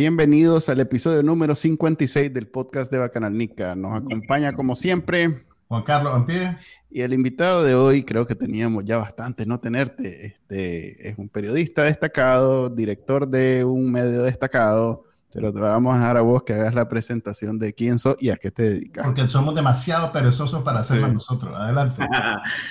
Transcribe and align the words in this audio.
Bienvenidos 0.00 0.70
al 0.70 0.80
episodio 0.80 1.22
número 1.22 1.54
56 1.54 2.32
del 2.32 2.46
podcast 2.46 2.90
de 2.90 2.96
Bacanalnica. 2.96 3.74
Nos 3.74 3.98
acompaña 3.98 4.54
como 4.54 4.74
siempre 4.74 5.44
Juan 5.68 5.82
Carlos 5.82 6.14
Ampie. 6.14 6.56
Y 6.90 7.02
el 7.02 7.12
invitado 7.12 7.62
de 7.64 7.74
hoy, 7.74 8.02
creo 8.02 8.24
que 8.24 8.34
teníamos 8.34 8.86
ya 8.86 8.96
bastante 8.96 9.44
no 9.44 9.58
tenerte. 9.58 10.24
Este 10.24 11.06
es 11.06 11.18
un 11.18 11.28
periodista 11.28 11.82
destacado, 11.82 12.70
director 12.70 13.28
de 13.28 13.62
un 13.62 13.92
medio 13.92 14.22
destacado. 14.22 15.04
Pero 15.34 15.52
te 15.52 15.60
vamos 15.60 15.94
a 15.94 15.98
dejar 15.98 16.16
a 16.16 16.22
vos 16.22 16.44
que 16.44 16.54
hagas 16.54 16.74
la 16.74 16.88
presentación 16.88 17.58
de 17.58 17.74
quién 17.74 17.98
sos 17.98 18.16
y 18.22 18.30
a 18.30 18.36
qué 18.36 18.50
te 18.50 18.62
dedicas. 18.70 19.04
Porque 19.04 19.28
somos 19.28 19.54
demasiado 19.54 20.12
perezosos 20.12 20.62
para 20.62 20.80
hacerlo 20.80 21.08
nosotros. 21.08 21.54
Adelante. 21.54 22.02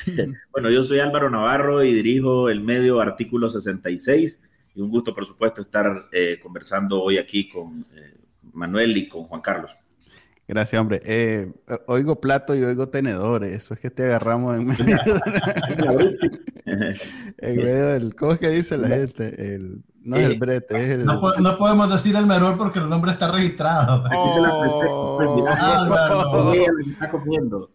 bueno, 0.52 0.72
yo 0.72 0.84
soy 0.84 1.00
Álvaro 1.00 1.30
Navarro 1.30 1.84
y 1.84 1.94
dirijo 1.94 2.50
el 2.50 2.62
medio 2.62 3.00
Artículo 3.00 3.52
66 3.52 4.49
y 4.76 4.82
un 4.82 4.90
gusto, 4.90 5.14
por 5.14 5.26
supuesto, 5.26 5.62
estar 5.62 5.96
eh, 6.12 6.40
conversando 6.42 7.02
hoy 7.02 7.18
aquí 7.18 7.48
con 7.48 7.86
eh, 7.96 8.18
Manuel 8.54 8.96
y 8.98 9.08
con 9.08 9.24
Juan 9.24 9.42
Carlos. 9.42 9.76
Gracias, 10.48 10.82
hombre. 10.82 11.00
Eh, 11.06 11.52
oigo 11.86 12.20
plato 12.20 12.56
y 12.56 12.64
oigo 12.64 12.90
tenedores. 12.90 13.52
Eso 13.52 13.76
es 13.76 13.80
que 13.80 13.92
te 13.92 14.06
agarramos 14.06 14.58
en 14.58 14.66
medio, 14.66 14.98
en 17.38 17.58
medio 17.58 17.88
del. 17.88 18.16
¿Cómo 18.16 18.32
es 18.34 18.40
que 18.40 18.50
dice 18.50 18.78
la 18.78 18.88
gente? 18.88 19.54
El, 19.54 19.84
no 20.02 20.16
es 20.16 20.30
el 20.30 20.40
brete, 20.40 20.76
es 20.82 20.90
el. 20.92 21.06
No, 21.06 21.22
no, 21.40 21.58
podemos 21.58 21.90
decir 21.90 22.16
el 22.16 22.26
menor 22.26 22.58
porque 22.58 22.80
el 22.80 22.90
nombre 22.90 23.12
está 23.12 23.30
registrado. 23.32 24.04
Oh, 24.12 25.20
Álvaro. 25.48 26.54
está 26.80 27.10
comiendo. 27.10 27.72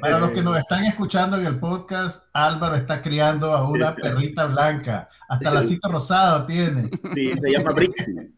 Para 0.00 0.18
los 0.18 0.30
que 0.30 0.42
nos 0.42 0.58
están 0.58 0.84
escuchando 0.84 1.36
en 1.38 1.46
el 1.46 1.58
podcast, 1.58 2.26
Álvaro 2.32 2.76
está 2.76 3.00
criando 3.00 3.52
a 3.52 3.68
una 3.68 3.94
perrita 3.94 4.46
blanca. 4.46 5.08
Hasta 5.28 5.50
la 5.50 5.62
cita 5.62 5.88
rosada 5.88 6.46
tiene. 6.46 6.90
Sí, 7.14 7.32
se 7.40 7.52
llama 7.52 7.72
Brixie. 7.72 8.32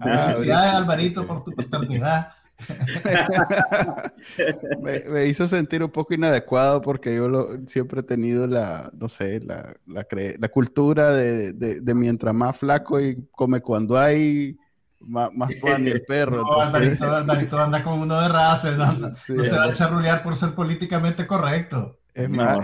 Ah, 0.00 0.30
Felicidades, 0.32 0.74
Alvarito, 0.74 1.26
por 1.26 1.44
tu 1.44 1.52
paternidad. 1.52 2.32
me, 5.10 5.26
hizo 5.26 5.46
sentir 5.46 5.82
un 5.82 5.90
poco 5.90 6.14
inadecuado 6.14 6.80
porque 6.80 7.16
yo 7.16 7.28
lo, 7.28 7.46
siempre 7.66 8.00
he 8.00 8.02
tenido 8.02 8.46
la, 8.46 8.90
no 8.98 9.08
sé, 9.08 9.40
la, 9.40 9.74
la, 9.86 10.06
la 10.38 10.48
cultura 10.48 11.10
de, 11.10 11.52
de, 11.52 11.94
mientras 11.94 12.34
más 12.34 12.56
flaco 12.56 13.00
y 13.00 13.28
come 13.32 13.60
cuando 13.60 13.98
hay, 13.98 14.56
más, 15.00 15.30
más 15.34 15.50
pan 15.60 15.86
y 15.86 15.90
el 15.90 16.02
perro. 16.02 16.42
No, 16.44 16.60
Alvarito, 16.60 17.58
anda 17.58 17.82
como 17.82 18.02
uno 18.02 18.20
de 18.20 18.28
raza, 18.28 18.70
no, 18.72 19.14
se 19.14 19.56
va 19.56 19.64
a 19.64 19.72
charrulear 19.72 20.22
por 20.22 20.34
ser 20.34 20.54
políticamente 20.54 21.26
correcto. 21.26 21.98
Es 22.14 22.28
más, 22.28 22.58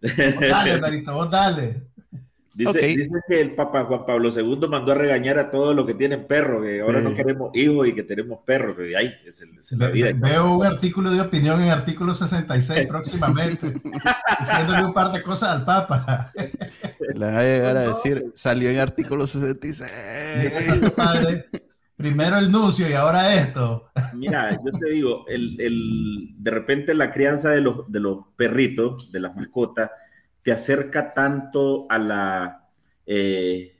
dale, 0.00 0.72
Alvarito, 0.72 1.14
vos 1.14 1.30
dale. 1.30 1.88
Dice, 2.56 2.96
que 3.28 3.40
el 3.42 3.54
Papa 3.54 3.84
Juan 3.84 4.06
Pablo 4.06 4.30
II 4.34 4.66
mandó 4.70 4.92
a 4.92 4.94
regañar 4.94 5.38
a 5.38 5.50
todos 5.50 5.76
los 5.76 5.84
que 5.84 5.92
tienen 5.92 6.26
perros, 6.26 6.64
que 6.64 6.80
ahora 6.80 7.02
no 7.02 7.14
queremos 7.14 7.50
hijos 7.52 7.86
y 7.86 7.94
que 7.94 8.02
tenemos 8.02 8.38
perros, 8.46 8.78
que 8.78 8.96
ahí 8.96 9.12
es, 9.26 9.44
la 9.72 9.88
vida. 9.90 10.10
Veo 10.14 10.56
un 10.56 10.64
artículo 10.64 11.10
de 11.10 11.20
opinión 11.20 11.60
en 11.60 11.68
artículo 11.68 12.14
66 12.14 12.86
próximamente, 12.88 13.74
diciéndole 14.40 14.86
un 14.86 14.94
par 14.94 15.12
de 15.12 15.22
cosas 15.22 15.50
al 15.50 15.66
Papa. 15.66 16.32
Le 17.14 17.30
va 17.30 17.40
a 17.40 17.42
llegar 17.42 17.76
a 17.76 17.88
decir, 17.88 18.24
salió 18.32 18.70
en 18.70 18.78
artículo 18.78 19.26
66. 19.26 19.82
Primero 21.94 22.38
el 22.38 22.50
nuncio 22.50 22.88
y 22.88 22.94
ahora 22.94 23.34
esto. 23.34 23.90
Mira, 24.14 24.52
yo 24.52 24.78
te 24.78 24.90
digo, 24.90 25.26
el, 25.28 25.60
el, 25.60 26.34
de 26.38 26.50
repente 26.50 26.94
la 26.94 27.10
crianza 27.10 27.50
de 27.50 27.60
los, 27.60 27.92
de 27.92 28.00
los 28.00 28.18
perritos, 28.34 29.12
de 29.12 29.20
las 29.20 29.36
mascotas, 29.36 29.90
te 30.46 30.52
acerca 30.52 31.12
tanto 31.12 31.86
a 31.88 31.98
la, 31.98 32.68
eh, 33.04 33.74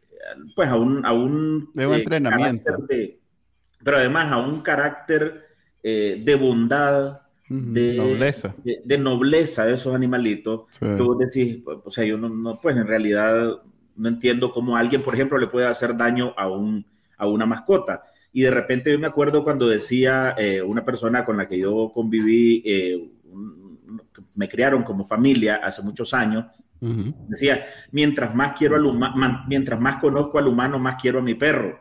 pues 0.56 0.68
a 0.68 0.74
un, 0.74 1.06
a 1.06 1.12
un 1.12 1.70
de 1.72 1.84
eh, 1.84 1.94
entrenamiento. 1.94 2.72
pero 3.84 3.98
además 3.98 4.32
a 4.32 4.38
un 4.38 4.62
carácter 4.62 5.32
eh, 5.84 6.20
de 6.24 6.34
bondad, 6.34 7.20
de 7.48 7.94
nobleza. 7.94 8.56
De, 8.64 8.98
nobleza 8.98 9.64
de 9.64 9.74
esos 9.74 9.94
animalitos. 9.94 10.62
Que 10.80 11.00
vos 11.00 11.16
decís, 11.20 11.62
o 11.64 11.88
sea, 11.88 12.04
yo 12.04 12.18
no, 12.18 12.58
pues 12.60 12.76
en 12.76 12.88
realidad 12.88 13.62
no 13.94 14.08
entiendo 14.08 14.50
cómo 14.50 14.76
alguien, 14.76 15.02
por 15.02 15.14
ejemplo, 15.14 15.38
le 15.38 15.46
puede 15.46 15.68
hacer 15.68 15.96
daño 15.96 16.34
a, 16.36 16.50
un, 16.50 16.84
a 17.16 17.28
una 17.28 17.46
mascota. 17.46 18.02
Y 18.32 18.42
de 18.42 18.50
repente 18.50 18.90
yo 18.90 18.98
me 18.98 19.06
acuerdo 19.06 19.44
cuando 19.44 19.68
decía 19.68 20.34
una 20.66 20.84
persona 20.84 21.24
con 21.24 21.36
la 21.36 21.46
que 21.46 21.60
yo 21.60 21.92
conviví, 21.94 22.64
me 24.36 24.48
criaron 24.48 24.82
como 24.82 25.04
familia 25.04 25.60
hace 25.62 25.82
muchos 25.82 26.12
años, 26.14 26.46
decía, 27.28 27.64
mientras 27.90 28.34
más 28.34 28.52
quiero 28.56 28.76
al 28.76 28.84
humano, 28.84 29.44
mientras 29.48 29.80
más 29.80 30.00
conozco 30.00 30.38
al 30.38 30.46
humano, 30.46 30.78
más 30.78 30.96
quiero 31.00 31.20
a 31.20 31.22
mi 31.22 31.34
perro. 31.34 31.80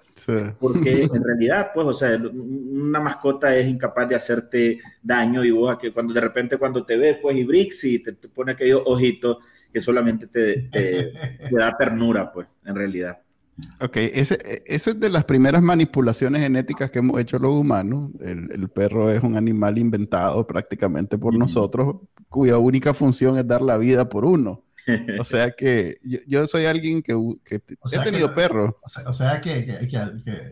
Porque 0.59 1.03
en 1.13 1.23
realidad, 1.23 1.71
pues, 1.73 1.87
o 1.87 1.93
sea, 1.93 2.17
una 2.17 2.99
mascota 2.99 3.55
es 3.55 3.67
incapaz 3.67 4.09
de 4.09 4.15
hacerte 4.15 4.79
daño 5.01 5.43
y 5.43 5.51
vos, 5.51 5.77
que 5.79 5.91
cuando 5.91 6.13
de 6.13 6.21
repente 6.21 6.57
cuando 6.57 6.85
te 6.85 6.97
ves, 6.97 7.17
pues, 7.21 7.35
y 7.35 7.43
Brixie 7.43 7.99
te, 7.99 8.13
te 8.13 8.29
pone 8.29 8.53
aquellos 8.53 8.81
ojitos 8.85 9.37
que 9.71 9.81
solamente 9.81 10.27
te, 10.27 10.69
te, 10.71 11.11
da 11.51 11.75
ternura, 11.77 12.31
pues, 12.31 12.47
en 12.65 12.75
realidad. 12.75 13.19
Ok, 13.79 13.97
ese, 13.97 14.37
eso 14.65 14.89
es 14.89 14.99
de 14.99 15.09
las 15.09 15.23
primeras 15.23 15.61
manipulaciones 15.61 16.41
genéticas 16.41 16.91
que 16.91 16.99
hemos 16.99 17.21
hecho 17.21 17.39
los 17.39 17.51
humanos. 17.51 18.11
El, 18.19 18.51
el 18.51 18.67
perro 18.67 19.09
es 19.09 19.23
un 19.23 19.37
animal 19.37 19.77
inventado 19.77 20.45
prácticamente 20.45 21.17
por 21.17 21.37
nosotros 21.37 21.97
cuya 22.35 22.57
única 22.57 22.93
función 22.93 23.37
es 23.37 23.47
dar 23.47 23.61
la 23.61 23.77
vida 23.77 24.09
por 24.09 24.25
uno. 24.25 24.65
O 25.19 25.23
sea 25.23 25.51
que 25.51 25.95
yo, 26.27 26.45
soy 26.47 26.65
alguien 26.65 27.01
que, 27.01 27.13
que 27.45 27.55
he 27.55 27.99
tenido 28.03 28.35
perro. 28.35 28.77
O 29.05 29.13
sea, 29.13 29.39
que, 29.39 29.65
que, 29.65 30.51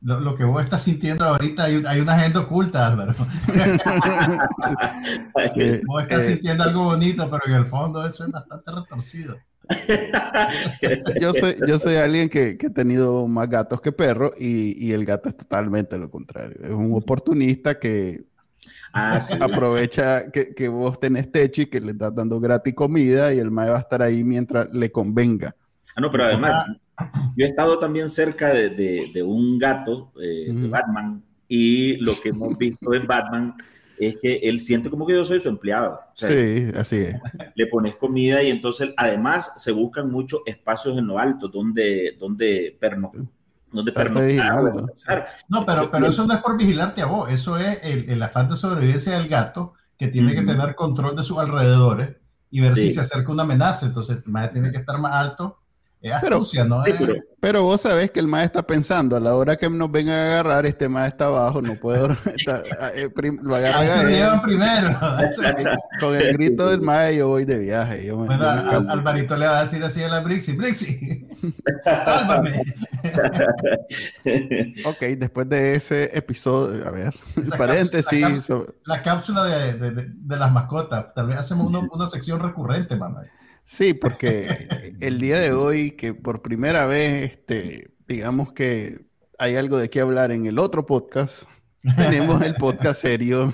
lo, 0.00 0.34
que 0.34 0.44
vos 0.44 0.64
estás 0.64 0.80
sintiendo 0.82 1.26
ahorita 1.26 1.64
hay, 1.64 1.82
hay 1.86 2.00
una 2.00 2.14
agenda 2.14 2.40
oculta, 2.40 2.86
Álvaro. 2.86 3.12
vos 5.86 6.02
estás 6.02 6.24
eh, 6.24 6.32
sintiendo 6.32 6.64
algo 6.64 6.84
bonito, 6.84 7.30
pero 7.30 7.42
en 7.46 7.52
el 7.52 7.66
fondo 7.66 8.06
eso 8.06 8.24
es 8.24 8.30
bastante 8.30 8.70
retorcido. 8.70 9.36
yo, 11.20 11.34
soy, 11.34 11.56
yo 11.66 11.78
soy 11.78 11.96
alguien 11.96 12.30
que, 12.30 12.56
que, 12.56 12.68
ha 12.68 12.72
tenido 12.72 13.26
más 13.26 13.50
gatos 13.50 13.82
que 13.82 13.92
perros 13.92 14.30
y, 14.38 14.86
y 14.86 14.92
el 14.92 15.04
gato 15.04 15.28
es 15.28 15.36
totalmente 15.36 15.98
lo 15.98 16.10
contrario. 16.10 16.56
Es 16.62 16.70
un 16.70 16.94
oportunista 16.94 17.78
que 17.78 18.24
Ah, 18.94 19.18
Aprovecha 19.40 20.30
que, 20.30 20.54
que, 20.54 20.68
vos 20.68 21.00
tenés 21.00 21.30
techo 21.32 21.62
y 21.62 21.66
que 21.66 21.80
le 21.80 21.90
estás 21.90 22.14
dando 22.14 22.38
gratis 22.38 22.74
comida 22.74 23.34
y 23.34 23.38
el 23.38 23.50
mae 23.50 23.68
va 23.68 23.76
a 23.76 23.80
estar 23.80 24.00
ahí 24.00 24.22
mientras 24.22 24.72
le 24.72 24.90
convenga. 24.92 25.56
Ah, 25.96 26.00
no, 26.00 26.10
pero 26.12 26.24
además, 26.24 26.66
yo 27.36 27.44
he 27.44 27.48
estado 27.48 27.78
también 27.80 28.08
cerca 28.08 28.52
de, 28.52 28.70
de, 29.12 29.22
un 29.22 29.58
gato 29.58 30.12
eh, 30.22 30.52
de 30.52 30.68
Batman 30.68 31.22
y 31.48 31.96
lo 31.96 32.12
que 32.22 32.28
hemos 32.28 32.56
visto 32.56 32.94
en 32.94 33.06
Batman 33.06 33.54
es 33.98 34.16
que 34.16 34.36
él 34.36 34.60
siente 34.60 34.90
como 34.90 35.06
que 35.06 35.14
yo 35.14 35.24
soy 35.24 35.40
su 35.40 35.48
empleado. 35.48 35.98
sí, 36.14 36.68
así 36.76 36.96
es. 36.96 37.16
Le 37.54 37.66
pones 37.66 37.96
comida 37.96 38.42
y 38.42 38.50
entonces 38.50 38.92
además 38.96 39.52
se 39.56 39.72
buscan 39.72 40.10
muchos 40.10 40.42
espacios 40.46 40.96
en 40.98 41.06
lo 41.06 41.18
alto 41.18 41.48
donde, 41.48 42.16
donde 42.18 42.76
perno, 42.78 43.12
no, 45.48 45.66
pero, 45.66 45.90
pero 45.90 46.06
eso 46.06 46.26
no 46.26 46.34
es 46.34 46.40
por 46.40 46.56
vigilarte 46.56 47.02
a 47.02 47.06
vos, 47.06 47.30
eso 47.30 47.56
es 47.58 47.78
el, 47.82 48.08
el 48.08 48.22
afán 48.22 48.48
de 48.48 48.56
sobrevivencia 48.56 49.14
del 49.14 49.28
gato 49.28 49.74
que 49.98 50.08
tiene 50.08 50.34
que 50.34 50.42
tener 50.42 50.74
control 50.74 51.16
de 51.16 51.22
sus 51.22 51.38
alrededores 51.38 52.16
y 52.50 52.60
ver 52.60 52.76
si 52.76 52.90
se 52.90 53.00
acerca 53.00 53.32
una 53.32 53.42
amenaza. 53.42 53.86
Entonces, 53.86 54.18
más 54.26 54.50
tiene 54.50 54.70
que 54.70 54.78
estar 54.78 54.98
más 54.98 55.12
alto 55.12 55.58
pero, 56.20 56.42
¿no? 56.66 56.82
pero, 57.40 57.62
vos 57.62 57.80
sabés 57.80 58.10
que 58.10 58.20
el 58.20 58.26
maestro 58.26 58.60
está 58.60 58.66
pensando, 58.66 59.16
a 59.16 59.20
la 59.20 59.34
hora 59.34 59.56
que 59.56 59.70
nos 59.70 59.90
venga 59.90 60.12
a 60.12 60.26
agarrar, 60.26 60.66
este 60.66 60.86
maestro 60.88 61.14
está 61.14 61.26
abajo, 61.26 61.62
no 61.62 61.78
puedo... 61.80 62.08
Eh, 62.96 63.10
lo 63.42 63.54
agarra 63.54 63.86
se 63.88 64.06
llevan 64.06 64.42
primero. 64.42 64.98
Con 65.98 66.14
el 66.14 66.32
grito 66.34 66.68
del 66.68 66.82
maestro 66.82 67.18
yo 67.18 67.28
voy 67.28 67.44
de 67.44 67.58
viaje. 67.58 68.06
Yo 68.06 68.16
bueno, 68.16 68.44
Alvarito 68.44 69.36
le 69.36 69.46
va 69.46 69.58
a 69.58 69.60
decir 69.62 69.82
así 69.82 70.02
a 70.02 70.08
la 70.08 70.20
Brixi, 70.20 70.52
Brixi, 70.52 71.26
sálvame. 71.84 72.62
ok, 74.84 75.00
después 75.18 75.48
de 75.48 75.74
ese 75.74 76.16
episodio, 76.16 76.86
a 76.86 76.90
ver, 76.90 77.14
paréntesis. 77.56 78.50
La, 78.84 79.02
cápsula 79.02 79.44
de, 79.44 79.72
de, 79.74 80.08
de, 80.08 80.36
las 80.36 80.52
mascotas, 80.52 81.12
tal 81.14 81.26
vez 81.28 81.38
hacemos 81.38 81.72
una 81.90 82.06
sección 82.06 82.40
recurrente, 82.40 82.96
mamá. 82.96 83.22
Sí, 83.64 83.94
porque 83.94 84.68
el 85.00 85.18
día 85.18 85.38
de 85.38 85.52
hoy, 85.52 85.92
que 85.92 86.14
por 86.14 86.42
primera 86.42 86.86
vez, 86.86 87.32
este, 87.32 87.90
digamos 88.06 88.52
que 88.52 89.06
hay 89.38 89.56
algo 89.56 89.78
de 89.78 89.90
qué 89.90 90.00
hablar 90.00 90.30
en 90.32 90.46
el 90.46 90.58
otro 90.58 90.86
podcast. 90.86 91.44
Tenemos 91.96 92.42
el 92.42 92.54
podcast 92.54 93.00
serio. 93.00 93.52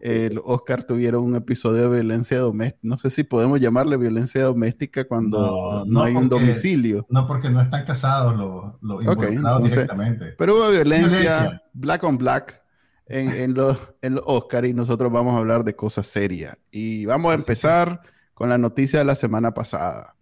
El 0.00 0.40
Oscar 0.44 0.82
tuvieron 0.82 1.24
un 1.24 1.36
episodio 1.36 1.90
de 1.90 1.96
violencia 1.96 2.38
doméstica. 2.38 2.80
No 2.82 2.96
sé 2.96 3.10
si 3.10 3.22
podemos 3.22 3.60
llamarle 3.60 3.98
violencia 3.98 4.44
doméstica 4.44 5.06
cuando 5.06 5.84
no, 5.86 6.02
hay 6.02 6.14
un 6.14 6.28
domicilio. 6.28 7.06
No, 7.10 7.26
porque 7.26 7.50
no 7.50 7.60
están 7.60 7.84
casados 7.84 8.34
los, 8.36 8.74
los 8.80 9.04
involucrados 9.04 9.64
directamente. 9.64 10.26
Pero 10.38 10.56
hubo 10.56 10.70
violencia, 10.70 11.62
black 11.74 12.02
on 12.04 12.16
black 12.16 12.62
en, 13.06 13.30
en, 13.30 13.54
los, 13.54 13.76
en 14.00 14.14
los 14.14 14.24
Oscar 14.26 14.64
y 14.64 14.72
nosotros 14.72 15.12
vamos 15.12 15.34
a 15.34 15.38
hablar 15.38 15.64
de 15.64 15.76
cosas 15.76 16.06
serias. 16.06 16.56
Y 16.70 17.04
vamos 17.04 17.32
a 17.32 17.34
empezar 17.34 18.00
con 18.40 18.48
la 18.48 18.56
noticia 18.56 19.00
de 19.00 19.04
la 19.04 19.16
semana 19.16 19.52
pasada. 19.52 20.16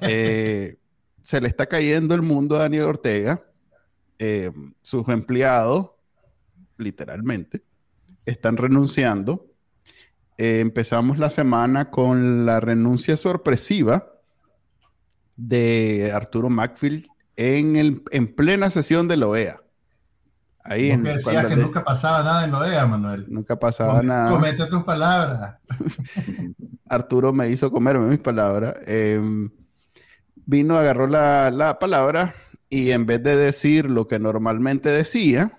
Eh, 0.00 0.78
se 1.20 1.38
le 1.38 1.48
está 1.48 1.66
cayendo 1.66 2.14
el 2.14 2.22
mundo 2.22 2.56
a 2.56 2.60
Daniel 2.60 2.84
Ortega. 2.84 3.44
Eh, 4.18 4.50
sus 4.80 5.06
empleados, 5.08 5.90
literalmente, 6.78 7.62
están 8.24 8.56
renunciando. 8.56 9.52
Eh, 10.38 10.60
empezamos 10.60 11.18
la 11.18 11.28
semana 11.28 11.90
con 11.90 12.46
la 12.46 12.58
renuncia 12.58 13.18
sorpresiva 13.18 14.10
de 15.36 16.10
Arturo 16.10 16.48
Macfield 16.48 17.04
en, 17.36 17.76
el, 17.76 18.02
en 18.12 18.34
plena 18.34 18.70
sesión 18.70 19.08
de 19.08 19.18
la 19.18 19.26
OEA. 19.26 19.61
Ahí 20.64 20.90
en, 20.90 21.02
decías 21.02 21.46
que 21.46 21.56
nunca 21.56 21.82
pasaba 21.82 22.22
nada 22.22 22.44
en 22.44 22.54
OEA, 22.54 22.86
Manuel. 22.86 23.26
Nunca 23.28 23.58
pasaba 23.58 24.02
nada. 24.02 24.30
Comete 24.30 24.66
tus 24.66 24.84
palabras. 24.84 25.56
Arturo 26.88 27.32
me 27.32 27.48
hizo 27.48 27.70
comerme 27.72 28.06
mis 28.06 28.20
palabras. 28.20 28.74
Em, 28.86 29.50
vino, 30.46 30.78
agarró 30.78 31.06
la, 31.06 31.50
la, 31.50 31.78
palabra 31.78 32.34
y 32.68 32.92
en 32.92 33.06
vez 33.06 33.22
de 33.22 33.36
decir 33.36 33.90
lo 33.90 34.06
que 34.06 34.18
normalmente 34.18 34.88
decía, 34.90 35.58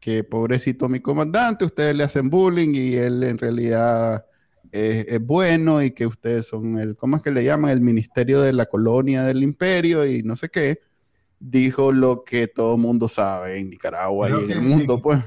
que 0.00 0.24
pobrecito 0.24 0.88
mi 0.88 1.00
comandante, 1.00 1.64
ustedes 1.64 1.94
le 1.94 2.04
hacen 2.04 2.30
bullying 2.30 2.74
y 2.74 2.94
él 2.94 3.22
en 3.24 3.38
realidad 3.38 4.24
es, 4.72 5.20
bueno 5.20 5.82
y 5.82 5.90
que 5.90 6.06
ustedes 6.06 6.46
son 6.46 6.78
el, 6.78 6.96
¿cómo 6.96 7.16
es 7.16 7.22
que 7.22 7.30
le 7.30 7.44
llaman? 7.44 7.70
El 7.70 7.80
ministerio 7.80 8.40
de 8.40 8.52
la 8.52 8.66
colonia 8.66 9.22
del 9.24 9.42
imperio 9.42 10.06
y 10.06 10.22
no 10.22 10.36
sé 10.36 10.48
qué, 10.48 10.80
dijo 11.40 11.92
lo 11.92 12.24
que 12.24 12.48
todo 12.48 12.74
el 12.74 12.80
mundo 12.80 13.08
sabe 13.08 13.58
en 13.58 13.70
Nicaragua 13.70 14.28
y 14.30 14.44
en 14.44 14.50
el 14.50 14.62
mundo, 14.62 15.00
pues. 15.00 15.20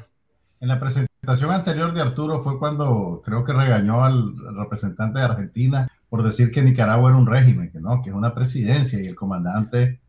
En 0.60 0.68
la 0.68 0.80
presentación 0.80 1.52
anterior 1.52 1.94
de 1.94 2.02
Arturo 2.02 2.40
fue 2.40 2.60
cuando 2.60 3.22
creo 3.25 3.44
que 3.44 3.54
regañó 3.54 4.04
al 4.04 4.36
representante 4.56 5.19
de 5.19 5.25
Argentina 5.25 5.88
por 6.08 6.24
decir 6.24 6.52
que 6.52 6.62
Nicaragua 6.62 7.10
era 7.10 7.18
un 7.18 7.25
régimen, 7.25 7.72
que 7.72 7.80
no, 7.80 8.02
que 8.02 8.10
es 8.10 8.16
una 8.16 8.36
presidencia 8.36 9.02
y 9.02 9.08
el 9.08 9.16
comandante 9.16 10.02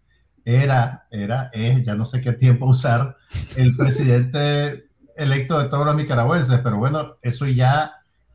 era, 0.44 1.06
era, 1.10 1.48
es, 1.52 1.84
ya 1.84 1.94
no 1.94 2.04
sé 2.04 2.20
qué 2.20 2.32
tiempo 2.32 2.66
usar, 2.66 3.16
el 3.56 3.76
presidente 3.78 4.88
electo 5.16 5.58
de 5.58 5.68
todos 5.68 5.86
los 5.86 5.96
nicaragüenses, 5.96 6.58
pero 6.58 6.78
bueno, 6.78 7.16
eso 7.22 7.46
ya, 7.46 7.92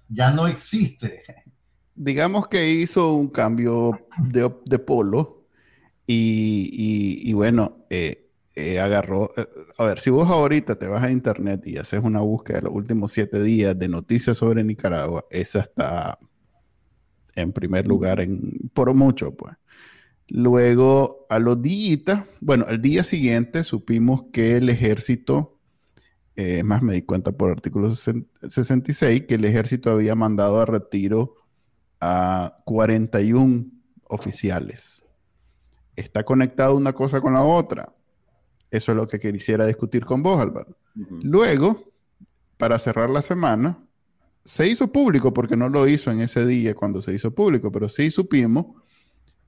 ya 0.08 0.32
no 0.32 0.48
existe. 0.48 1.24
Digamos 1.94 2.48
que 2.48 2.70
hizo 2.70 3.14
un 3.14 3.28
cambio 3.28 3.92
de, 4.18 4.52
de 4.66 4.80
polo 4.80 5.37
y, 6.08 7.30
y, 7.30 7.34
bueno, 7.34 7.86
eh, 7.90 8.30
eh, 8.56 8.80
agarró, 8.80 9.32
eh, 9.38 9.46
a 9.78 9.84
ver, 9.84 10.00
si 10.00 10.10
vos 10.10 10.28
ahorita 10.30 10.80
te 10.80 10.88
vas 10.88 11.04
a 11.04 11.12
internet 11.12 11.68
y 11.68 11.78
haces 11.78 12.02
una 12.02 12.22
búsqueda 12.22 12.58
de 12.58 12.64
los 12.64 12.74
últimos 12.74 13.12
siete 13.12 13.44
días 13.44 13.78
de 13.78 13.90
noticias 13.90 14.38
sobre 14.38 14.64
Nicaragua, 14.64 15.26
esa 15.30 15.60
está 15.60 16.18
en 17.36 17.54
primer 17.54 17.88
lugar 17.88 18.20
en, 18.20 18.72
por 18.74 18.94
mucho, 18.96 19.36
pues. 19.36 19.56
Luego, 20.30 21.28
a 21.30 21.40
los 21.40 21.62
días, 21.62 22.24
bueno, 22.42 22.66
al 22.68 22.82
día 22.82 23.04
siguiente 23.04 23.64
supimos 23.64 24.24
que 24.34 24.58
el 24.58 24.70
ejército, 24.70 25.60
eh, 26.36 26.64
más 26.64 26.82
me 26.82 26.94
di 26.94 27.04
cuenta 27.04 27.32
por 27.32 27.52
artículo 27.52 27.94
66, 27.96 29.24
que 29.28 29.36
el 29.36 29.46
ejército 29.46 29.92
había 29.92 30.16
mandado 30.16 30.60
a 30.60 30.66
retiro 30.66 31.36
a 32.02 32.58
41 32.66 33.66
oficiales. 34.06 34.97
Está 35.98 36.24
conectado 36.24 36.78
una 36.78 36.94
cosa 36.94 37.20
con 37.20 37.34
la 37.34 37.44
otra. 37.44 37.92
Eso 38.72 38.92
es 38.92 38.96
lo 38.96 39.08
que 39.08 39.18
quisiera 39.20 39.66
discutir 39.66 40.06
con 40.06 40.24
vos, 40.24 40.40
Álvaro. 40.40 40.78
Luego, 41.24 41.92
para 42.58 42.80
cerrar 42.80 43.10
la 43.10 43.22
semana, 43.22 43.78
se 44.44 44.68
hizo 44.68 44.92
público, 44.92 45.34
porque 45.34 45.58
no 45.58 45.70
lo 45.70 45.88
hizo 45.88 46.12
en 46.12 46.22
ese 46.22 46.46
día 46.46 46.74
cuando 46.76 47.02
se 47.02 47.14
hizo 47.14 47.34
público, 47.34 47.72
pero 47.72 47.90
sí 47.90 48.10
supimos 48.12 48.68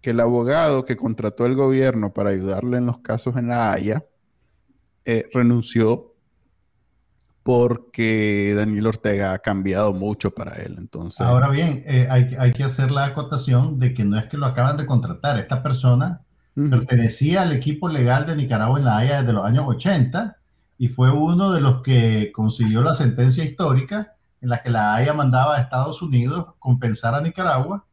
que 0.02 0.10
el 0.10 0.20
abogado 0.20 0.84
que 0.84 0.98
contrató 0.98 1.46
el 1.46 1.56
gobierno 1.56 2.14
para 2.14 2.32
ayudarle 2.32 2.78
en 2.78 2.86
los 2.86 3.00
casos 3.00 3.36
en 3.38 3.48
la 3.48 3.72
Haya 3.72 4.06
eh, 5.06 5.30
renunció 5.34 6.16
porque 7.44 8.54
Daniel 8.56 8.88
Ortega 8.88 9.34
ha 9.34 9.40
cambiado 9.40 9.94
mucho 9.94 10.32
para 10.32 10.56
él. 10.58 10.76
Entonces, 10.78 11.22
Ahora 11.22 11.50
bien, 11.50 11.84
eh, 11.86 12.08
hay, 12.10 12.36
hay, 12.38 12.52
que 12.52 12.64
hacer 12.64 12.92
la 12.92 13.06
acotación 13.06 13.80
de 13.80 13.94
que 13.94 14.06
no 14.06 14.18
es 14.20 14.26
que 14.26 14.38
lo 14.38 14.46
acaban 14.46 14.78
de 14.78 14.86
contratar. 14.86 15.40
Esta 15.40 15.64
persona 15.64 16.22
Pertenecía 16.70 17.44
al 17.44 17.52
equipo 17.52 17.88
legal 17.88 18.26
de 18.26 18.36
Nicaragua 18.36 18.80
en 18.80 18.86
la 18.86 18.98
Haya 18.98 19.22
desde 19.22 19.34
los 19.34 19.46
años 19.46 19.66
80 19.68 20.38
y 20.78 20.88
fue 20.88 21.12
uno 21.12 21.52
de 21.52 21.62
los 21.62 21.82
que 21.82 22.32
consiguió 22.34 22.82
la 22.82 22.94
sentencia 22.94 23.44
histórica 23.44 24.16
en 24.42 24.50
la 24.50 24.62
que 24.62 24.70
la 24.70 24.96
Haya 24.96 25.14
mandaba 25.14 25.56
a 25.56 25.62
Estados 25.62 26.02
Unidos 26.02 26.56
compensar 26.60 27.16
a 27.16 27.22
Nicaragua 27.22 27.86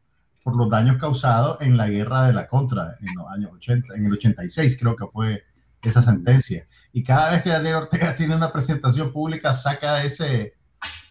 por 0.43 0.55
los 0.55 0.69
daños 0.69 0.97
causados 0.97 1.61
en 1.61 1.77
la 1.77 1.87
guerra 1.87 2.25
de 2.25 2.33
la 2.33 2.47
contra 2.47 2.95
en 2.99 3.07
los 3.15 3.29
años 3.29 3.51
80, 3.53 3.95
en 3.95 4.05
el 4.05 4.13
86 4.13 4.77
creo 4.79 4.95
que 4.95 5.05
fue 5.07 5.43
esa 5.81 6.01
sentencia. 6.01 6.67
Y 6.93 7.03
cada 7.03 7.31
vez 7.31 7.43
que 7.43 7.49
Daniel 7.49 7.75
Ortega 7.75 8.15
tiene 8.15 8.35
una 8.35 8.51
presentación 8.51 9.11
pública 9.11 9.53
saca 9.53 10.03
ese, 10.03 10.55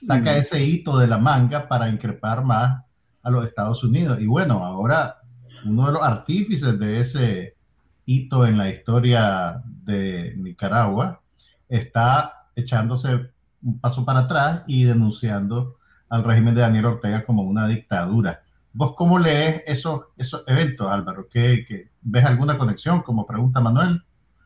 saca 0.03 0.37
ese 0.37 0.65
hito 0.65 0.99
de 0.99 1.07
la 1.07 1.19
manga 1.19 1.69
para 1.69 1.89
increpar 1.89 2.45
más 2.45 2.83
a 3.23 3.31
los 3.31 3.45
Estados 3.45 3.83
Unidos. 3.85 4.21
Y 4.21 4.27
bueno, 4.27 4.65
ahora 4.65 5.19
uno 5.67 5.87
de 5.87 5.93
los 5.93 6.03
artífices 6.03 6.79
de 6.79 7.01
ese 7.01 7.57
hito 8.05 8.47
en 8.47 8.57
la 8.57 8.71
historia 8.71 9.63
de 9.65 10.35
Nicaragua, 10.37 11.21
está 11.69 12.49
echándose 12.55 13.33
un 13.63 13.81
paso 13.81 14.05
para 14.05 14.21
atrás 14.21 14.63
y 14.67 14.85
denunciando 14.85 15.79
al 16.09 16.25
régimen 16.25 16.55
de 16.55 16.61
Daniel 16.61 16.87
Ortega 16.87 17.25
como 17.25 17.43
una 17.43 17.67
dictadura. 17.67 18.43
¿Vos 18.73 18.95
cómo 18.95 19.19
lees 19.19 19.63
esos, 19.67 20.07
esos 20.17 20.45
eventos, 20.47 20.91
Álvaro? 20.91 21.27
¿Qué, 21.29 21.91
ves 22.03 22.25
alguna 22.25 22.57
conexión, 22.57 23.03
como 23.03 23.27
pregunta 23.27 23.61
Manuel? 23.61 24.03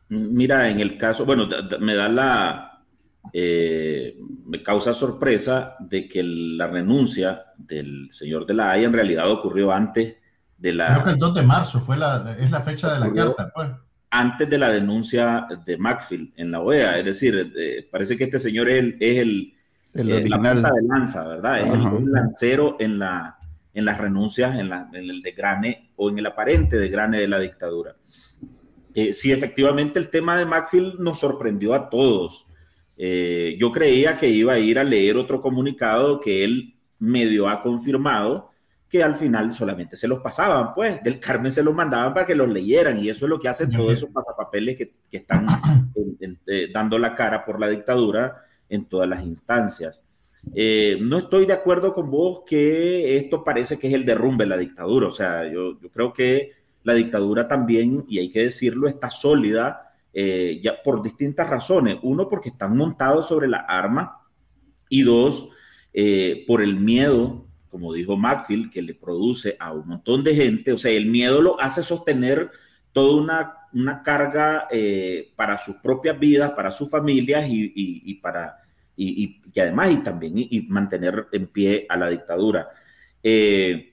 Mira, 0.09 0.69
en 0.69 0.79
el 0.79 0.97
caso, 0.97 1.25
bueno, 1.25 1.47
me 1.79 1.95
da 1.95 2.09
la, 2.09 2.83
eh, 3.31 4.17
me 4.45 4.63
causa 4.63 4.93
sorpresa 4.93 5.75
de 5.79 6.07
que 6.07 6.23
la 6.23 6.67
renuncia 6.67 7.43
del 7.57 8.09
señor 8.11 8.45
de 8.45 8.53
la 8.55 8.71
Haya 8.71 8.87
en 8.87 8.93
realidad 8.93 9.29
ocurrió 9.29 9.71
antes 9.71 10.15
Creo 10.61 11.03
que 11.03 11.09
el 11.09 11.17
2 11.17 11.35
de 11.35 11.41
marzo 11.41 11.79
fue 11.79 11.97
la, 11.97 12.35
es 12.39 12.51
la 12.51 12.61
fecha 12.61 12.93
de 12.93 12.99
la 12.99 13.11
carta, 13.11 13.51
pues. 13.53 13.69
Antes 14.13 14.49
de 14.49 14.57
la 14.57 14.69
denuncia 14.69 15.47
de 15.65 15.77
Macfield 15.77 16.33
en 16.35 16.51
la 16.51 16.59
OEA, 16.59 16.99
es 16.99 17.05
decir, 17.05 17.51
eh, 17.57 17.87
parece 17.89 18.17
que 18.17 18.25
este 18.25 18.39
señor 18.39 18.69
es 18.69 18.79
el, 18.79 18.97
es 18.99 19.17
el, 19.19 19.53
el 19.93 20.09
eh, 20.09 20.15
original. 20.17 20.61
de 20.61 20.81
lanza, 20.83 21.27
¿verdad? 21.27 21.61
Es 21.61 21.73
el, 21.73 22.11
lancero 22.11 22.75
en, 22.79 22.99
la, 22.99 23.37
en 23.73 23.85
las 23.85 23.97
renuncias, 23.97 24.59
en, 24.59 24.69
la, 24.69 24.89
en 24.91 25.09
el 25.09 25.21
degrane 25.21 25.91
o 25.95 26.09
en 26.09 26.19
el 26.19 26.25
aparente 26.25 26.77
degrane 26.77 27.19
de 27.19 27.27
la 27.29 27.39
dictadura. 27.39 27.95
Eh, 28.93 29.13
sí, 29.13 29.31
efectivamente, 29.31 29.97
el 29.97 30.09
tema 30.09 30.37
de 30.37 30.45
Macfield 30.45 30.99
nos 30.99 31.19
sorprendió 31.19 31.73
a 31.73 31.89
todos. 31.89 32.47
yo 32.97 33.71
creía 33.71 34.17
que 34.17 34.27
iba 34.27 34.53
a 34.53 34.59
ir 34.59 34.77
a 34.77 34.83
leer 34.83 35.15
otro 35.15 35.41
comunicado 35.41 36.19
que 36.19 36.43
él 36.43 36.75
medio 36.99 37.47
ha 37.47 37.63
confirmado, 37.63 38.50
que 38.91 39.01
al 39.01 39.15
final 39.15 39.53
solamente 39.53 39.95
se 39.95 40.05
los 40.05 40.19
pasaban, 40.19 40.73
pues, 40.73 41.01
del 41.01 41.17
Carmen 41.17 41.49
se 41.49 41.63
los 41.63 41.73
mandaban 41.73 42.13
para 42.13 42.25
que 42.25 42.35
los 42.35 42.49
leyeran 42.49 42.99
y 42.99 43.07
eso 43.07 43.25
es 43.25 43.29
lo 43.29 43.39
que 43.39 43.47
hacen 43.47 43.71
todos 43.71 43.93
esos 43.93 44.09
pasapapeles 44.09 44.75
que, 44.75 44.95
que 45.09 45.17
están 45.17 45.47
eh, 46.47 46.67
dando 46.73 46.99
la 46.99 47.15
cara 47.15 47.45
por 47.45 47.57
la 47.57 47.69
dictadura 47.69 48.35
en 48.67 48.83
todas 48.83 49.07
las 49.07 49.23
instancias. 49.23 50.03
Eh, 50.53 50.97
no 50.99 51.19
estoy 51.19 51.45
de 51.45 51.53
acuerdo 51.53 51.93
con 51.93 52.11
vos 52.11 52.41
que 52.45 53.15
esto 53.15 53.45
parece 53.45 53.79
que 53.79 53.87
es 53.87 53.93
el 53.93 54.03
derrumbe 54.03 54.43
de 54.43 54.49
la 54.49 54.57
dictadura, 54.57 55.07
o 55.07 55.11
sea, 55.11 55.49
yo, 55.49 55.79
yo 55.79 55.89
creo 55.89 56.11
que 56.11 56.51
la 56.83 56.93
dictadura 56.93 57.47
también, 57.47 58.03
y 58.09 58.19
hay 58.19 58.29
que 58.29 58.41
decirlo, 58.41 58.89
está 58.89 59.09
sólida 59.09 59.89
eh, 60.13 60.59
ya 60.61 60.83
por 60.83 61.01
distintas 61.01 61.49
razones. 61.49 61.95
Uno, 62.01 62.27
porque 62.27 62.49
están 62.49 62.75
montados 62.75 63.29
sobre 63.29 63.47
la 63.47 63.59
arma 63.59 64.19
y 64.89 65.03
dos, 65.03 65.51
por 66.47 66.61
el 66.61 66.75
miedo 66.75 67.45
como 67.71 67.93
dijo 67.93 68.17
Macfield, 68.17 68.69
que 68.69 68.81
le 68.81 68.93
produce 68.93 69.55
a 69.59 69.71
un 69.71 69.87
montón 69.87 70.23
de 70.23 70.35
gente, 70.35 70.73
o 70.73 70.77
sea, 70.77 70.91
el 70.91 71.05
miedo 71.05 71.41
lo 71.41 71.59
hace 71.59 71.81
sostener 71.81 72.51
toda 72.91 73.21
una, 73.21 73.53
una 73.73 74.03
carga 74.03 74.67
eh, 74.69 75.31
para 75.35 75.57
sus 75.57 75.77
propias 75.77 76.19
vidas, 76.19 76.51
para 76.51 76.69
sus 76.69 76.89
familias 76.89 77.47
y, 77.47 77.71
y, 77.73 78.13
para, 78.15 78.57
y, 78.95 79.39
y, 79.53 79.59
además 79.59 79.91
y 79.91 79.97
también 80.03 80.33
y, 80.35 80.61
mantener 80.69 81.27
en 81.31 81.47
pie 81.47 81.85
a 81.89 81.95
la 81.95 82.09
dictadura. 82.09 82.69
Eh, 83.23 83.91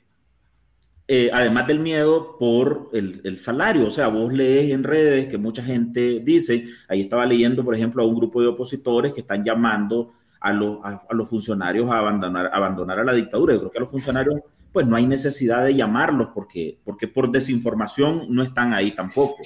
eh, 1.11 1.31
además 1.33 1.67
del 1.67 1.81
miedo 1.81 2.37
por 2.39 2.91
el, 2.93 3.39
salario. 3.39 3.87
O 3.87 3.91
sea, 3.91 4.09
vos 4.09 4.31
lees 4.31 4.71
en 4.73 4.85
redes 4.85 5.29
que 5.29 5.39
mucha 5.39 5.63
gente 5.63 6.21
dice, 6.21 6.67
ahí 6.87 7.01
estaba 7.01 7.25
leyendo, 7.25 7.65
por 7.65 7.75
ejemplo, 7.75 8.03
a 8.03 8.07
un 8.07 8.15
grupo 8.15 8.43
de 8.43 8.49
opositores 8.49 9.15
que 9.15 9.21
están 9.21 9.43
llamando 9.43 10.13
a 10.41 10.53
los, 10.53 10.79
a, 10.85 11.03
los 11.11 11.29
funcionarios 11.29 11.91
a 11.91 11.99
abandonar, 11.99 12.51
abandonar 12.53 12.99
a 13.01 13.05
la 13.05 13.13
dictadura. 13.13 13.55
Yo 13.55 13.61
creo 13.61 13.71
que 13.71 13.79
a 13.79 13.83
los 13.83 13.91
funcionarios, 13.91 14.41
pues 14.73 14.87
no 14.87 14.97
hay 14.97 15.07
necesidad 15.07 15.65
de 15.65 15.75
llamarlos 15.75 16.29
porque, 16.35 16.79
porque 16.85 17.09
por 17.09 17.31
desinformación 17.31 18.27
no 18.29 18.43
están 18.43 18.73
ahí 18.73 18.91
tampoco. 18.91 19.43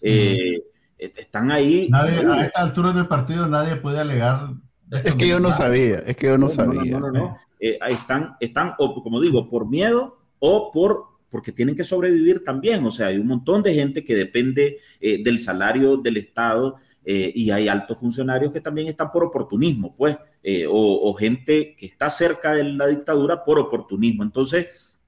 Eh, 0.00 0.62
están 0.98 1.50
ahí. 1.50 1.90
a 1.92 2.44
esta 2.44 2.60
altura 2.60 2.92
del 2.92 3.06
partido 3.06 3.46
nadie 3.46 3.76
puede 3.76 4.00
alegar 4.00 4.50
es 4.90 5.14
que 5.14 5.28
yo 5.28 5.40
no 5.40 5.50
sabía, 5.50 5.98
es 5.98 6.16
que 6.16 6.28
yo 6.28 6.38
no, 6.38 6.48
sabía. 6.48 6.98
No, 6.98 7.10
no, 7.10 7.12
no, 7.12 7.36
eh, 7.60 7.78
están, 7.88 8.36
están, 8.40 8.74
o, 8.78 9.02
como 9.02 9.20
digo, 9.20 9.48
por 9.48 9.68
miedo 9.68 10.18
o 10.38 10.70
por 10.72 11.18
porque 11.30 11.52
tienen 11.52 11.76
que 11.76 11.84
sobrevivir 11.84 12.42
también. 12.42 12.84
O 12.86 12.90
sea, 12.90 13.08
hay 13.08 13.18
un 13.18 13.26
montón 13.26 13.62
de 13.62 13.74
gente 13.74 14.02
que 14.02 14.14
depende 14.14 14.78
eh, 14.98 15.22
del 15.22 15.38
salario 15.38 15.98
del 15.98 16.16
Estado 16.16 16.76
eh, 17.10 17.32
y 17.34 17.50
hay 17.50 17.68
altos 17.68 17.98
funcionarios 17.98 18.52
que 18.52 18.60
también 18.60 18.86
están 18.88 19.10
por 19.10 19.24
oportunismo, 19.24 19.94
pues, 19.96 20.18
eh, 20.42 20.66
o, 20.68 21.14
gente 21.14 21.74
que 21.74 21.86
está 21.86 22.10
cerca 22.10 22.52
de 22.52 22.64
la 22.64 22.86
dictadura 22.86 23.42
por 23.44 23.58
oportunismo. 23.58 24.22
Entonces, 24.22 24.98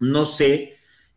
no 0.00 0.24
sé 0.24 0.73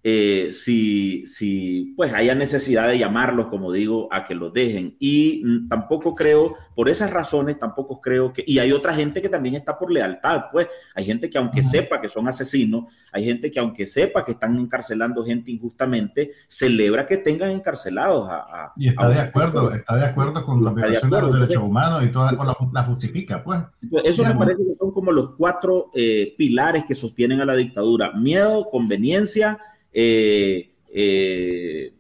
eh, 0.10 0.54
si, 0.54 1.26
si 1.28 1.94
pues 1.98 2.14
haya 2.14 2.34
necesidad 2.34 2.88
de 2.88 2.98
llamarlos, 2.98 3.48
como 3.48 3.74
digo, 3.74 4.08
a 4.10 4.24
que 4.24 4.36
los 4.36 4.54
dejen. 4.54 4.96
Y 5.00 5.68
tampoco 5.68 6.16
creo, 6.16 6.56
por 6.76 6.88
esas 6.88 7.12
razones, 7.12 7.60
tampoco 7.60 8.00
creo 8.00 8.32
que, 8.32 8.42
y 8.48 8.60
hay 8.60 8.72
otra 8.72 8.94
gente 8.94 9.22
que 9.22 9.28
también 9.28 9.56
está 9.56 9.78
por 9.78 9.92
lealtad, 9.92 10.46
pues 10.50 10.68
hay 10.96 11.04
gente 11.04 11.30
que 11.30 11.38
aunque 11.38 11.62
sepa 11.62 12.00
que 12.00 12.08
son 12.08 12.26
asesinos, 12.26 12.86
hay 13.12 13.26
gente 13.26 13.52
que 13.52 13.60
aunque 13.60 13.86
sepa 13.86 14.24
que 14.24 14.32
están 14.32 14.56
encarcelando 14.56 15.26
gente 15.26 15.52
injustamente, 15.52 16.32
celebra 16.48 17.06
que 17.06 17.18
tengan 17.18 17.52
encarcelados 17.52 18.30
a... 18.32 18.72
y 18.78 18.88
está 18.88 19.10
de 19.10 19.20
acuerdo, 19.20 19.74
está 19.74 19.98
de 19.98 20.06
acuerdo 20.06 20.46
con 20.46 20.64
la 20.64 20.72
violación 20.72 21.12
de, 21.12 21.22
los 21.22 21.34
derechos 21.34 21.64
humanos 21.64 22.06
y 22.06 22.12
toda 22.14 22.32
la, 22.32 22.84
justifica, 22.84 23.44
pues. 23.44 23.62
Eso 24.06 24.24
me 24.24 24.36
parece 24.36 24.64
que 24.66 24.74
son 24.74 24.94
como 24.94 25.12
los 25.12 25.32
cuatro 25.32 25.92
eh, 25.94 26.34
pilares 26.38 26.86
que 26.88 26.96
sostienen 26.96 27.42
a 27.42 27.46
la 27.46 27.56
dictadura. 27.56 28.14
Miedo, 28.14 28.70
conveniencia, 28.72 29.60
eh, 30.00 30.76
eh, 30.94 31.92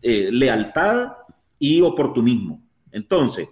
eh, 0.00 0.28
lealtad 0.30 1.14
y 1.58 1.80
oportunismo. 1.80 2.62
Entonces, 2.92 3.48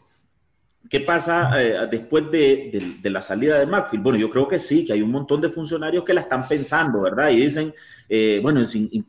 ¿qué 0.88 1.00
pasa 1.00 1.50
después 1.90 2.30
de, 2.30 3.00
la 3.02 3.20
salida 3.20 3.58
de 3.58 3.66
Macfield? 3.66 4.04
Bueno, 4.04 4.16
yo 4.16 4.30
creo 4.30 4.46
que 4.46 4.60
sí, 4.60 4.86
que 4.86 4.92
hay 4.92 5.02
un 5.02 5.10
montón 5.10 5.40
de 5.40 5.48
funcionarios 5.48 6.04
que 6.04 6.14
la 6.14 6.20
están 6.20 6.46
pensando, 6.46 7.00
¿verdad? 7.00 7.30
Y 7.30 7.40
dicen, 7.40 7.74
bueno, 8.42 8.62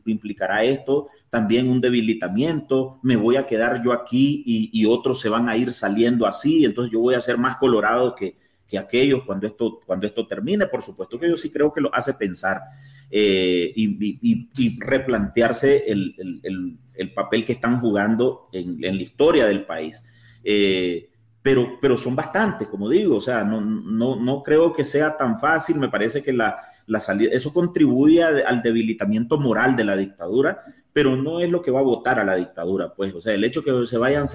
implicará 0.04 0.64
esto 0.64 1.10
también 1.30 1.68
un 1.68 1.80
debilitamiento, 1.80 2.98
me 3.04 3.14
voy 3.14 3.36
a 3.36 3.46
quedar 3.46 3.84
yo 3.84 3.92
aquí 3.92 4.42
y, 4.44 4.84
otros 4.84 5.20
se 5.20 5.28
van 5.28 5.48
a 5.48 5.56
ir 5.56 5.72
saliendo 5.72 6.26
así, 6.26 6.64
entonces 6.64 6.92
yo 6.92 6.98
voy 6.98 7.14
a 7.14 7.20
ser 7.20 7.38
más 7.38 7.56
colorado 7.58 8.16
que, 8.16 8.36
que 8.68 8.78
aquellos 8.78 9.24
cuando 9.24 9.46
esto, 9.46 9.80
cuando 9.86 10.08
esto 10.08 10.26
termine. 10.26 10.66
Por 10.66 10.82
supuesto 10.82 11.20
que 11.20 11.28
yo 11.28 11.36
sí 11.36 11.52
creo 11.52 11.72
que 11.72 11.80
lo 11.80 11.94
hace 11.94 12.14
pensar. 12.14 12.60
Eh, 13.10 13.72
y, 13.76 14.78
replantearse 14.80 15.84
el, 15.86 16.78
papel 17.14 17.44
que 17.44 17.52
están 17.52 17.80
jugando 17.80 18.48
en, 18.52 18.80
la 18.80 19.02
historia 19.02 19.46
del 19.46 19.64
país. 19.64 20.04
Eh, 20.42 21.10
pero, 21.42 21.78
pero 21.80 21.96
son 21.96 22.16
bastantes, 22.16 22.66
como 22.66 22.88
digo, 22.88 23.16
o 23.16 23.20
sea, 23.20 23.44
no, 23.44 23.60
no, 23.60 24.16
no 24.16 24.42
creo 24.42 24.72
que 24.72 24.82
sea 24.82 25.16
tan 25.16 25.38
fácil, 25.38 25.78
me 25.78 25.88
parece 25.88 26.20
que 26.20 26.32
la, 26.32 26.58
la 26.86 26.98
salida, 26.98 27.30
eso 27.32 27.52
contribuye 27.52 28.22
al 28.22 28.62
debilitamiento 28.62 29.38
moral 29.38 29.76
de 29.76 29.84
la 29.84 29.96
dictadura, 29.96 30.58
pero 30.92 31.14
no 31.14 31.40
es 31.40 31.50
lo 31.50 31.62
que 31.62 31.70
va 31.70 31.80
a 31.80 31.84
votar 31.84 32.18
a 32.18 32.24
la 32.24 32.34
dictadura, 32.34 32.94
pues, 32.94 33.14
o 33.14 33.20
sea, 33.20 33.34
el 33.34 33.44
hecho 33.44 33.62
que 33.62 33.86
se 33.86 33.98
vayan 33.98 34.26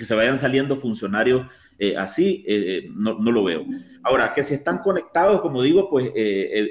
que 0.00 0.06
se 0.06 0.14
vayan 0.14 0.38
saliendo 0.38 0.76
funcionarios 0.76 1.46
eh, 1.78 1.94
así, 1.94 2.42
eh, 2.48 2.64
eh, 2.66 2.90
no, 2.90 3.18
no, 3.18 3.30
lo 3.30 3.44
veo. 3.44 3.66
Ahora, 4.02 4.32
que 4.32 4.42
si 4.42 4.54
están 4.54 4.78
conectados, 4.78 5.42
como 5.42 5.60
digo, 5.60 5.90
pues 5.90 6.10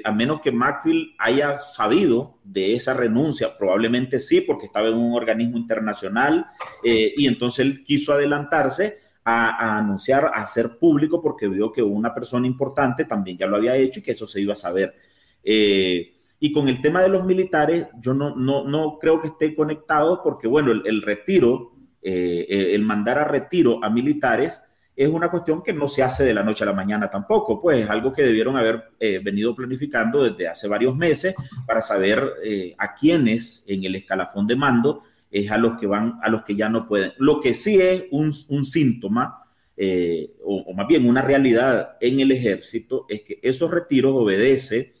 a 0.04 0.10
menos 0.10 0.40
que 0.40 0.50
Macfield 0.50 1.10
haya 1.16 1.60
sabido 1.60 2.40
de 2.42 2.74
esa 2.74 2.92
renuncia, 2.92 3.56
probablemente 3.56 4.18
sí, 4.18 4.40
porque 4.40 4.66
estaba 4.66 4.88
en 4.88 4.96
un 4.96 5.14
organismo 5.14 5.58
internacional 5.58 6.44
y 6.82 7.28
entonces 7.28 7.64
él 7.64 7.84
quiso 7.84 8.14
adelantarse 8.14 8.98
a, 9.22 9.78
anunciar, 9.78 10.24
a 10.24 10.42
hacer 10.42 10.78
público, 10.80 11.22
porque 11.22 11.46
vio 11.46 11.70
que 11.70 11.84
una 11.84 12.12
persona 12.12 12.48
importante 12.48 13.04
también 13.04 13.38
ya 13.38 13.46
lo 13.46 13.58
había 13.58 13.76
hecho 13.76 14.00
y 14.00 14.02
que 14.02 14.10
eso 14.10 14.26
se 14.26 14.40
iba 14.40 14.54
a 14.54 14.56
saber. 14.56 14.96
y 15.44 16.52
con 16.52 16.68
el 16.68 16.80
tema 16.80 17.02
de 17.02 17.10
los 17.10 17.24
militares, 17.24 17.86
yo 18.00 18.12
no, 18.12 18.34
no, 18.34 18.64
no 18.64 18.98
creo 18.98 19.20
que 19.20 19.28
esté 19.28 19.54
conectado 19.54 20.20
porque, 20.20 20.48
bueno, 20.48 20.72
el 20.72 21.02
retiro 21.02 21.79
eh, 22.02 22.46
eh, 22.48 22.74
el 22.74 22.82
mandar 22.82 23.18
a 23.18 23.24
retiro 23.24 23.82
a 23.84 23.90
militares 23.90 24.62
es 24.96 25.08
una 25.08 25.30
cuestión 25.30 25.62
que 25.62 25.72
no 25.72 25.86
se 25.86 26.02
hace 26.02 26.24
de 26.24 26.34
la 26.34 26.42
noche 26.42 26.64
a 26.64 26.66
la 26.66 26.72
mañana 26.72 27.10
tampoco, 27.10 27.60
pues 27.60 27.84
es 27.84 27.90
algo 27.90 28.12
que 28.12 28.22
debieron 28.22 28.56
haber 28.56 28.90
eh, 28.98 29.20
venido 29.22 29.54
planificando 29.54 30.24
desde 30.24 30.48
hace 30.48 30.68
varios 30.68 30.96
meses 30.96 31.34
para 31.66 31.80
saber 31.80 32.22
a 32.76 32.94
quiénes 32.94 33.64
en 33.68 33.84
el 33.84 33.94
escalafón 33.96 34.46
de 34.46 34.56
mando 34.56 35.02
es 35.30 35.50
a 35.50 35.58
los 35.58 35.78
que 35.78 35.86
van, 35.86 36.18
a 36.22 36.28
los 36.28 36.42
que 36.42 36.54
ya 36.54 36.68
no 36.68 36.86
pueden. 36.86 37.12
Lo 37.18 37.40
que 37.40 37.54
sí 37.54 37.80
es 37.80 38.04
un, 38.10 38.32
síntoma, 38.32 39.44
o, 40.44 40.54
o, 40.54 40.74
más 40.74 40.86
bien 40.86 41.08
una 41.08 41.22
realidad 41.22 41.96
en 42.00 42.20
el 42.20 42.32
ejército, 42.32 43.06
es 43.08 43.22
que 43.22 43.38
esos 43.42 43.70
retiros 43.70 44.12
obedece 44.14 44.92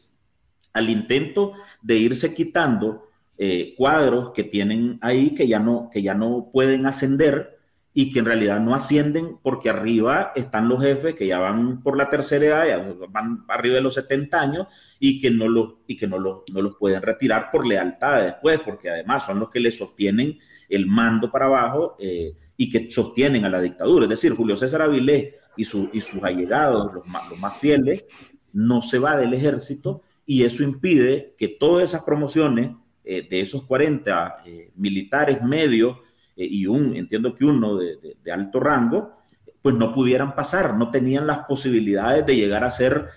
al 0.72 0.88
intento 0.88 1.52
de 1.82 1.96
irse 1.96 2.32
quitando 2.34 3.09
eh, 3.42 3.74
cuadros 3.74 4.32
que 4.34 4.44
tienen 4.44 4.98
ahí 5.00 5.34
que 5.34 5.48
ya, 5.48 5.58
no, 5.60 5.88
que 5.90 6.02
ya 6.02 6.12
no 6.12 6.50
pueden 6.52 6.84
ascender 6.84 7.58
y 7.94 8.12
que 8.12 8.18
en 8.18 8.26
realidad 8.26 8.60
no 8.60 8.74
ascienden 8.74 9.38
porque 9.42 9.70
arriba 9.70 10.32
están 10.36 10.68
los 10.68 10.82
jefes 10.82 11.14
que 11.14 11.26
ya 11.26 11.38
van 11.38 11.82
por 11.82 11.96
la 11.96 12.10
tercera 12.10 12.44
edad, 12.44 12.66
ya 12.66 13.06
van 13.08 13.46
arriba 13.48 13.76
de 13.76 13.80
los 13.80 13.94
70 13.94 14.38
años 14.38 14.66
y 14.98 15.22
que 15.22 15.30
no 15.30 15.48
los, 15.48 15.76
y 15.86 15.96
que 15.96 16.06
no 16.06 16.18
los, 16.18 16.42
no 16.52 16.60
los 16.60 16.76
pueden 16.76 17.00
retirar 17.00 17.50
por 17.50 17.66
lealtad 17.66 18.24
después, 18.24 18.60
porque 18.60 18.90
además 18.90 19.24
son 19.24 19.40
los 19.40 19.48
que 19.48 19.60
le 19.60 19.70
sostienen 19.70 20.38
el 20.68 20.86
mando 20.86 21.32
para 21.32 21.46
abajo 21.46 21.96
eh, 21.98 22.36
y 22.58 22.68
que 22.68 22.90
sostienen 22.90 23.46
a 23.46 23.48
la 23.48 23.62
dictadura. 23.62 24.04
Es 24.04 24.10
decir, 24.10 24.34
Julio 24.34 24.54
César 24.54 24.82
Avilés 24.82 25.34
y, 25.56 25.64
su, 25.64 25.88
y 25.94 26.02
sus 26.02 26.22
allegados, 26.22 26.92
los 26.92 27.06
más, 27.06 27.26
los 27.30 27.38
más 27.38 27.56
fieles, 27.56 28.04
no 28.52 28.82
se 28.82 28.98
va 28.98 29.16
del 29.16 29.32
ejército 29.32 30.02
y 30.26 30.44
eso 30.44 30.62
impide 30.62 31.34
que 31.38 31.48
todas 31.48 31.84
esas 31.84 32.04
promociones 32.04 32.72
eh, 33.12 33.26
de 33.28 33.40
esos 33.40 33.64
40 33.64 34.42
eh, 34.46 34.70
militares 34.76 35.42
medios 35.42 35.96
eh, 36.36 36.46
y 36.48 36.68
un, 36.68 36.94
entiendo 36.94 37.34
que 37.34 37.44
uno 37.44 37.76
de, 37.76 38.16
alto 38.32 38.60
rango, 38.60 39.24
pues 39.60 39.74
no 39.74 39.92
pudieran 39.92 40.36
pasar, 40.36 40.76
no 40.76 40.92
tenían 40.92 41.26
las 41.26 41.40
posibilidades 41.40 42.24
de 42.24 42.36
llegar 42.36 42.62
a 42.62 42.68
hacer 42.68 43.08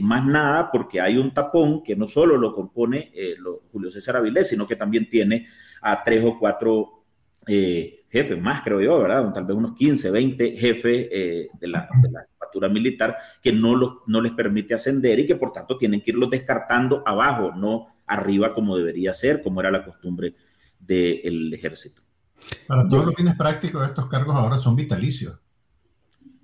más 0.00 0.24
nada 0.24 0.70
porque 0.72 1.02
hay 1.02 1.18
un 1.18 1.34
tapón 1.34 1.82
que 1.82 1.94
no 1.96 2.08
solo 2.08 2.38
lo 2.38 2.54
compone 2.54 3.12
Julio 3.70 3.90
César 3.90 4.16
Avilés, 4.16 4.48
sino 4.48 4.66
que 4.66 4.76
también 4.76 5.08
tiene 5.08 5.46
a 5.82 6.02
tres 6.02 6.24
o 6.24 6.38
cuatro 6.38 7.04
jefes 7.46 8.40
más, 8.40 8.62
creo 8.62 8.80
yo, 8.80 9.02
¿verdad? 9.02 9.32
Tal 9.32 9.44
vez 9.44 9.56
unos 9.56 9.74
15, 9.74 10.10
20 10.10 10.56
jefes 10.56 11.10
de 11.10 11.68
la, 11.68 11.88
de 12.00 12.10
la 12.10 12.26
militar 12.68 13.16
que 13.42 13.52
no, 13.52 13.74
los, 13.74 13.94
no 14.06 14.20
les 14.20 14.32
permite 14.32 14.74
ascender 14.74 15.20
y 15.20 15.26
que 15.26 15.36
por 15.36 15.52
tanto 15.52 15.76
tienen 15.76 16.00
que 16.00 16.10
irlos 16.10 16.30
descartando 16.30 17.02
abajo, 17.06 17.52
no 17.56 17.86
arriba 18.06 18.54
como 18.54 18.76
debería 18.76 19.14
ser, 19.14 19.42
como 19.42 19.60
era 19.60 19.70
la 19.70 19.84
costumbre 19.84 20.34
del 20.78 21.52
ejército. 21.54 22.02
Para 22.66 22.88
todos 22.88 23.06
los 23.06 23.14
fines 23.14 23.36
prácticos, 23.36 23.86
estos 23.86 24.06
cargos 24.06 24.34
ahora 24.34 24.58
son 24.58 24.76
vitalicios. 24.76 25.38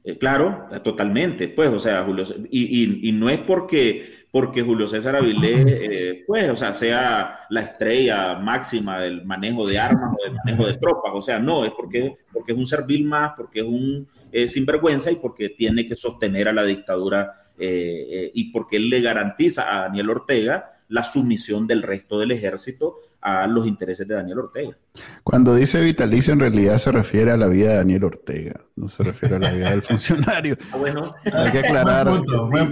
Eh, 0.05 0.17
claro, 0.17 0.69
totalmente, 0.83 1.49
pues, 1.49 1.71
o 1.71 1.79
sea, 1.79 2.03
Julio, 2.05 2.25
y, 2.51 3.09
y, 3.09 3.13
no 3.13 3.29
es 3.29 3.41
porque, 3.41 4.18
porque 4.31 4.63
Julio 4.63 4.87
César 4.87 5.17
Avilés, 5.17 5.65
eh, 5.67 6.25
pues, 6.27 6.51
o 6.51 6.57
sea, 6.57 6.73
sea 6.73 7.41
la 7.49 7.61
estrella 7.61 8.35
máxima 8.35 9.01
del 9.01 9.25
manejo 9.25 9.67
de 9.67 9.79
armas 9.79 10.15
o 10.15 10.25
del 10.25 10.35
manejo 10.45 10.67
de 10.67 10.79
tropas, 10.79 11.13
o 11.15 11.23
sea, 11.23 11.39
no, 11.39 11.65
es 11.65 11.73
porque, 11.73 12.15
porque 12.33 12.53
es 12.53 12.59
un 12.59 12.67
servil 12.67 13.05
más, 13.05 13.33
porque 13.37 13.61
es 13.61 13.67
un 13.67 14.07
eh, 14.31 14.49
sinvergüenza 14.49 15.11
y 15.11 15.17
porque 15.17 15.51
tiene 15.51 15.87
que 15.87 15.95
sostener 15.95 16.49
a 16.49 16.53
la 16.53 16.65
dictadura 16.65 17.33
y 17.61 18.53
porque 18.53 18.77
él 18.77 18.89
le 18.89 19.01
garantiza 19.01 19.75
a 19.75 19.81
Daniel 19.89 20.11
Ortega 20.11 20.78
la 20.89 21.05
sumisión 21.05 21.67
del 21.67 21.83
resto 21.83 22.19
del 22.19 22.33
ejército 22.33 22.99
a 23.21 23.47
los 23.47 23.67
intereses 23.67 24.07
de 24.07 24.15
Daniel 24.15 24.39
Ortega. 24.39 24.77
Cuando 25.25 25.55
dice 25.55 25.83
vitalicio, 25.83 26.33
en 26.33 26.41
realidad 26.41 26.79
se 26.79 26.93
refiere 26.93 27.33
a 27.33 27.37
la 27.37 27.49
vida 27.49 27.71
de 27.71 27.77
Daniel 27.77 28.05
Ortega, 28.05 28.61
no 28.77 28.89
se 28.89 29.03
refiere 29.03 29.37
a 29.37 29.39
la 29.39 29.51
vida 29.51 29.71
del 29.71 29.83
funcionario. 29.83 30.57
Ah, 30.71 30.77
bueno, 30.77 31.15
hay 31.33 31.51
que 31.51 31.59
aclarar. 31.59 32.07
No, 32.07 32.23
pero 32.51 32.67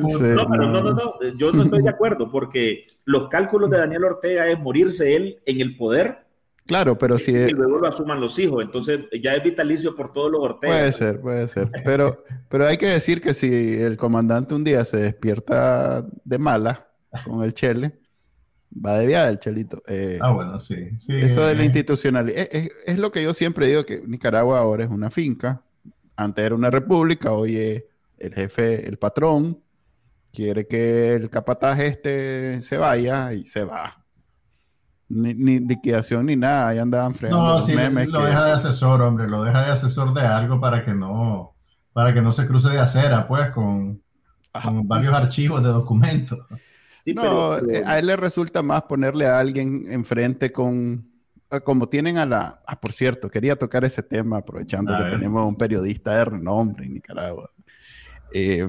no, 0.68 0.82
no, 0.82 0.92
no, 0.92 1.14
yo 1.36 1.52
no 1.52 1.62
estoy 1.62 1.82
de 1.82 1.88
acuerdo, 1.88 2.30
porque 2.30 2.86
los 3.04 3.28
cálculos 3.28 3.70
de 3.70 3.78
Daniel 3.78 4.04
Ortega 4.04 4.46
es 4.48 4.58
morirse 4.58 5.16
él 5.16 5.40
en 5.46 5.60
el 5.60 5.76
poder. 5.76 6.26
Claro, 6.66 6.98
pero 6.98 7.18
si... 7.18 7.32
Y 7.32 7.52
luego 7.52 7.78
lo 7.78 7.86
asuman 7.86 8.20
los 8.20 8.38
hijos, 8.38 8.62
entonces 8.62 9.06
ya 9.22 9.34
es 9.34 9.42
vitalicio 9.42 9.94
por 9.94 10.12
todos 10.12 10.30
los 10.30 10.40
Ortega. 10.42 10.74
Puede 10.74 10.92
ser, 10.92 11.20
puede 11.20 11.46
ser. 11.48 11.70
Pero, 11.84 12.24
pero 12.48 12.66
hay 12.66 12.76
que 12.76 12.86
decir 12.86 13.20
que 13.20 13.34
si 13.34 13.80
el 13.80 13.96
comandante 13.96 14.54
un 14.54 14.64
día 14.64 14.84
se 14.84 14.98
despierta 14.98 16.06
de 16.24 16.38
mala 16.38 16.88
con 17.24 17.42
el 17.42 17.54
Chele, 17.54 17.98
Va 18.74 18.98
de 18.98 19.06
viada 19.06 19.28
el 19.28 19.38
chelito. 19.38 19.82
Eh, 19.86 20.18
ah, 20.20 20.30
bueno, 20.30 20.58
sí. 20.58 20.88
eso 21.08 21.46
de 21.46 21.54
la 21.54 21.64
institucionalidad. 21.64 22.46
Es, 22.50 22.98
lo 22.98 23.10
que 23.10 23.22
yo 23.22 23.32
siempre 23.32 23.68
digo, 23.68 23.84
que 23.84 24.02
Nicaragua 24.06 24.58
ahora 24.58 24.84
es 24.84 24.90
una 24.90 25.10
finca. 25.10 25.62
Antes 26.16 26.44
era 26.44 26.54
una 26.54 26.70
república, 26.70 27.32
hoy 27.32 27.56
es 27.56 27.84
el 28.18 28.34
jefe, 28.34 28.88
el 28.88 28.98
patrón, 28.98 29.62
quiere 30.32 30.66
que 30.66 31.14
el 31.14 31.30
capataz 31.30 31.80
este 31.80 32.60
se 32.62 32.76
vaya 32.78 33.32
y 33.32 33.44
se 33.44 33.64
va. 33.64 34.04
Ni, 35.08 35.60
liquidación 35.60 36.26
ni 36.26 36.36
nada, 36.36 36.68
ahí 36.68 36.78
andaban 36.78 37.14
fregando. 37.14 37.60
No, 37.60 37.60
sí, 37.60 37.72
lo 37.72 38.24
deja 38.24 38.44
de 38.44 38.52
asesor, 38.52 39.02
hombre, 39.02 39.28
lo 39.28 39.44
deja 39.44 39.64
de 39.64 39.70
asesor 39.70 40.12
de 40.12 40.22
algo 40.22 40.60
para 40.60 40.84
que 40.84 40.94
no, 40.94 41.54
para 41.92 42.12
que 42.12 42.20
no 42.20 42.32
se 42.32 42.46
cruce 42.46 42.70
de 42.70 42.80
acera, 42.80 43.28
pues, 43.28 43.50
con, 43.50 44.02
con 44.50 44.88
varios 44.88 45.14
archivos 45.14 45.62
de 45.62 45.68
documentos 45.68 46.38
no, 47.14 47.58
eh, 47.58 47.82
a 47.86 47.98
él 47.98 48.06
le 48.06 48.16
resulta 48.16 48.62
más 48.62 48.82
ponerle 48.82 49.26
a 49.26 49.38
alguien 49.38 49.86
enfrente 49.90 50.50
con, 50.50 51.08
ah, 51.50 51.60
como 51.60 51.88
tienen 51.88 52.18
a 52.18 52.26
la, 52.26 52.62
ah, 52.66 52.80
por 52.80 52.92
cierto, 52.92 53.30
quería 53.30 53.56
tocar 53.56 53.84
ese 53.84 54.02
tema 54.02 54.38
aprovechando 54.38 54.96
que 54.96 55.10
tenemos 55.10 55.46
un 55.46 55.56
periodista 55.56 56.16
de 56.16 56.24
renombre 56.24 56.86
en 56.86 56.94
Nicaragua. 56.94 57.50
Eh, 58.32 58.68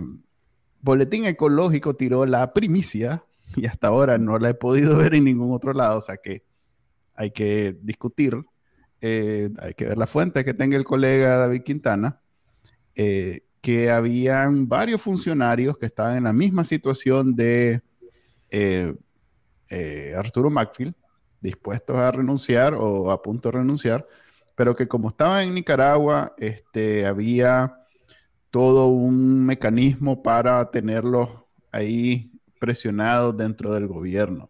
Boletín 0.81 1.25
Ecológico 1.25 1.95
tiró 1.95 2.25
la 2.25 2.53
primicia 2.53 3.23
y 3.55 3.65
hasta 3.65 3.87
ahora 3.87 4.17
no 4.17 4.37
la 4.37 4.49
he 4.49 4.53
podido 4.53 4.97
ver 4.97 5.15
en 5.15 5.23
ningún 5.23 5.53
otro 5.53 5.73
lado, 5.73 5.97
o 5.97 6.01
sea 6.01 6.17
que 6.17 6.43
hay 7.15 7.31
que 7.31 7.75
discutir, 7.81 8.35
eh, 9.01 9.49
hay 9.59 9.73
que 9.73 9.85
ver 9.85 9.97
la 9.97 10.05
fuente 10.05 10.45
que 10.45 10.53
tenga 10.53 10.77
el 10.77 10.83
colega 10.83 11.37
David 11.37 11.63
Quintana, 11.63 12.21
que 13.61 13.91
habían 13.91 14.67
varios 14.67 15.01
funcionarios 15.01 15.77
que 15.77 15.85
estaban 15.85 16.17
en 16.17 16.23
la 16.23 16.33
misma 16.33 16.63
situación 16.63 17.35
de 17.35 17.81
eh, 18.49 18.95
eh, 19.69 20.13
Arturo 20.17 20.49
Macfield, 20.49 20.93
dispuestos 21.41 21.97
a 21.97 22.11
renunciar 22.11 22.73
o 22.73 23.11
a 23.11 23.21
punto 23.21 23.49
de 23.49 23.59
renunciar, 23.59 24.05
pero 24.55 24.75
que 24.75 24.87
como 24.87 25.09
estaba 25.09 25.43
en 25.43 25.53
Nicaragua, 25.53 26.33
este, 26.37 27.05
había 27.05 27.77
todo 28.49 28.87
un 28.87 29.45
mecanismo 29.45 30.23
para 30.23 30.69
tenerlos 30.71 31.29
ahí 31.71 32.31
presionados 32.59 33.37
dentro 33.37 33.71
del 33.73 33.87
gobierno. 33.87 34.49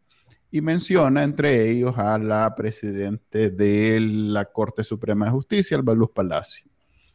Y 0.50 0.62
menciona 0.62 1.24
entre 1.24 1.70
ellos 1.70 1.98
a 1.98 2.18
la 2.18 2.56
presidente 2.56 3.50
de 3.50 4.00
la 4.00 4.46
Corte 4.46 4.84
Suprema 4.84 5.26
de 5.26 5.32
Justicia, 5.32 5.76
Álvaro 5.76 6.08
Palacio. 6.08 6.72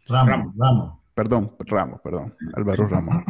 Ramos, 0.07 0.55
Ramos. 0.57 0.99
Perdón, 1.15 1.57
Ramos, 1.61 2.01
perdón, 2.03 2.35
Álvaro 2.55 2.87
Ramos. 2.87 3.25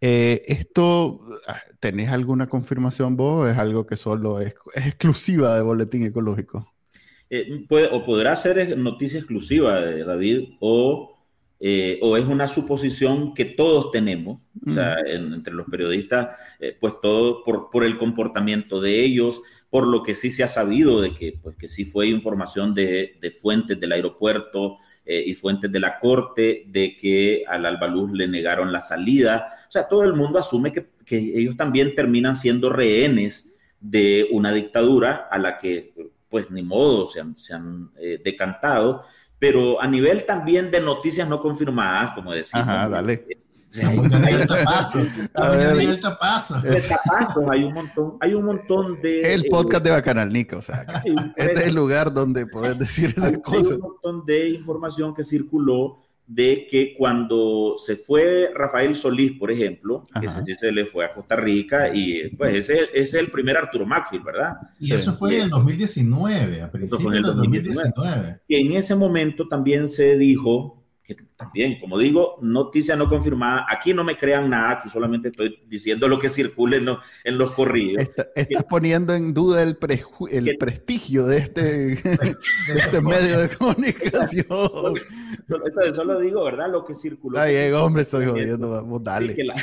Eh, 0.00 0.40
¿Esto 0.46 1.20
ah, 1.46 1.60
tenés 1.78 2.08
alguna 2.08 2.48
confirmación 2.48 3.16
vos? 3.16 3.48
¿Es 3.48 3.58
algo 3.58 3.86
que 3.86 3.96
solo 3.96 4.40
es, 4.40 4.54
exclusiva 4.74 5.56
de 5.56 5.62
Boletín 5.62 6.04
Ecológico? 6.04 6.72
Eh, 7.28 7.66
o 7.68 8.04
podrá 8.04 8.34
ser 8.34 8.76
noticia 8.78 9.18
exclusiva 9.18 9.80
de 9.80 10.02
David, 10.04 10.54
o, 10.58 11.16
eh, 11.60 11.98
o 12.02 12.16
es 12.16 12.24
una 12.24 12.48
suposición 12.48 13.34
que 13.34 13.44
todos 13.44 13.92
tenemos, 13.92 14.48
o 14.66 14.70
sea, 14.70 14.96
mm. 14.96 15.34
entre 15.34 15.54
los 15.54 15.66
periodistas, 15.70 16.34
pues 16.80 16.94
todo 17.00 17.44
por, 17.44 17.70
por, 17.70 17.84
el 17.84 17.98
comportamiento 17.98 18.80
de 18.80 19.04
ellos, 19.04 19.42
por 19.68 19.86
lo 19.86 20.02
que 20.02 20.16
sí 20.16 20.32
se 20.32 20.42
ha 20.42 20.48
sabido 20.48 21.00
de 21.00 21.14
que, 21.14 21.38
pues, 21.40 21.54
que 21.56 21.68
sí 21.68 21.84
fue 21.84 22.08
información 22.08 22.74
de, 22.74 23.16
de 23.20 23.30
fuentes 23.30 23.78
del 23.78 23.92
aeropuerto, 23.92 24.78
eh, 25.04 25.22
y 25.26 25.34
fuentes 25.34 25.70
de 25.72 25.80
la 25.80 25.98
corte 25.98 26.64
de 26.68 26.96
que 26.96 27.44
al 27.48 27.66
Albaluz 27.66 28.12
le 28.12 28.28
negaron 28.28 28.72
la 28.72 28.82
salida. 28.82 29.46
O 29.68 29.70
sea, 29.70 29.88
todo 29.88 30.04
el 30.04 30.14
mundo 30.14 30.38
asume 30.38 30.72
que, 30.72 30.90
ellos 31.10 31.56
también 31.56 31.94
terminan 31.96 32.36
siendo 32.36 32.70
rehenes 32.70 33.58
de 33.80 34.28
una 34.30 34.52
dictadura 34.52 35.26
a 35.28 35.38
la 35.38 35.58
que, 35.58 35.92
pues 36.28 36.52
ni 36.52 36.62
modo, 36.62 37.08
se 37.08 37.20
han, 37.20 37.36
se 37.36 37.54
han 37.54 37.90
eh, 37.98 38.20
decantado. 38.22 39.02
Pero 39.38 39.80
a 39.80 39.88
nivel 39.88 40.24
también 40.24 40.70
de 40.70 40.80
noticias 40.80 41.28
no 41.28 41.40
confirmadas, 41.40 42.14
como 42.14 42.32
decía. 42.32 42.60
Ajá, 42.60 42.88
dale 42.88 43.26
hay 47.50 47.64
un 47.64 47.74
montón, 47.74 48.16
hay 48.20 48.34
un 48.34 48.44
montón 48.44 49.00
de. 49.02 49.34
El 49.34 49.44
podcast 49.48 49.84
de 49.84 49.90
Bacanal 49.90 50.32
Nica, 50.32 50.56
o 50.56 50.62
sea, 50.62 50.84
este 51.36 51.52
es 51.52 51.68
el 51.68 51.74
lugar 51.74 52.12
donde 52.12 52.46
poder 52.46 52.76
decir 52.76 53.14
esas 53.16 53.38
cosas. 53.38 53.72
Hay 53.72 53.76
un 53.76 53.82
montón 53.82 54.26
de 54.26 54.48
información 54.50 55.14
que 55.14 55.22
circuló 55.22 55.98
de 56.26 56.66
que 56.70 56.94
cuando 56.96 57.74
se 57.76 57.96
fue 57.96 58.52
Rafael 58.54 58.94
Solís, 58.94 59.32
por 59.32 59.50
ejemplo, 59.50 60.04
ese 60.22 60.54
se 60.54 60.70
le 60.70 60.84
fue 60.84 61.04
a 61.04 61.12
Costa 61.12 61.34
Rica 61.34 61.92
y 61.92 62.28
pues 62.36 62.70
ese, 62.70 62.88
es 62.94 63.14
el 63.14 63.32
primer 63.32 63.56
Arturo 63.56 63.84
Macfield, 63.84 64.24
¿verdad? 64.24 64.54
Y 64.78 64.92
eso 64.92 65.12
fue 65.14 65.36
en 65.36 65.42
el 65.42 65.50
2019, 65.50 66.62
a 66.62 66.70
principios 66.70 67.12
del 67.12 67.22
2019. 67.22 68.40
Y 68.46 68.54
en 68.64 68.76
ese 68.76 68.94
momento 68.94 69.48
también 69.48 69.88
se 69.88 70.16
dijo 70.16 70.79
también, 71.36 71.80
como 71.80 71.98
digo, 71.98 72.38
noticia 72.40 72.96
no 72.96 73.08
confirmada. 73.08 73.66
Aquí 73.70 73.94
no 73.94 74.04
me 74.04 74.18
crean 74.18 74.50
nada, 74.50 74.72
aquí 74.72 74.88
solamente 74.88 75.28
estoy 75.28 75.62
diciendo 75.66 76.08
lo 76.08 76.18
que 76.18 76.28
circula 76.28 76.76
en, 76.76 77.38
los 77.38 77.50
corridos. 77.52 78.10
estás 78.34 78.64
poniendo 78.64 79.14
en 79.14 79.32
duda 79.32 79.62
el, 79.62 79.78
el 80.30 80.58
prestigio 80.58 81.26
de 81.26 81.38
este, 81.38 81.92
este 81.92 83.00
medio 83.02 83.40
de 83.40 83.48
comunicación. 83.56 84.46
Eso 85.84 86.04
lo 86.04 86.20
digo, 86.20 86.44
¿verdad? 86.44 86.70
Lo 86.70 86.84
que 86.84 86.94
circuló. 86.94 87.38
Ay, 87.38 87.70
hombre, 87.72 88.02
estoy 88.02 88.26
jodiendo, 88.26 88.82
dale. 89.00 89.34
que, 89.34 89.44
la, 89.44 89.54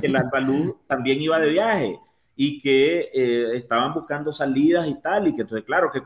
que, 0.00 0.08
la, 0.08 0.30
también 0.86 1.20
iba 1.20 1.38
de 1.40 1.48
viaje 1.48 1.98
y 2.40 2.60
que 2.60 3.10
eh, 3.12 3.56
estaban 3.56 3.92
buscando 3.92 4.32
salidas 4.32 4.86
y 4.86 5.00
tal, 5.00 5.26
y 5.26 5.34
que 5.34 5.42
entonces, 5.42 5.64
claro, 5.66 5.90
que, 5.92 6.02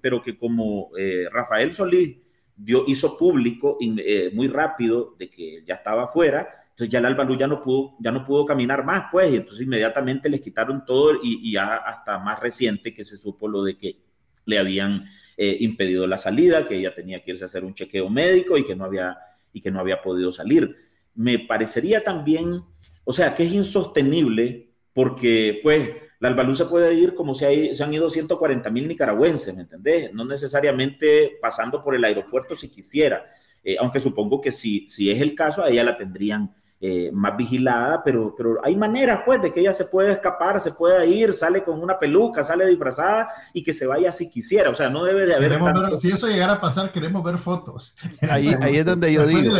pero 0.00 0.22
que 0.22 0.38
como 0.38 0.90
eh, 0.96 1.26
Rafael 1.30 1.74
Solís 1.74 2.16
dio, 2.56 2.84
hizo 2.86 3.18
público 3.18 3.78
eh, 3.80 4.30
muy 4.34 4.48
rápido 4.48 5.14
de 5.18 5.30
que 5.30 5.62
ya 5.66 5.74
estaba 5.74 6.04
afuera, 6.04 6.48
entonces 6.70 6.90
ya 6.90 6.98
el 6.98 7.06
Albalú 7.06 7.36
ya 7.36 7.46
no 7.46 7.62
pudo, 7.62 7.96
ya 8.00 8.10
no 8.10 8.24
pudo 8.24 8.44
caminar 8.44 8.84
más, 8.84 9.04
pues, 9.12 9.32
y 9.32 9.36
entonces 9.36 9.64
inmediatamente 9.64 10.28
les 10.28 10.40
quitaron 10.40 10.84
todo 10.84 11.20
y, 11.22 11.52
ya 11.52 11.76
hasta 11.76 12.18
más 12.18 12.40
reciente 12.40 12.92
que 12.92 13.04
se 13.04 13.16
supo 13.16 13.46
lo 13.46 13.62
de 13.62 13.78
que 13.78 14.00
le 14.44 14.58
habían 14.58 15.04
eh, 15.36 15.56
impedido 15.60 16.06
la 16.06 16.18
salida, 16.18 16.66
que 16.66 16.76
ella 16.76 16.92
tenía 16.92 17.22
que 17.22 17.30
irse 17.30 17.44
a 17.44 17.46
hacer 17.46 17.64
un 17.64 17.74
chequeo 17.74 18.10
médico 18.10 18.58
y 18.58 18.66
que 18.66 18.74
no 18.74 18.84
había, 18.84 19.16
y 19.52 19.60
que 19.60 19.70
no 19.70 19.78
había 19.78 20.02
podido 20.02 20.32
salir. 20.32 20.76
Me 21.14 21.38
parecería 21.38 22.02
también, 22.02 22.62
o 23.04 23.12
sea, 23.12 23.34
que 23.36 23.44
es 23.44 23.52
insostenible 23.52 24.70
porque, 24.92 25.60
pues, 25.62 25.90
la 26.24 26.30
Albalú 26.30 26.54
se 26.54 26.64
puede 26.64 26.94
ir 26.94 27.14
como 27.14 27.34
se, 27.34 27.76
han 27.78 27.92
ido 27.92 28.08
140 28.08 28.70
mil 28.70 28.88
nicaragüenses, 28.88 29.54
¿me 29.54 29.60
entendés? 29.60 30.10
No 30.14 30.24
necesariamente 30.24 31.32
pasando 31.38 31.82
por 31.82 31.94
el 31.94 32.02
aeropuerto 32.02 32.54
si 32.54 32.70
quisiera, 32.70 33.26
eh, 33.62 33.76
aunque 33.78 34.00
supongo 34.00 34.40
que 34.40 34.50
si, 34.50 34.88
si 34.88 35.10
es 35.10 35.20
el 35.20 35.34
caso, 35.34 35.62
a 35.62 35.68
ella 35.68 35.84
la 35.84 35.98
tendrían 35.98 36.54
eh, 36.80 37.10
más 37.12 37.36
vigilada, 37.36 38.00
pero, 38.02 38.34
pero 38.34 38.58
hay 38.64 38.74
maneras, 38.74 39.20
pues, 39.26 39.42
de 39.42 39.52
que 39.52 39.60
ella 39.60 39.74
se 39.74 39.84
puede 39.84 40.12
escapar, 40.12 40.58
se 40.60 40.72
pueda 40.72 41.04
ir, 41.04 41.34
sale 41.34 41.62
con 41.62 41.82
una 41.82 41.98
peluca, 41.98 42.42
sale 42.42 42.64
disfrazada 42.68 43.28
y 43.52 43.62
que 43.62 43.74
se 43.74 43.86
vaya 43.86 44.10
si 44.10 44.30
quisiera. 44.30 44.70
O 44.70 44.74
sea, 44.74 44.88
no 44.88 45.04
debe 45.04 45.26
de 45.26 45.34
haber. 45.34 45.58
si 45.98 46.10
eso 46.10 46.26
llegara 46.26 46.54
a 46.54 46.60
pasar, 46.62 46.90
queremos 46.90 47.22
ver 47.22 47.36
fotos. 47.36 47.96
Ahí, 48.30 48.48
ahí 48.62 48.76
es 48.76 48.86
donde 48.86 49.12
yo 49.12 49.26
digo. 49.26 49.56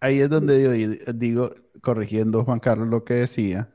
ahí, 0.00 0.18
es 0.18 0.28
donde 0.28 0.60
yo 0.60 1.12
digo, 1.14 1.54
corrigiendo 1.80 2.42
Juan 2.42 2.58
Carlos 2.58 2.88
lo 2.88 3.04
que 3.04 3.14
decía, 3.14 3.73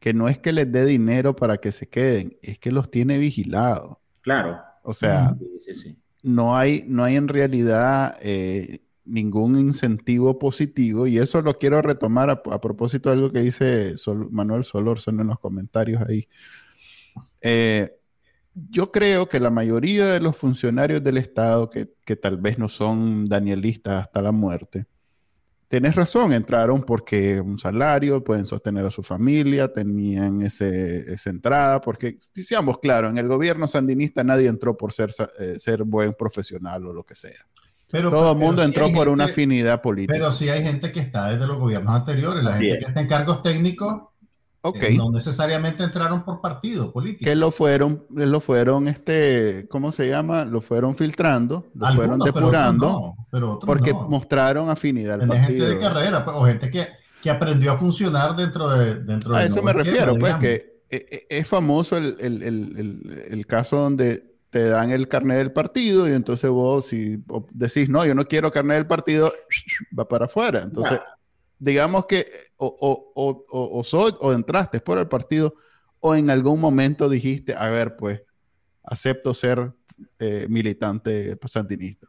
que 0.00 0.14
no 0.14 0.28
es 0.28 0.38
que 0.38 0.52
les 0.52 0.72
dé 0.72 0.86
dinero 0.86 1.36
para 1.36 1.58
que 1.58 1.70
se 1.70 1.88
queden, 1.88 2.36
es 2.42 2.58
que 2.58 2.72
los 2.72 2.90
tiene 2.90 3.18
vigilados. 3.18 3.98
Claro. 4.22 4.58
O 4.82 4.94
sea, 4.94 5.36
No, 6.22 6.56
hay, 6.56 6.84
no 6.86 7.04
hay 7.04 7.16
en 7.16 7.28
realidad 7.28 8.16
eh, 8.22 8.80
ningún 9.04 9.58
incentivo 9.58 10.38
positivo 10.38 11.06
y 11.06 11.18
eso 11.18 11.42
lo 11.42 11.54
quiero 11.54 11.82
retomar 11.82 12.30
a, 12.30 12.60
propósito 12.60 13.10
de 13.10 13.16
algo 13.16 13.30
que 13.30 13.40
dice 13.40 13.94
Manuel 14.30 14.64
Solorson 14.64 15.20
en 15.20 15.28
los 15.28 15.38
comentarios 15.38 16.02
ahí. 16.02 16.26
Eh, 17.42 17.94
yo 18.54 18.90
creo 18.90 19.28
que 19.28 19.38
la 19.38 19.50
mayoría 19.50 20.06
de 20.06 20.20
los 20.20 20.34
funcionarios 20.34 21.02
del 21.04 21.18
Estado, 21.18 21.68
que, 21.68 21.92
que 22.04 22.16
tal 22.16 22.38
vez 22.38 22.58
no 22.58 22.68
son 22.68 23.28
danielistas 23.28 24.02
hasta 24.02 24.22
la 24.22 24.32
muerte, 24.32 24.86
Tienes 25.70 25.94
razón, 25.94 26.32
entraron 26.32 26.82
porque 26.82 27.40
un 27.40 27.56
salario, 27.56 28.24
pueden 28.24 28.44
sostener 28.44 28.84
a 28.84 28.90
su 28.90 29.04
familia, 29.04 29.72
tenían 29.72 30.42
ese, 30.42 31.12
esa 31.12 31.30
entrada, 31.30 31.80
porque, 31.80 32.16
seamos 32.18 32.80
claros, 32.80 33.12
en 33.12 33.18
el 33.18 33.28
gobierno 33.28 33.68
sandinista 33.68 34.24
nadie 34.24 34.48
entró 34.48 34.76
por 34.76 34.90
ser, 34.90 35.10
eh, 35.38 35.60
ser 35.60 35.84
buen 35.84 36.14
profesional 36.14 36.84
o 36.88 36.92
lo 36.92 37.04
que 37.04 37.14
sea. 37.14 37.46
Pero, 37.88 38.10
Todo 38.10 38.32
el 38.32 38.38
mundo 38.38 38.64
entró 38.64 38.90
por 38.90 39.08
una 39.08 39.26
afinidad 39.26 39.80
política. 39.80 40.14
Pero 40.14 40.32
sí 40.32 40.48
hay 40.48 40.64
gente 40.64 40.90
que 40.90 40.98
está 40.98 41.28
desde 41.28 41.46
los 41.46 41.56
gobiernos 41.60 41.94
anteriores, 41.94 42.42
la 42.42 42.54
gente 42.54 42.80
que 42.80 42.86
está 42.86 43.00
en 43.00 43.06
cargos 43.06 43.40
técnicos 43.44 44.09
Okay. 44.62 44.94
no 44.96 45.10
necesariamente 45.10 45.82
entraron 45.82 46.22
por 46.22 46.42
partido 46.42 46.92
político. 46.92 47.24
Que 47.24 47.34
lo 47.34 47.50
fueron, 47.50 48.04
lo 48.10 48.40
fueron, 48.40 48.88
este, 48.88 49.66
¿cómo 49.70 49.90
se 49.90 50.08
llama? 50.08 50.44
Lo 50.44 50.60
fueron 50.60 50.94
filtrando, 50.94 51.70
lo 51.74 51.94
fueron 51.94 52.18
depurando, 52.18 53.14
porque 53.64 53.94
mostraron 53.94 54.68
afinidad 54.68 55.22
al 55.22 55.28
partido. 55.28 55.66
gente 55.66 55.74
de 55.76 55.78
carrera, 55.78 56.24
pues, 56.24 56.36
o 56.36 56.44
gente 56.44 56.70
que, 56.70 56.88
que, 57.22 57.30
aprendió 57.30 57.72
a 57.72 57.78
funcionar 57.78 58.36
dentro 58.36 58.68
de 58.68 58.96
dentro 58.96 59.34
A 59.34 59.44
eso 59.44 59.62
me 59.62 59.72
refiero, 59.72 60.18
pues, 60.18 60.34
que, 60.34 60.82
e, 60.90 61.06
e, 61.10 61.26
es 61.38 61.48
famoso 61.48 61.96
el, 61.96 62.16
el, 62.20 62.42
el, 62.42 63.26
el, 63.30 63.46
caso 63.46 63.76
donde 63.78 64.30
te 64.50 64.68
dan 64.68 64.90
el 64.90 65.08
carnet 65.08 65.38
del 65.38 65.52
partido 65.52 66.06
y 66.06 66.12
entonces 66.12 66.50
vos 66.50 66.84
si 66.86 67.24
decís, 67.52 67.88
no, 67.88 68.04
yo 68.04 68.14
no 68.14 68.24
quiero 68.26 68.50
carnet 68.50 68.76
del 68.76 68.86
partido, 68.86 69.32
va 69.98 70.06
para 70.06 70.26
afuera. 70.26 70.60
Entonces, 70.62 71.00
digamos 71.60 72.06
que 72.06 72.26
o, 72.56 72.66
o, 72.66 73.12
o, 73.14 73.78
o, 73.78 73.84
soy, 73.84 74.12
o 74.18 74.32
entraste 74.32 74.80
por 74.80 74.98
el 74.98 75.06
partido 75.06 75.54
o 76.00 76.14
en 76.14 76.30
algún 76.30 76.58
momento 76.58 77.08
dijiste, 77.08 77.54
a 77.56 77.68
ver, 77.70 77.94
pues, 77.96 78.22
acepto 78.82 79.34
ser 79.34 79.72
eh, 80.18 80.46
militante 80.48 81.38
sandinista. 81.46 82.08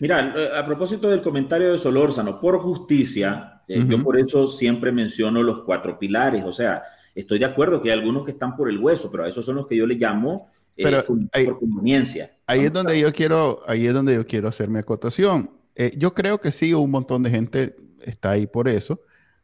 Mira, 0.00 0.34
eh, 0.36 0.50
a 0.56 0.64
propósito 0.64 1.08
del 1.08 1.22
comentario 1.22 1.72
de 1.72 1.78
Solórzano, 1.78 2.38
por 2.40 2.58
justicia, 2.60 3.62
eh, 3.66 3.84
yo 3.88 4.02
por 4.02 4.18
eso 4.18 4.46
siempre 4.46 4.92
menciono 4.92 5.42
los 5.42 5.64
cuatro 5.64 5.98
pilares, 5.98 6.44
o 6.44 6.52
sea, 6.52 6.82
estoy 7.14 7.38
de 7.38 7.46
acuerdo 7.46 7.80
que 7.80 7.90
hay 7.90 7.98
algunos 7.98 8.24
que 8.24 8.32
están 8.32 8.54
por 8.54 8.70
el 8.70 8.78
hueso, 8.78 9.10
pero 9.10 9.24
a 9.24 9.28
esos 9.28 9.44
son 9.44 9.56
los 9.56 9.66
que 9.66 9.76
yo 9.76 9.86
le 9.86 9.96
llamo 9.96 10.50
pero 10.76 11.02
por 11.04 11.58
conveniencia. 11.58 12.30
Ahí 12.46 12.60
es 12.60 12.72
donde 12.72 13.00
yo 13.00 13.12
quiero, 13.12 13.58
ahí 13.66 13.86
es 13.86 13.92
donde 13.92 14.14
yo 14.14 14.24
quiero 14.24 14.46
hacer 14.46 14.70
mi 14.70 14.78
acotación. 14.78 15.50
yo 15.96 16.14
creo 16.14 16.38
que 16.38 16.52
sí, 16.52 16.72
un 16.72 16.90
montón 16.92 17.24
de 17.24 17.30
gente 17.30 17.74
está 18.10 18.30
ahí 18.30 18.46
por 18.46 18.68
eso, 18.68 19.00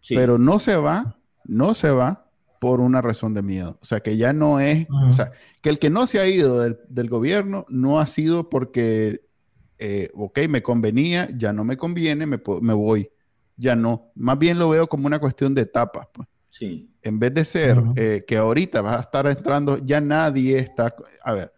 pero 0.08 0.38
no 0.38 0.58
se 0.58 0.76
va, 0.76 1.18
no 1.44 1.74
se 1.74 1.90
va 1.90 2.24
por 2.60 2.80
una 2.80 3.02
razón 3.02 3.34
de 3.34 3.42
miedo. 3.42 3.78
O 3.80 3.84
sea, 3.84 4.00
que 4.00 4.16
ya 4.16 4.32
no 4.32 4.60
es, 4.60 4.86
o 4.90 5.12
sea, 5.12 5.32
que 5.60 5.68
el 5.68 5.78
que 5.78 5.90
no 5.90 6.06
se 6.06 6.18
ha 6.18 6.26
ido 6.26 6.60
del, 6.60 7.08
gobierno 7.08 7.66
no 7.68 8.00
ha 8.00 8.06
sido 8.06 8.48
porque, 8.48 9.20
eh, 9.78 10.08
ok, 10.14 10.40
me 10.48 10.62
convenía, 10.62 11.28
ya 11.36 11.52
no 11.52 11.64
me 11.64 11.76
conviene, 11.76 12.26
me, 12.26 12.38
voy, 12.38 13.10
ya 13.56 13.76
no. 13.76 14.10
Más 14.14 14.38
bien 14.38 14.58
lo 14.58 14.70
veo 14.70 14.86
como 14.86 15.06
una 15.06 15.18
cuestión 15.18 15.54
de 15.54 15.62
etapas. 15.62 16.08
Pues. 16.12 16.26
Sí. 16.48 16.90
En 17.02 17.18
vez 17.18 17.34
de 17.34 17.44
ser 17.44 17.82
eh, 17.96 18.24
que 18.26 18.36
ahorita 18.38 18.80
vas 18.80 18.96
a 18.96 19.00
estar 19.00 19.26
entrando, 19.26 19.78
ya 19.84 20.00
nadie 20.00 20.58
está, 20.58 20.94
a 21.22 21.32
ver, 21.34 21.52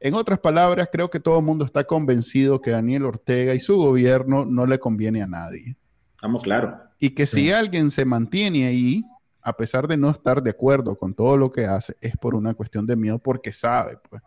en 0.00 0.14
otras 0.14 0.38
palabras, 0.38 0.88
creo 0.92 1.08
que 1.08 1.20
todo 1.20 1.38
el 1.38 1.44
mundo 1.44 1.64
está 1.64 1.84
convencido 1.84 2.60
que 2.60 2.70
Daniel 2.70 3.06
Ortega 3.06 3.54
y 3.54 3.60
su 3.60 3.76
gobierno 3.76 4.44
no 4.44 4.66
le 4.66 4.78
conviene 4.78 5.22
a 5.22 5.26
nadie. 5.26 5.76
Estamos 6.16 6.42
claros. 6.42 6.74
Y 6.98 7.10
que 7.10 7.26
si 7.26 7.52
alguien 7.52 7.90
se 7.90 8.04
mantiene 8.04 8.66
ahí, 8.66 9.04
a 9.42 9.52
pesar 9.52 9.86
de 9.86 9.96
no 9.96 10.10
estar 10.10 10.42
de 10.42 10.50
acuerdo 10.50 10.98
con 10.98 11.14
todo 11.14 11.36
lo 11.36 11.52
que 11.52 11.66
hace, 11.66 11.94
es 12.00 12.16
por 12.16 12.34
una 12.34 12.54
cuestión 12.54 12.86
de 12.86 12.96
miedo 12.96 13.18
porque 13.18 13.52
sabe, 13.52 13.98
pues. 14.08 14.22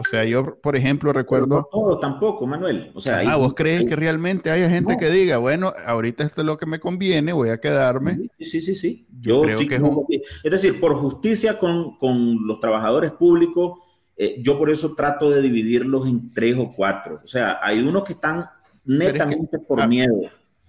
O 0.00 0.04
sea, 0.04 0.24
yo, 0.24 0.56
por 0.60 0.74
ejemplo, 0.74 1.12
recuerdo... 1.12 1.56
no 1.56 1.68
todo 1.70 1.98
tampoco, 2.00 2.46
Manuel. 2.46 2.90
O 2.94 3.00
sea, 3.00 3.20
ah, 3.28 3.36
¿vos 3.36 3.54
crees 3.54 3.84
que 3.84 3.94
realmente 3.94 4.50
hay 4.50 4.68
gente 4.68 4.96
que 4.96 5.08
diga, 5.08 5.38
bueno, 5.38 5.72
ahorita 5.86 6.24
esto 6.24 6.40
es 6.40 6.46
lo 6.46 6.56
que 6.56 6.66
me 6.66 6.80
conviene, 6.80 7.32
voy 7.32 7.50
a 7.50 7.58
quedarme? 7.58 8.14
Sí, 8.38 8.44
sí, 8.44 8.60
sí, 8.60 8.74
sí. 8.74 9.06
Yo, 9.20 9.42
creo 9.42 9.58
que 9.60 9.74
es, 9.76 9.80
un... 9.80 10.04
es 10.42 10.50
decir, 10.50 10.80
por 10.80 10.96
justicia 10.96 11.58
con, 11.58 11.96
con 11.98 12.44
los 12.44 12.58
trabajadores 12.58 13.12
públicos, 13.12 13.78
eh, 14.16 14.40
yo 14.42 14.58
por 14.58 14.70
eso 14.70 14.94
trato 14.94 15.30
de 15.30 15.42
dividirlos 15.42 16.06
en 16.08 16.32
tres 16.32 16.56
o 16.58 16.72
cuatro. 16.74 17.20
O 17.22 17.26
sea, 17.26 17.58
hay 17.62 17.80
unos 17.80 18.04
que 18.04 18.14
están 18.14 18.46
netamente 18.84 19.58
por 19.58 19.86
miedo. 19.86 20.22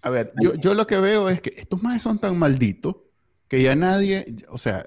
A 0.06 0.12
ver, 0.12 0.32
yo, 0.40 0.54
yo, 0.54 0.76
lo 0.76 0.86
que 0.86 1.00
veo 1.00 1.30
es 1.30 1.42
que 1.42 1.50
estos 1.58 1.82
más 1.82 2.00
son 2.00 2.20
tan 2.20 2.38
malditos 2.38 2.98
que 3.48 3.64
ya 3.64 3.76
nadie, 3.76 4.24
o 4.50 4.60
sea, 4.60 4.86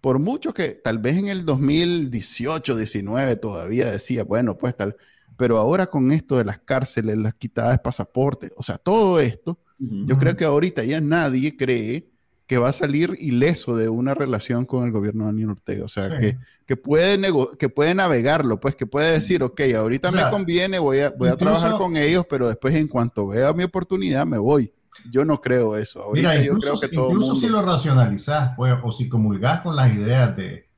por 0.00 0.20
mucho 0.20 0.54
que 0.54 0.68
tal 0.68 1.00
vez 1.00 1.16
en 1.16 1.26
el 1.26 1.44
2018, 1.44 2.76
19 2.76 3.34
todavía 3.34 3.90
decía, 3.90 4.22
bueno, 4.22 4.56
pues 4.58 4.76
tal, 4.76 4.94
pero 5.36 5.58
ahora 5.58 5.86
con 5.86 6.12
esto 6.12 6.38
de 6.38 6.44
las 6.44 6.60
cárceles, 6.60 7.18
las 7.18 7.34
quitadas 7.34 7.72
de 7.72 7.78
pasaporte, 7.82 8.50
o 8.56 8.62
sea, 8.62 8.78
todo 8.78 9.18
esto, 9.18 9.58
yo 9.80 10.16
creo 10.18 10.36
que 10.36 10.44
ahorita 10.44 10.84
ya 10.84 11.00
nadie 11.00 11.56
cree 11.56 12.09
que 12.50 12.58
va 12.58 12.70
a 12.70 12.72
salir 12.72 13.16
ileso 13.20 13.76
de 13.76 13.88
una 13.88 14.12
relación 14.12 14.64
con 14.64 14.82
el 14.82 14.90
gobierno 14.90 15.22
de 15.22 15.30
Daniel 15.30 15.50
Ortega. 15.50 15.84
O 15.84 15.88
sea, 15.88 16.16
que, 16.18 16.36
que, 16.66 16.76
puede 16.76 17.16
que 17.56 17.68
puede 17.68 17.94
navegarlo, 17.94 18.58
pues 18.58 18.74
que 18.74 18.86
puede 18.86 19.12
decir, 19.12 19.44
ok, 19.44 19.60
ahorita 19.76 20.10
me 20.10 20.28
conviene, 20.30 20.80
voy 20.80 20.98
a, 20.98 21.10
voy 21.10 21.28
a 21.28 21.36
trabajar 21.36 21.78
con 21.78 21.96
ellos, 21.96 22.26
pero 22.28 22.48
después 22.48 22.74
en 22.74 22.88
cuanto 22.88 23.28
vea 23.28 23.52
mi 23.52 23.62
oportunidad 23.62 24.26
me 24.26 24.38
voy. 24.38 24.72
Yo 25.12 25.24
no 25.24 25.40
creo 25.40 25.76
eso. 25.76 26.02
Ahorita 26.02 26.30
Mira, 26.30 26.42
incluso, 26.42 26.66
yo 26.66 26.80
creo 26.80 26.90
que 26.90 26.96
todo 26.96 27.10
incluso 27.10 27.36
si 27.36 27.48
lo 27.48 27.62
racionalizás, 27.62 28.54
pues, 28.56 28.74
o 28.82 28.90
si 28.90 29.08
comulgás 29.08 29.60
con 29.60 29.76
las 29.76 29.94
ideas 29.94 30.36
de, 30.36 30.68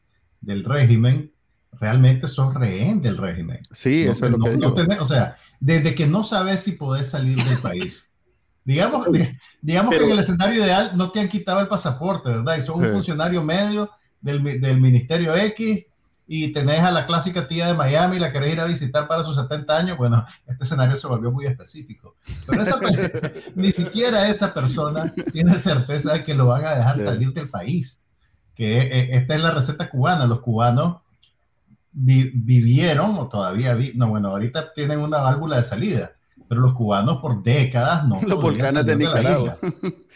del 0.43 0.65
régimen, 0.65 1.33
realmente 1.73 2.29
sos 2.29 2.53
rehén 2.53 3.01
del 3.01 3.17
régimen. 3.17 3.61
Sí, 3.71 4.03
eso 4.03 4.27
es 4.27 4.31
lo 4.31 4.39
que 4.41 4.51
digo. 4.51 4.75
o 5.01 5.07
sea, 5.07 5.37
desde 5.59 5.95
que 5.95 6.07
no 6.07 6.23
sabes 6.23 6.61
si 6.61 6.73
podés 6.73 7.09
salir 7.09 7.43
del 7.43 7.61
país. 7.61 8.11
Digamos, 8.65 9.09
digamos 9.61 9.97
que 9.97 10.05
en 10.05 10.11
el 10.11 10.19
escenario 10.21 10.63
ideal 10.63 10.93
no 10.95 11.11
te 11.11 11.21
han 11.21 11.29
quitado 11.29 11.61
el 11.61 11.69
pasaporte, 11.69 12.31
¿verdad? 12.31 12.57
Y 12.57 12.63
sos 12.63 12.77
un 12.77 12.85
funcionario 12.85 13.43
medio 13.43 13.91
del, 14.21 14.43
del, 14.61 14.81
Ministerio 14.81 15.35
X 15.35 15.85
y 16.29 16.53
tenés 16.53 16.81
a 16.81 16.93
la 16.93 17.07
clásica 17.07 17.49
tía 17.49 17.67
de 17.67 17.75
Miami 17.75 18.17
y 18.17 18.21
la 18.21 18.31
querés 18.31 18.53
ir 18.53 18.61
a 18.61 18.65
visitar 18.65 19.09
para 19.09 19.25
sus 19.25 19.35
70 19.35 19.77
años, 19.77 19.99
bueno, 19.99 20.25
este 20.47 20.63
escenario 20.63 20.97
se 20.97 21.09
volvió 21.09 21.33
muy 21.33 21.47
específico. 21.47 22.15
Pero 22.47 22.63
esa, 22.63 22.79
ni 23.57 23.73
siquiera 23.73 24.29
esa 24.29 24.55
persona 24.55 25.13
tiene 25.33 25.59
certeza 25.59 26.13
de 26.13 26.23
que 26.23 26.35
lo 26.35 26.47
van 26.47 26.65
a 26.65 26.77
dejar 26.77 26.99
salir 27.01 27.33
del 27.33 27.51
país. 27.51 28.01
Que 28.55 28.79
eh, 28.79 29.17
esta 29.17 29.35
es 29.35 29.41
la 29.41 29.51
receta 29.51 29.91
cubana. 29.91 30.27
Los 30.27 30.41
cubanos 30.41 30.99
vivieron, 31.93 33.19
o 33.19 33.29
todavía, 33.29 33.75
vi 33.75 33.93
no, 33.97 34.09
bueno, 34.09 34.29
ahorita 34.29 34.73
tienen 34.73 35.01
una 35.01 35.19
válvula 35.19 35.57
de 35.57 35.63
salida 35.65 36.13
pero 36.53 36.61
los 36.61 36.75
cubanos 36.75 37.17
por 37.17 37.43
décadas 37.43 38.07
no. 38.07 38.21
Los 38.27 38.39
volcanes 38.39 38.85
de 38.85 38.95
Nicaragua. 38.95 39.57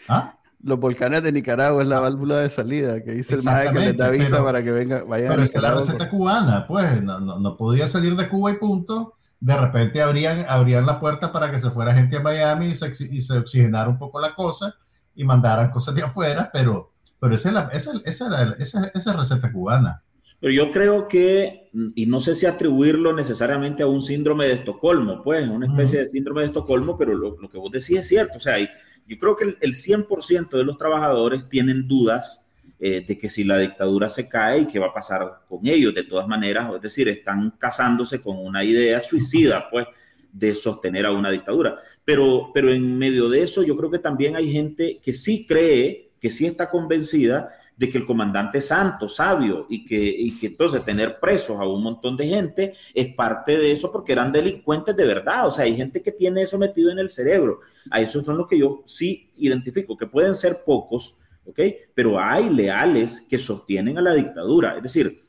¿Ah? 0.07 0.35
Los 0.61 0.79
volcanes 0.79 1.23
de 1.23 1.31
Nicaragua 1.31 1.81
es 1.81 1.87
la 1.87 1.99
válvula 1.99 2.37
de 2.37 2.49
salida 2.51 3.03
que 3.03 3.13
dice 3.13 3.37
el 3.37 3.43
maestro 3.43 3.73
que 3.73 3.79
les 3.79 3.97
da 3.97 4.11
visa 4.11 4.43
para 4.43 4.61
que 4.61 4.71
venga, 4.71 5.03
vayan 5.03 5.29
Pero 5.29 5.41
es 5.41 5.55
la 5.55 5.73
receta 5.73 6.07
cubana, 6.07 6.67
pues 6.67 7.01
no, 7.01 7.19
no, 7.19 7.39
no, 7.39 7.57
podía 7.57 7.87
salir 7.87 8.15
de 8.15 8.29
Cuba 8.29 8.51
y 8.51 8.57
punto. 8.57 9.15
De 9.39 9.57
repente 9.57 9.99
abrían, 9.99 10.45
abrían 10.47 10.85
la 10.85 10.99
puerta 10.99 11.31
para 11.31 11.49
que 11.49 11.57
se 11.57 11.71
fuera 11.71 11.95
gente 11.95 12.17
a 12.17 12.21
Miami 12.21 12.67
y 12.67 12.75
se, 12.75 12.91
y 13.09 13.19
se 13.19 13.39
oxigenara 13.39 13.89
un 13.89 13.97
poco 13.97 14.19
la 14.19 14.35
cosa 14.35 14.75
y 15.15 15.23
mandaran 15.23 15.71
cosas 15.71 15.95
de 15.95 16.03
afuera, 16.03 16.51
pero, 16.53 16.91
pero 17.19 17.33
esa, 17.33 17.49
es 17.49 17.55
la, 17.55 17.61
esa, 17.73 17.93
esa, 18.05 18.53
esa, 18.59 18.85
esa 18.93 19.13
receta 19.13 19.51
cubana. 19.51 20.03
Pero 20.39 20.53
yo 20.53 20.71
creo 20.71 21.07
que, 21.07 21.71
y 21.95 22.05
no 22.05 22.21
sé 22.21 22.35
si 22.35 22.45
atribuirlo 22.45 23.13
necesariamente 23.13 23.81
a 23.81 23.87
un 23.87 24.01
síndrome 24.01 24.45
de 24.45 24.53
Estocolmo, 24.53 25.23
pues, 25.23 25.47
una 25.47 25.65
especie 25.65 25.99
de 25.99 26.05
síndrome 26.05 26.41
de 26.41 26.47
Estocolmo, 26.47 26.97
pero 26.97 27.15
lo, 27.15 27.49
que 27.49 27.57
vos 27.57 27.71
decís 27.71 27.99
es 27.99 28.07
cierto. 28.07 28.37
O 28.37 28.39
sea, 28.39 28.59
yo 28.59 29.17
creo 29.17 29.35
que 29.35 29.57
el, 29.59 29.73
100% 29.73 30.49
de 30.49 30.63
los 30.63 30.77
trabajadores 30.77 31.49
tienen 31.49 31.87
dudas 31.87 32.51
eh, 32.79 33.03
de 33.07 33.17
que 33.17 33.27
si 33.27 33.43
la 33.43 33.57
dictadura 33.57 34.07
se 34.09 34.29
cae 34.29 34.61
y 34.61 34.67
qué 34.67 34.77
va 34.77 34.87
a 34.87 34.93
pasar 34.93 35.39
con 35.49 35.65
ellos, 35.65 35.95
de 35.95 36.03
todas 36.03 36.27
maneras, 36.27 36.71
es 36.75 36.81
decir, 36.81 37.09
están 37.09 37.51
casándose 37.57 38.21
con 38.21 38.37
una 38.37 38.63
idea 38.63 38.99
suicida, 38.99 39.67
pues, 39.71 39.87
de 40.31 40.53
sostener 40.53 41.07
a 41.07 41.11
una 41.11 41.31
dictadura. 41.31 41.77
Pero, 42.05 42.51
pero 42.53 42.71
en 42.71 42.95
medio 42.95 43.27
de 43.27 43.41
eso, 43.41 43.63
yo 43.63 43.75
creo 43.75 43.89
que 43.89 43.97
también 43.97 44.35
hay 44.35 44.51
gente 44.51 44.99
que 45.01 45.11
sí 45.13 45.47
cree, 45.47 46.11
que 46.21 46.29
sí 46.29 46.45
está 46.45 46.69
convencida 46.69 47.49
de 47.77 47.89
que 47.89 47.99
el 47.99 48.05
comandante 48.05 48.57
es 48.57 48.67
santo, 48.67 49.07
sabio, 49.07 49.67
y 49.69 49.85
que, 49.85 49.97
y 49.97 50.37
que 50.37 50.47
entonces 50.47 50.83
tener 50.83 51.19
presos 51.19 51.59
a 51.59 51.67
un 51.67 51.83
montón 51.83 52.17
de 52.17 52.27
gente 52.27 52.73
es 52.93 53.13
parte 53.13 53.55
de 53.55 53.71
eso 53.71 53.91
porque 53.91 54.13
eran 54.13 54.31
delincuentes 54.31 54.95
de 54.95 55.05
verdad. 55.05 55.45
O 55.45 55.51
sea, 55.51 55.65
hay 55.65 55.75
gente 55.75 56.01
que 56.01 56.11
tiene 56.11 56.41
eso 56.41 56.57
metido 56.57 56.91
en 56.91 56.97
el 56.97 57.11
cerebro. 57.11 57.59
A 57.91 58.01
esos 58.01 58.25
son 58.25 58.37
los 58.37 58.47
que 58.47 58.57
yo 58.57 58.81
sí 58.83 59.31
identifico, 59.37 59.95
que 59.95 60.07
pueden 60.07 60.33
ser 60.33 60.57
pocos, 60.65 61.19
¿ok? 61.45 61.59
Pero 61.93 62.19
hay 62.19 62.49
leales 62.49 63.21
que 63.29 63.37
sostienen 63.37 63.97
a 63.99 64.01
la 64.01 64.15
dictadura. 64.15 64.75
Es 64.75 64.83
decir, 64.83 65.19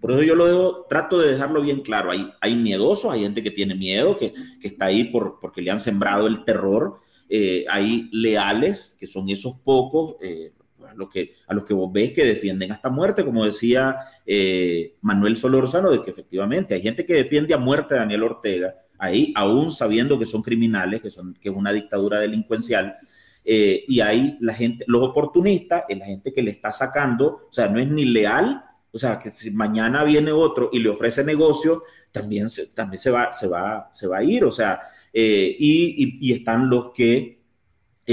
por 0.00 0.12
eso 0.12 0.22
yo 0.22 0.36
lo 0.36 0.46
dejo, 0.46 0.86
trato 0.88 1.18
de 1.18 1.32
dejarlo 1.32 1.62
bien 1.62 1.80
claro. 1.80 2.12
Hay, 2.12 2.30
hay 2.40 2.54
miedosos, 2.54 3.12
hay 3.12 3.22
gente 3.22 3.42
que 3.42 3.50
tiene 3.50 3.74
miedo, 3.74 4.16
que, 4.16 4.32
que 4.60 4.68
está 4.68 4.86
ahí 4.86 5.04
por, 5.04 5.40
porque 5.40 5.62
le 5.62 5.72
han 5.72 5.80
sembrado 5.80 6.28
el 6.28 6.44
terror. 6.44 7.00
Eh, 7.28 7.64
hay 7.68 8.08
leales, 8.12 8.96
que 9.00 9.06
son 9.06 9.28
esos 9.30 9.58
pocos, 9.64 10.16
eh, 10.20 10.52
a, 10.92 10.96
lo 10.96 11.08
que, 11.08 11.34
a 11.46 11.54
los 11.54 11.64
que 11.64 11.74
vos 11.74 11.92
ves 11.92 12.12
que 12.12 12.24
defienden 12.24 12.72
hasta 12.72 12.90
muerte, 12.90 13.24
como 13.24 13.44
decía 13.44 13.96
eh, 14.26 14.96
Manuel 15.00 15.36
Solórzano, 15.36 15.90
de 15.90 16.02
que 16.02 16.10
efectivamente 16.10 16.74
hay 16.74 16.82
gente 16.82 17.04
que 17.06 17.14
defiende 17.14 17.54
a 17.54 17.58
muerte 17.58 17.94
a 17.94 17.98
Daniel 17.98 18.24
Ortega, 18.24 18.74
ahí 18.98 19.32
aún 19.34 19.70
sabiendo 19.70 20.18
que 20.18 20.26
son 20.26 20.42
criminales, 20.42 21.00
que, 21.00 21.10
son, 21.10 21.34
que 21.34 21.48
es 21.48 21.54
una 21.54 21.72
dictadura 21.72 22.20
delincuencial, 22.20 22.96
eh, 23.44 23.84
y 23.88 24.00
hay 24.00 24.36
la 24.40 24.54
gente, 24.54 24.84
los 24.86 25.02
oportunistas, 25.02 25.84
es 25.88 25.98
la 25.98 26.06
gente 26.06 26.32
que 26.32 26.42
le 26.42 26.52
está 26.52 26.70
sacando, 26.70 27.48
o 27.48 27.52
sea, 27.52 27.68
no 27.68 27.80
es 27.80 27.88
ni 27.88 28.04
leal, 28.04 28.64
o 28.92 28.98
sea, 28.98 29.18
que 29.18 29.30
si 29.30 29.50
mañana 29.52 30.04
viene 30.04 30.30
otro 30.30 30.70
y 30.72 30.78
le 30.78 30.90
ofrece 30.90 31.24
negocio, 31.24 31.82
también 32.12 32.48
se, 32.48 32.74
también 32.74 33.00
se, 33.00 33.10
va, 33.10 33.32
se, 33.32 33.48
va, 33.48 33.88
se 33.92 34.06
va 34.06 34.18
a 34.18 34.22
ir, 34.22 34.44
o 34.44 34.52
sea, 34.52 34.80
eh, 35.12 35.56
y, 35.58 36.32
están 36.32 36.70
los 36.70 36.92
que 36.92 37.41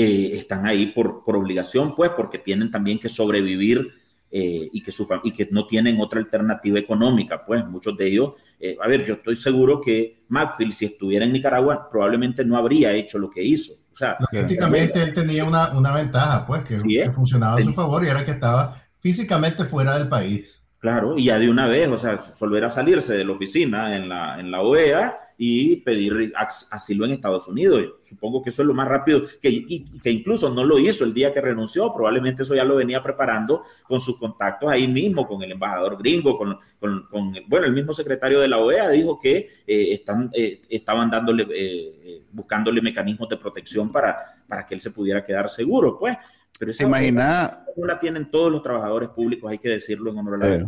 eh, 0.02 0.38
están 0.38 0.66
ahí 0.66 0.88
por, 0.88 1.26
por, 1.26 1.36
obligación, 1.36 1.94
pues, 1.94 2.12
porque 2.16 2.38
tienen 2.38 2.72
también 2.72 3.00
que 3.00 3.10
sobrevivir 3.10 3.86
eh, 4.32 4.70
y, 4.72 4.82
que 4.82 4.94
y 5.26 5.32
que 5.34 5.50
no 5.52 5.68
tienen 5.68 6.00
otra 6.00 6.22
alternativa 6.22 6.80
económica, 6.80 7.44
pues, 7.46 7.66
muchos 7.66 7.98
de 7.98 8.08
ellos. 8.08 8.34
Eh, 8.62 8.78
a 8.82 8.88
ver, 8.88 9.04
yo 9.04 9.16
estoy 9.16 9.36
seguro 9.36 9.82
que 9.82 10.24
Macfield, 10.30 10.72
si 10.72 10.86
estuviera 10.86 11.26
en 11.26 11.34
Nicaragua, 11.34 11.90
probablemente 11.92 12.46
no 12.46 12.56
habría 12.56 12.94
hecho 12.94 13.20
lo 13.20 13.30
que 13.30 13.44
hizo. 13.44 13.74
O 13.92 13.96
sea, 13.96 14.18
lógicamente 14.32 15.02
él 15.02 15.14
tenía 15.14 15.44
una, 15.44 15.78
una, 15.78 15.94
ventaja, 15.94 16.46
pues, 16.46 16.64
que, 16.64 17.12
funcionaba 17.12 17.58
a 17.58 17.62
su 17.62 17.74
favor 17.74 18.06
y 18.06 18.08
era 18.08 18.24
que 18.24 18.32
estaba 18.32 18.82
físicamente 19.00 19.66
fuera 19.66 19.98
del 19.98 20.08
país. 20.08 20.62
Claro, 20.78 21.18
y 21.18 21.26
ya 21.26 21.38
de 21.38 21.50
una 21.50 21.68
vez, 21.68 21.90
o 21.90 21.98
sea, 21.98 22.18
volver 22.40 22.64
a 22.64 22.70
salirse 22.70 23.18
de 23.18 23.26
la 23.26 23.34
oficina 23.34 23.98
en 23.98 24.08
la, 24.08 24.40
en 24.40 24.50
la 24.50 24.62
OEA 24.62 25.18
y 25.42 25.78
pedir 25.78 26.34
asilo 26.36 27.06
en 27.06 27.12
Estados 27.12 27.48
Unidos. 27.48 27.94
Supongo 28.02 28.44
que 28.44 28.50
eso 28.50 28.62
es 28.62 28.68
lo 28.68 28.74
más 28.74 28.90
rápido, 28.90 29.24
que, 29.42 29.66
que 30.04 30.12
incluso 30.12 30.54
no 30.54 30.66
lo 30.66 30.78
hizo 30.78 31.06
el 31.06 31.14
día 31.14 31.34
que 31.34 31.40
renunció, 31.40 31.94
probablemente 31.94 32.44
eso 32.44 32.56
ya 32.56 32.66
lo 32.66 32.76
venía 32.76 33.02
preparando 33.02 33.64
con 33.88 34.02
sus 34.02 34.20
contactos 34.20 34.70
ahí 34.70 34.90
mismo, 34.90 35.26
con 35.26 35.42
el 35.42 35.54
embajador 35.54 35.98
gringo, 35.98 36.38
con, 36.38 36.58
con, 36.78 37.08
con 37.10 37.34
bueno, 37.48 37.68
el 37.68 37.72
mismo 37.72 37.94
secretario 37.94 38.42
de 38.42 38.50
la 38.50 38.58
OEA 38.58 38.90
dijo 38.90 39.18
que 39.18 39.48
eh, 39.66 39.94
están, 39.94 40.30
eh, 40.34 40.60
estaban 40.68 41.10
dándole, 41.10 41.48
eh, 41.56 42.24
buscándole 42.34 42.82
mecanismos 42.82 43.30
de 43.30 43.38
protección 43.38 43.94
para, 43.94 44.18
para 44.46 44.68
que 44.68 44.74
él 44.74 44.82
se 44.82 44.92
pudiera 44.92 45.24
quedar 45.24 45.48
seguro, 45.48 45.98
pues. 45.98 46.18
Pero 46.60 46.72
esa 46.72 46.84
imagina... 46.84 47.66
no 47.78 47.86
la 47.86 47.98
tienen 47.98 48.30
todos 48.30 48.52
los 48.52 48.62
trabajadores 48.62 49.08
públicos, 49.10 49.50
hay 49.50 49.60
que 49.60 49.70
decirlo 49.70 50.12
en 50.12 50.18
honor 50.18 50.34
a 50.34 50.38
la 50.38 50.56
eh, 50.56 50.66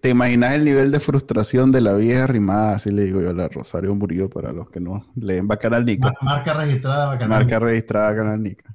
¿Te 0.00 0.10
imaginas 0.10 0.54
el 0.54 0.64
nivel 0.64 0.92
de 0.92 1.00
frustración 1.00 1.72
de 1.72 1.80
la 1.80 1.94
vieja 1.94 2.26
rimada? 2.26 2.76
Así 2.76 2.92
le 2.92 3.04
digo 3.04 3.20
yo 3.20 3.30
a 3.30 3.32
la 3.32 3.48
Rosario 3.48 3.94
Murillo 3.94 4.30
para 4.30 4.52
los 4.52 4.70
que 4.70 4.80
no 4.80 5.06
leen 5.16 5.48
Bacanal 5.48 5.84
Nica. 5.84 6.12
Marca 6.22 6.54
registrada 6.54 7.06
Bacanal 7.06 7.28
Marca 7.28 7.58
registrada 7.58 8.10
Bacanal 8.12 8.42
Nica. 8.42 8.74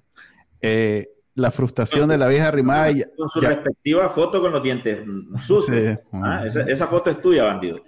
Eh, 0.62 1.15
la 1.36 1.52
frustración 1.52 2.08
de 2.08 2.18
la 2.18 2.30
vieja 2.30 2.50
rimada. 2.50 2.92
Con 3.18 3.30
su 3.30 3.42
respectiva 3.42 4.10
foto 4.10 4.42
con 4.42 4.54
los 4.54 4.64
dientes 4.64 5.02
sucios. 5.46 6.00
Ah, 6.14 6.46
esa, 6.46 6.88
foto 6.88 7.10
es 7.10 7.22
tuya, 7.22 7.44
bandido. 7.44 7.84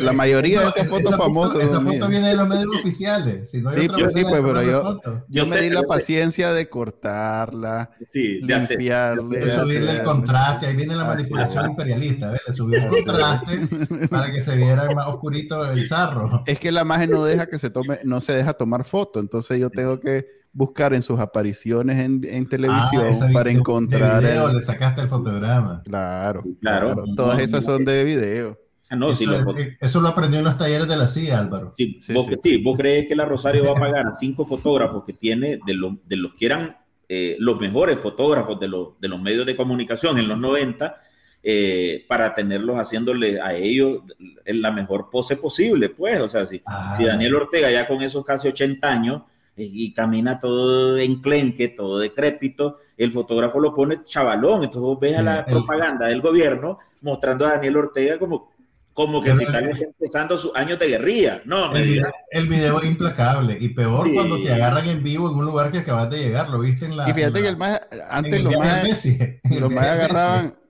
la 0.00 0.12
mayoría 0.12 0.60
de 0.60 0.68
esas 0.68 0.88
fotos 0.88 1.16
famosas. 1.16 1.62
esa 1.62 1.80
foto 1.80 2.08
viene 2.08 2.30
de 2.30 2.34
los 2.34 2.48
medios 2.48 2.76
oficiales. 2.76 3.48
sí, 3.48 3.62
yo 3.62 4.08
sí, 4.08 4.24
pues, 4.24 4.40
pero 4.42 4.62
yo, 4.64 5.00
yo, 5.28 5.46
me 5.46 5.60
di 5.60 5.70
la 5.70 5.84
paciencia 5.84 6.52
de 6.52 6.68
cortarla, 6.68 7.90
sí, 8.04 8.40
de 8.40 8.58
limpiarle. 8.58 9.38
De 9.38 9.50
subirle 9.50 9.92
el 9.92 10.02
contraste, 10.02 10.66
ahí 10.66 10.74
viene 10.74 10.96
la 10.96 11.04
manipulación 11.04 11.70
imperialista, 11.70 12.32
¿ves? 12.32 12.40
Le 12.48 12.52
subí 12.52 12.74
el 12.74 12.88
contraste 12.88 14.08
para 14.10 14.32
que 14.32 14.40
se 14.40 14.56
viera 14.56 14.88
más 14.92 15.06
oscurito 15.06 15.70
el 15.70 15.86
zarro. 15.86 16.42
Es 16.46 16.58
que 16.58 16.72
la 16.72 16.82
imagen 16.82 17.10
no 17.10 17.24
deja 17.24 17.46
que 17.46 17.60
se 17.60 17.70
tome, 17.70 18.00
no 18.02 18.20
se 18.20 18.32
deja 18.32 18.54
tomar 18.54 18.84
foto, 18.84 19.20
entonces 19.20 19.60
yo 19.60 19.70
tengo 19.70 20.00
que 20.00 20.43
buscar 20.54 20.94
en 20.94 21.02
sus 21.02 21.18
apariciones 21.18 21.98
en, 21.98 22.22
en 22.24 22.48
televisión 22.48 23.04
ah, 23.20 23.28
para 23.32 23.50
encontrar. 23.50 24.22
video, 24.22 24.50
le 24.50 24.62
sacaste 24.62 25.02
el 25.02 25.08
fotograma. 25.08 25.82
Claro, 25.84 26.44
claro. 26.60 27.04
Todas 27.16 27.40
esas 27.40 27.64
son 27.64 27.84
de 27.84 28.04
video. 28.04 28.58
Ah, 28.88 28.96
no, 28.96 29.10
eso, 29.10 29.26
lo, 29.26 29.54
eso, 29.80 30.00
lo, 30.00 30.08
aprendió 30.08 30.38
en 30.38 30.44
los 30.44 30.56
talleres 30.56 30.86
de 30.86 30.96
la 30.96 31.08
CIA, 31.08 31.40
Álvaro. 31.40 31.70
Sí, 31.70 31.98
vos, 32.14 32.26
sí, 32.42 32.62
vos 32.62 32.76
crees 32.76 33.08
que 33.08 33.16
la 33.16 33.24
Rosario 33.24 33.64
va 33.64 33.72
a 33.72 33.80
pagar 33.80 34.06
a 34.06 34.12
cinco 34.12 34.46
fotógrafos 34.46 35.04
que 35.04 35.12
tiene, 35.12 35.58
de, 35.66 35.74
lo, 35.74 35.98
de 36.06 36.16
los 36.16 36.34
que 36.34 36.46
eran 36.46 36.76
eh, 37.08 37.36
los 37.40 37.58
mejores 37.58 37.98
fotógrafos 37.98 38.60
de, 38.60 38.70
de 39.00 39.08
los 39.08 39.20
medios 39.20 39.46
de 39.46 39.56
comunicación 39.56 40.18
en 40.18 40.28
los 40.28 40.38
90, 40.38 40.94
eh, 41.42 42.04
para 42.08 42.34
tenerlos 42.34 42.76
haciéndole 42.76 43.40
a 43.40 43.54
ellos 43.54 44.02
la 44.46 44.70
mejor 44.70 45.10
pose 45.10 45.36
posible, 45.36 45.88
pues, 45.88 46.20
o 46.20 46.28
sea, 46.28 46.46
si, 46.46 46.58
si 46.58 46.64
ah. 46.66 46.94
Daniel 46.98 47.34
Ortega 47.34 47.70
ya 47.70 47.88
con 47.88 48.00
esos 48.02 48.24
casi 48.24 48.48
80 48.48 48.88
años 48.88 49.22
y 49.56 49.92
camina 49.92 50.40
todo 50.40 50.98
enclenque, 50.98 51.68
todo 51.68 51.98
decrépito, 51.98 52.78
el 52.96 53.12
fotógrafo 53.12 53.60
lo 53.60 53.74
pone 53.74 54.02
chavalón, 54.02 54.64
entonces 54.64 54.80
vos 54.80 54.98
ves 55.00 55.16
a 55.16 55.22
la 55.22 55.44
propaganda 55.44 56.06
del 56.06 56.20
gobierno 56.20 56.78
mostrando 57.02 57.46
a 57.46 57.52
Daniel 57.52 57.76
Ortega 57.76 58.18
como, 58.18 58.50
como 58.92 59.22
que 59.22 59.32
si 59.34 59.44
está 59.44 59.60
empezando 59.60 60.36
sus 60.38 60.54
años 60.56 60.78
de 60.78 60.88
guerrilla. 60.88 61.42
No, 61.44 61.74
el, 61.74 61.84
video, 61.84 62.12
el 62.30 62.46
video 62.48 62.80
es 62.80 62.86
implacable 62.86 63.56
y 63.60 63.68
peor 63.68 64.12
cuando 64.12 64.42
te 64.42 64.52
agarran 64.52 64.88
en 64.88 65.02
vivo 65.02 65.30
en 65.30 65.36
un 65.36 65.44
lugar 65.44 65.70
que 65.70 65.78
acabas 65.78 66.10
de 66.10 66.18
llegar, 66.18 66.48
lo 66.48 66.58
viste 66.58 66.86
en 66.86 66.96
la... 66.96 67.08
Y 67.08 67.12
fíjate 67.12 67.42
que 67.42 67.48
el 67.48 67.56
más, 67.56 67.80
antes 68.10 68.42
los 68.42 68.56
más, 68.56 69.06
los 69.60 69.70
más 69.70 69.86
agarraban 69.86 70.63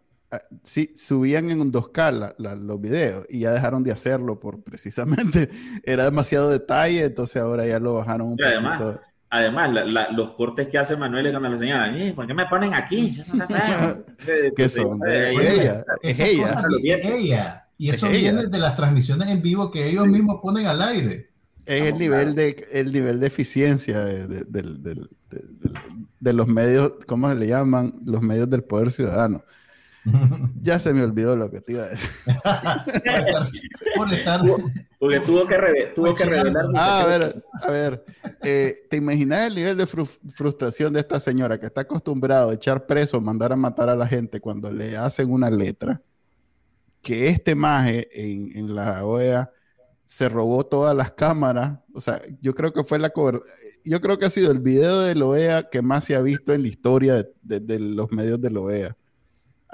sí, 0.63 0.93
subían 0.95 1.51
en 1.51 1.73
2K 1.73 2.35
los 2.39 2.81
videos 2.81 3.27
y 3.29 3.41
ya 3.41 3.51
dejaron 3.51 3.83
de 3.85 3.93
hacerlo 3.93 4.39
por 4.41 4.63
precisamente, 4.63 5.49
era 5.85 6.05
demasiado 6.05 6.51
detalle, 6.51 7.05
entonces 7.05 7.43
ahora 7.43 7.67
ya 7.67 7.79
lo 7.79 7.95
bajaron 7.95 8.29
un 8.29 8.37
poquito. 8.37 9.01
Además, 9.31 9.71
los 10.13 10.31
cortes 10.35 10.69
que 10.69 10.79
hace 10.79 10.97
Manuel 10.97 11.29
cuando 11.33 11.49
le 11.49 11.59
señalan, 11.59 12.15
¿por 12.15 12.25
qué 12.25 12.35
me 12.35 12.47
ponen 12.47 12.73
aquí? 12.73 13.11
¿Qué 14.57 14.69
son? 14.69 15.01
ella. 15.05 15.85
Es 16.03 16.21
ella. 16.21 16.71
ella. 16.81 17.67
Y 17.77 17.91
eso 17.91 18.09
viene 18.09 18.47
de 18.47 18.59
las 18.59 18.77
transmisiones 18.77 19.29
en 19.29 19.43
vivo 19.43 19.73
que 19.73 19.89
ellos 19.89 20.07
mismos 20.07 20.39
ponen 20.41 20.67
al 20.69 20.81
aire. 20.81 21.31
Es 21.67 21.89
el 21.89 21.99
nivel, 21.99 22.37
de, 22.37 22.55
el 22.75 22.93
nivel 22.93 23.19
de 23.19 23.27
eficiencia 23.27 23.99
de, 23.99 24.45
de, 26.21 26.33
los 26.33 26.47
medios, 26.47 26.95
¿cómo 27.09 27.29
se 27.29 27.35
le 27.35 27.49
llaman? 27.49 27.93
Los 28.05 28.23
medios 28.23 28.49
del 28.49 28.63
poder 28.63 28.93
ciudadano 28.93 29.43
ya 30.61 30.79
se 30.79 30.93
me 30.93 31.03
olvidó 31.03 31.37
lo 31.37 31.51
que 31.51 31.61
te 31.61 31.73
iba 31.73 31.85
a 31.85 31.89
decir. 31.89 32.35
Porque 34.99 35.21
tuvo 35.21 35.47
que, 35.47 35.93
tuvo 35.95 36.15
que 36.15 36.25
revelar. 36.25 36.67
Ah, 36.75 37.03
a 37.03 37.07
ver, 37.07 37.45
a 37.61 37.71
ver. 37.71 38.05
Eh, 38.43 38.75
¿Te 38.89 38.97
imaginas 38.97 39.47
el 39.47 39.55
nivel 39.55 39.77
de 39.77 39.87
frustración 39.87 40.93
de 40.93 41.01
esta 41.01 41.21
señora 41.21 41.59
que 41.59 41.67
está 41.67 41.83
acostumbrado 41.83 42.51
a 42.51 42.55
echar 42.55 42.87
preso, 42.87 43.21
mandar 43.21 43.53
a 43.53 43.57
matar 43.57 43.89
a 43.89 43.97
la 43.97 44.07
gente 44.07 44.41
cuando 44.41 44.73
le 44.73 44.97
hacen 44.97 45.31
una 45.31 45.51
letra? 45.51 46.01
Que 47.03 47.27
este 47.27 47.55
maje 47.55 48.09
en, 48.13 48.57
en 48.57 48.75
la 48.75 49.05
OEA 49.05 49.51
se 50.05 50.31
robó 50.31 50.65
todas 50.65 50.97
las 50.97 51.13
cámaras. 51.13 51.81
O 51.93 52.01
sea, 52.01 52.23
yo 52.41 52.55
creo 52.55 52.73
que 52.73 52.85
fue 52.85 52.99
la 52.99 53.13
Yo 53.85 54.01
creo 54.01 54.19
que 54.19 54.27
ha 54.27 54.31
sido 54.31 54.53
el 54.53 54.61
video 54.61 55.01
de 55.01 55.15
la 55.15 55.27
OEA 55.27 55.69
que 55.69 55.83
más 55.83 56.05
se 56.05 56.15
ha 56.15 56.23
visto 56.23 56.55
en 56.55 56.63
la 56.63 56.69
historia 56.69 57.29
de, 57.43 57.61
de 57.61 57.79
los 57.79 58.11
medios 58.11 58.41
de 58.41 58.51
la 58.51 58.61
OEA 58.61 58.97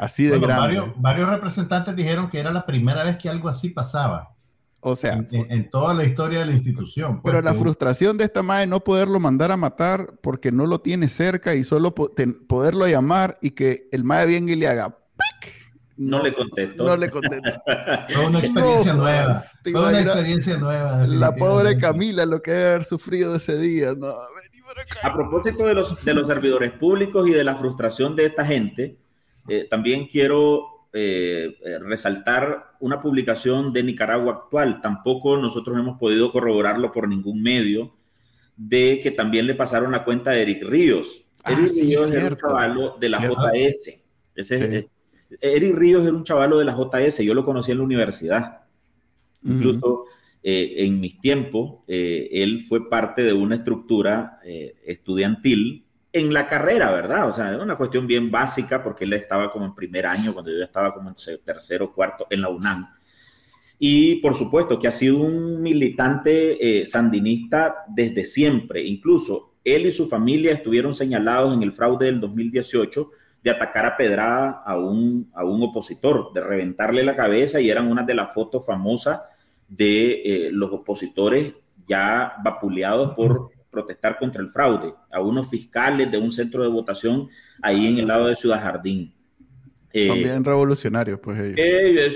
Así 0.00 0.24
de 0.24 0.38
grande. 0.38 0.80
Varios, 0.96 1.28
representantes 1.28 1.94
dijeron 1.94 2.30
que 2.30 2.38
era 2.38 2.50
la 2.50 2.64
primera 2.64 3.04
vez 3.04 3.18
que 3.18 3.28
algo 3.28 3.50
así 3.50 3.68
pasaba. 3.68 4.34
O 4.80 4.96
sea, 4.96 5.22
en, 5.30 5.68
toda 5.68 5.92
la 5.92 6.04
historia 6.04 6.38
de 6.38 6.46
la 6.46 6.52
institución. 6.52 7.20
Pues, 7.20 7.34
pero 7.34 7.42
la 7.42 7.52
frustración 7.54 8.16
de 8.16 8.24
esta 8.24 8.42
madre 8.42 8.66
no 8.66 8.80
poderlo 8.80 9.20
mandar 9.20 9.52
a 9.52 9.58
matar 9.58 10.14
porque 10.22 10.50
no 10.50 10.64
lo 10.64 10.78
tiene 10.78 11.08
cerca 11.08 11.54
y 11.54 11.64
solo 11.64 11.94
poderlo 11.94 12.88
llamar 12.88 13.36
y 13.42 13.50
que 13.50 13.88
el 13.92 14.04
madre 14.04 14.32
venga 14.32 14.52
y 14.52 14.56
le 14.56 14.68
haga 14.68 14.96
no, 16.00 16.22
le 16.22 16.32
contesto. 16.32 16.82
No 16.82 16.96
le 16.96 17.10
contesto. 17.10 17.50
Fue 18.08 18.26
una 18.26 18.38
experiencia 18.38 18.94
nueva. 18.94 19.34
Fue 19.62 19.88
una 19.88 20.00
experiencia 20.00 20.56
nueva. 20.56 21.06
La 21.06 21.34
pobre 21.34 21.76
Camila, 21.76 22.24
lo 22.24 22.40
que 22.40 22.52
debe 22.52 22.68
haber 22.70 22.84
sufrido 22.84 23.36
ese 23.36 23.58
día. 23.58 23.90
A 25.02 25.12
propósito 25.12 25.66
de 25.66 25.74
los, 25.74 26.02
de 26.02 26.14
los 26.14 26.26
servidores 26.26 26.72
públicos 26.72 27.28
y 27.28 27.32
de 27.32 27.44
la 27.44 27.54
frustración 27.54 28.16
de 28.16 28.24
esta 28.24 28.46
gente, 28.46 28.96
eh, 29.48 29.66
también 29.68 30.06
quiero 30.06 30.86
eh, 30.92 31.56
eh, 31.64 31.78
resaltar 31.78 32.72
una 32.80 33.00
publicación 33.00 33.72
de 33.72 33.82
Nicaragua 33.82 34.32
actual. 34.32 34.80
Tampoco 34.80 35.36
nosotros 35.36 35.78
hemos 35.78 35.98
podido 35.98 36.32
corroborarlo 36.32 36.92
por 36.92 37.08
ningún 37.08 37.42
medio, 37.42 37.94
de 38.56 39.00
que 39.02 39.10
también 39.10 39.46
le 39.46 39.54
pasaron 39.54 39.92
la 39.92 40.04
cuenta 40.04 40.30
de 40.30 40.42
Eric 40.42 40.64
Ríos. 40.64 41.30
Ah, 41.44 41.52
Eric 41.52 41.70
Ríos 41.80 42.10
es 42.10 42.30
un 42.30 42.36
chavalo 42.36 42.96
de 43.00 43.08
la 43.08 43.18
JS. 43.18 44.08
Eric 45.40 45.76
Ríos 45.76 46.04
era 46.04 46.12
un 46.12 46.24
chavalo 46.24 46.58
de 46.58 46.64
la 46.64 46.76
JS, 46.76 47.24
yo 47.24 47.34
lo 47.34 47.44
conocí 47.44 47.72
en 47.72 47.78
la 47.78 47.84
universidad. 47.84 48.60
Incluso 49.42 50.04
en 50.42 51.00
mis 51.00 51.18
tiempos, 51.20 51.80
él 51.86 52.62
fue 52.68 52.90
parte 52.90 53.22
de 53.22 53.32
una 53.32 53.54
estructura 53.54 54.38
estudiantil 54.84 55.86
en 56.12 56.32
la 56.32 56.46
carrera, 56.46 56.90
¿verdad? 56.90 57.28
O 57.28 57.32
sea, 57.32 57.52
es 57.52 57.60
una 57.60 57.76
cuestión 57.76 58.06
bien 58.06 58.30
básica 58.30 58.82
porque 58.82 59.04
él 59.04 59.12
estaba 59.12 59.50
como 59.52 59.64
en 59.64 59.74
primer 59.74 60.06
año, 60.06 60.32
cuando 60.32 60.50
yo 60.50 60.62
estaba 60.62 60.92
como 60.92 61.10
en 61.10 61.14
tercero, 61.44 61.92
cuarto 61.92 62.26
en 62.30 62.42
la 62.42 62.48
UNAM. 62.48 62.88
Y 63.78 64.16
por 64.16 64.34
supuesto 64.34 64.78
que 64.78 64.88
ha 64.88 64.92
sido 64.92 65.18
un 65.18 65.62
militante 65.62 66.80
eh, 66.80 66.84
sandinista 66.84 67.84
desde 67.88 68.24
siempre. 68.24 68.84
Incluso 68.84 69.54
él 69.64 69.86
y 69.86 69.92
su 69.92 70.08
familia 70.08 70.52
estuvieron 70.52 70.92
señalados 70.92 71.56
en 71.56 71.62
el 71.62 71.72
fraude 71.72 72.06
del 72.06 72.20
2018 72.20 73.10
de 73.42 73.50
atacar 73.50 73.86
a 73.86 73.96
pedrada 73.96 74.62
a 74.66 74.76
un, 74.76 75.30
a 75.34 75.44
un 75.44 75.62
opositor, 75.62 76.32
de 76.34 76.42
reventarle 76.42 77.02
la 77.02 77.16
cabeza 77.16 77.60
y 77.60 77.70
eran 77.70 77.90
una 77.90 78.02
de 78.02 78.14
las 78.14 78.34
fotos 78.34 78.66
famosas 78.66 79.22
de 79.68 80.22
eh, 80.24 80.50
los 80.52 80.70
opositores 80.72 81.54
ya 81.86 82.34
vapuleados 82.44 83.14
por 83.14 83.50
protestar 83.70 84.18
contra 84.18 84.42
el 84.42 84.48
fraude, 84.48 84.92
a 85.10 85.20
unos 85.20 85.48
fiscales 85.48 86.10
de 86.10 86.18
un 86.18 86.32
centro 86.32 86.62
de 86.62 86.68
votación 86.68 87.28
ahí 87.62 87.86
en 87.86 87.98
el 87.98 88.06
lado 88.06 88.26
de 88.26 88.36
Ciudad 88.36 88.62
Jardín. 88.62 89.14
Son 89.92 90.18
eh, 90.18 90.22
bien 90.22 90.44
revolucionarios, 90.44 91.18
pues. 91.18 91.52
Eh, 91.56 92.12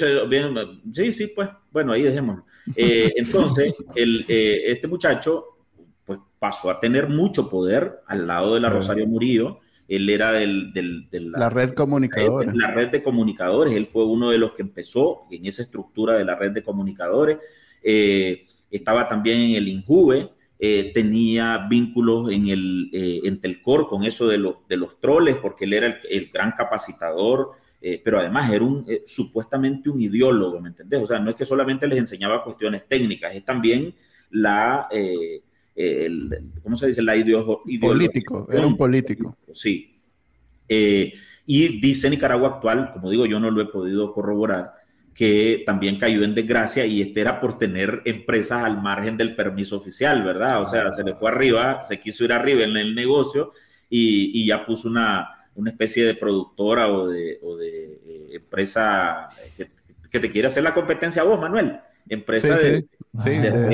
sí, 0.93 1.11
sí, 1.11 1.33
pues, 1.35 1.49
bueno, 1.73 1.93
ahí 1.93 2.03
dejémoslo. 2.03 2.45
Eh, 2.77 3.13
entonces, 3.17 3.75
el, 3.97 4.25
este 4.29 4.87
muchacho 4.87 5.45
pues, 6.05 6.21
pasó 6.39 6.71
a 6.71 6.79
tener 6.79 7.09
mucho 7.09 7.51
poder 7.51 8.01
al 8.07 8.29
lado 8.29 8.55
de 8.55 8.61
la 8.61 8.69
Rosario 8.69 9.07
Murillo. 9.09 9.59
Él 9.89 10.09
era 10.09 10.33
del, 10.33 10.73
de 10.73 11.21
la, 11.21 11.51
red 11.51 11.75
comunicadores. 11.75 12.55
La 12.55 12.71
red 12.71 12.91
de 12.91 13.03
comunicadores. 13.03 13.75
Él 13.75 13.87
fue 13.87 14.07
uno 14.07 14.31
de 14.31 14.39
los 14.39 14.53
que 14.53 14.63
empezó 14.63 15.23
en 15.31 15.45
esa 15.45 15.63
estructura 15.63 16.17
de 16.17 16.25
la 16.25 16.37
red 16.37 16.53
de 16.53 16.63
comunicadores. 16.63 17.39
estaba 17.83 19.09
también 19.09 19.41
en 19.41 19.57
el 19.57 19.67
INJUVE, 19.67 20.31
eh, 20.67 20.93
tenía 20.95 21.67
vínculos 21.69 22.33
en 22.33 22.49
el, 22.49 22.89
eh, 22.91 23.21
en 23.25 23.39
Telcor 23.39 23.87
con 23.87 24.03
eso 24.03 24.27
de, 24.29 24.39
de 24.67 24.77
los 24.79 24.99
troles, 24.99 25.37
porque 25.37 25.67
él 25.67 25.75
era 25.75 26.01
el, 26.09 26.31
gran 26.31 26.53
capacitador, 26.53 27.51
eh, 27.83 28.01
pero 28.03 28.19
además 28.19 28.51
era 28.51 28.65
un, 28.65 28.87
supuestamente 29.05 29.91
un 29.91 30.01
ideólogo, 30.01 30.59
¿me 30.63 30.71
entendés? 30.71 31.03
O 31.03 31.07
sea, 31.07 31.19
no 31.19 31.29
es 31.29 31.37
que 31.37 31.45
solamente 31.45 31.87
les 31.87 31.99
enseñaba 31.99 32.43
cuestiones 32.43 32.89
técnicas, 32.89 33.35
es 33.35 33.45
también 33.45 33.95
la, 34.31 34.89
¿cómo 36.63 36.77
se 36.77 36.87
dice? 36.87 37.03
La 37.03 37.15
ideología. 37.15 37.81
Político, 37.81 38.49
era 38.51 38.67
un 38.67 38.79
político. 38.79 39.37
Sí. 39.53 40.01
y 40.67 41.81
dice 41.83 42.09
Nicaragua 42.09 42.49
actual, 42.49 42.91
como 42.95 43.11
digo, 43.11 43.27
yo 43.27 43.39
no 43.39 43.51
lo 43.51 43.61
he 43.61 43.67
podido 43.67 44.15
corroborar, 44.15 44.73
que 45.15 45.63
también 45.65 45.99
cayó 45.99 46.25
en 46.25 46.35
desgracia 46.35 46.85
y 46.85 47.01
este 47.01 47.21
era 47.21 47.41
por 47.41 47.57
tener 47.57 48.03
empresas 48.05 48.65
al 48.65 48.83
margen 48.83 49.17
del 49.17 49.37
permiso 49.37 49.77
oficial, 49.77 50.25
¿verdad? 50.25 50.61
O 50.61 50.69
sea, 50.69 50.91
se 50.91 51.05
le 51.05 51.15
fue 51.15 51.31
arriba, 51.31 51.85
se 51.85 52.01
quiso 52.01 52.25
ir 52.25 52.33
arriba 52.33 52.65
en 52.65 52.77
el 52.77 52.97
negocio 52.97 53.53
y, 53.89 54.45
ya 54.45 54.67
puso 54.67 54.89
una, 54.89 55.47
una, 55.55 55.71
especie 55.71 56.05
de 56.05 56.15
productora 56.15 56.89
o 56.89 57.07
de, 57.07 57.39
o 57.43 57.57
de 57.57 58.01
eh, 58.07 58.29
empresa 58.33 59.29
que, 59.57 59.71
te 60.19 60.31
quiere 60.31 60.49
hacer 60.49 60.65
la 60.65 60.75
competencia 60.75 61.23
a 61.23 61.25
vos, 61.25 61.41
Manuel. 61.41 61.79
Empresa 62.09 62.57
de, 62.57 62.87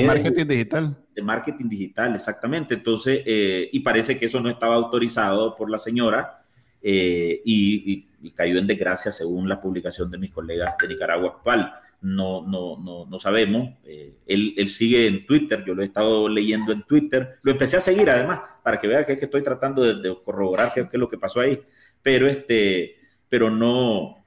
marketing 0.05 0.45
digital. 0.45 0.97
De 1.15 1.21
marketing 1.21 1.69
digital, 1.69 2.13
exactamente. 2.13 2.75
Entonces, 2.75 3.21
eh, 3.25 3.69
y 3.71 3.79
parece 3.81 4.17
que 4.17 4.27
eso 4.27 4.39
no 4.39 4.49
estaba 4.49 4.75
autorizado 4.75 5.55
por 5.55 5.69
la 5.69 5.79
señora 5.79 6.40
eh, 6.81 7.41
y, 7.45 8.07
cayó 8.35 8.59
en 8.59 8.67
desgracia 8.67 9.11
según 9.11 9.49
la 9.49 9.59
publicación 9.59 10.11
de 10.11 10.17
mis 10.19 10.31
colegas 10.31 10.75
de 10.79 10.87
Nicaragua 10.87 11.35
actual. 11.37 11.73
No, 12.01 12.45
no, 12.47 12.77
no, 12.77 13.05
no 13.05 13.19
sabemos. 13.19 13.77
Eh, 13.83 14.13
él, 14.27 14.53
él, 14.57 14.69
sigue 14.69 15.07
en 15.07 15.25
Twitter, 15.25 15.63
yo 15.65 15.73
lo 15.73 15.81
he 15.81 15.85
estado 15.85 16.29
leyendo 16.29 16.71
en 16.71 16.83
Twitter. 16.83 17.39
Lo 17.41 17.51
empecé 17.51 17.77
a 17.77 17.81
seguir 17.81 18.09
además, 18.09 18.41
para 18.63 18.79
que 18.79 18.87
vea 18.87 19.05
que, 19.05 19.17
que 19.17 19.25
estoy 19.25 19.41
tratando 19.41 19.81
de, 19.81 20.17
corroborar 20.23 20.71
qué, 20.73 20.81
es 20.81 20.99
lo 20.99 21.09
que 21.09 21.17
pasó 21.17 21.39
ahí. 21.39 21.59
Pero, 22.01 22.27
este, 22.27 22.95
pero 23.27 23.49
no, 23.49 24.23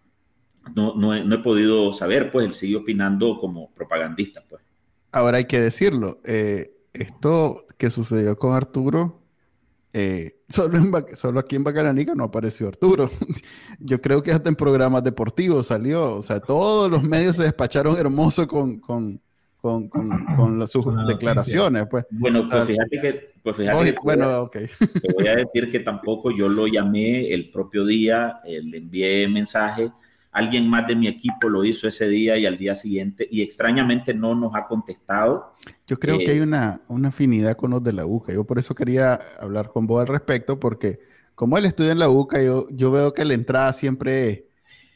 no, 0.75 0.95
no, 0.95 1.15
he, 1.15 1.39
podido 1.39 1.93
saber, 1.93 2.33
pues 2.33 2.47
él 2.47 2.55
sigue 2.55 2.77
opinando 2.77 3.39
como 3.39 3.71
propagandista. 3.73 4.43
Pues. 4.49 4.63
Ahora 5.13 5.39
hay 5.39 5.45
que 5.45 5.61
decirlo, 5.61 6.21
eh, 6.25 6.75
esto 6.93 7.65
que 7.79 7.91
sucedió 7.91 8.37
con 8.37 8.55
Arturo 8.55 9.25
eh, 9.93 10.43
solo, 10.55 10.79
en, 10.79 11.17
solo 11.17 11.41
aquí 11.41 11.57
en 11.57 11.65
Bacaranica 11.65 12.15
no 12.15 12.25
apareció 12.25 12.69
Arturo. 12.69 13.11
Yo 13.79 14.01
creo 14.01 14.23
que 14.23 14.31
hasta 14.31 14.49
en 14.49 14.55
programas 14.55 15.05
deportivos 15.05 15.67
salió. 15.67 16.17
O 16.17 16.23
sea, 16.23 16.41
todos 16.41 16.91
los 16.91 17.03
medios 17.03 17.37
se 17.37 17.45
despacharon 17.45 17.97
hermoso 17.97 18.47
con, 18.47 18.79
con, 18.79 19.21
con, 19.61 19.89
con, 19.89 20.59
las, 20.59 20.71
sus 20.71 20.85
declaraciones. 21.07 21.87
Pues. 21.91 22.07
Bueno, 22.11 22.47
pues 22.49 22.65
fíjate 22.65 23.01
que... 23.01 23.35
Pues 23.43 23.57
fíjate 23.57 23.95
bueno, 24.03 24.43
ok. 24.43 24.57
Te 25.03 25.13
voy 25.15 25.29
a 25.29 25.37
decir 25.37 25.71
que 25.71 25.81
tampoco 25.81 26.31
yo 26.31 26.49
lo 26.49 26.67
llamé 26.67 27.33
el 27.35 27.51
propio 27.51 27.85
día, 27.85 28.41
eh, 28.47 28.63
le 28.63 28.79
envié 28.79 29.29
mensaje 29.29 29.91
Alguien 30.35 30.69
más 30.69 30.87
de 30.89 30.97
mi 30.97 31.07
equipo 31.07 31.49
lo 31.49 31.65
hizo 31.65 31.87
ese 31.87 32.09
día 32.09 32.37
y 32.37 32.45
al 32.45 32.57
día 32.59 32.75
siguiente 32.75 33.27
y 33.31 33.41
extrañamente 33.41 34.13
no 34.13 34.35
nos 34.35 34.53
ha 34.57 34.67
contestado. 34.67 35.55
Yo 35.87 35.97
creo 35.97 36.19
que 36.19 36.33
hay 36.33 36.39
eh, 36.39 36.43
una, 36.43 36.81
una, 36.89 37.09
afinidad 37.09 37.57
con 37.57 37.71
los 37.71 37.85
de 37.85 37.93
la 37.93 38.05
UCA. 38.05 38.35
Yo 38.35 38.45
por 38.45 38.59
eso 38.59 38.75
quería 38.75 39.15
hablar 39.41 39.71
con 39.71 39.87
vos 39.87 40.01
al 40.01 40.09
respecto 40.09 40.59
porque 40.59 40.99
como 41.37 41.57
él 41.57 41.67
estudia 41.67 41.93
en 41.93 42.01
la 42.01 42.09
UCA, 42.09 42.43
yo, 42.43 42.67
yo 42.71 42.91
veo 42.91 43.13
que 43.13 43.25
la 43.25 43.35
entrada 43.35 43.73
siempre... 43.73 44.49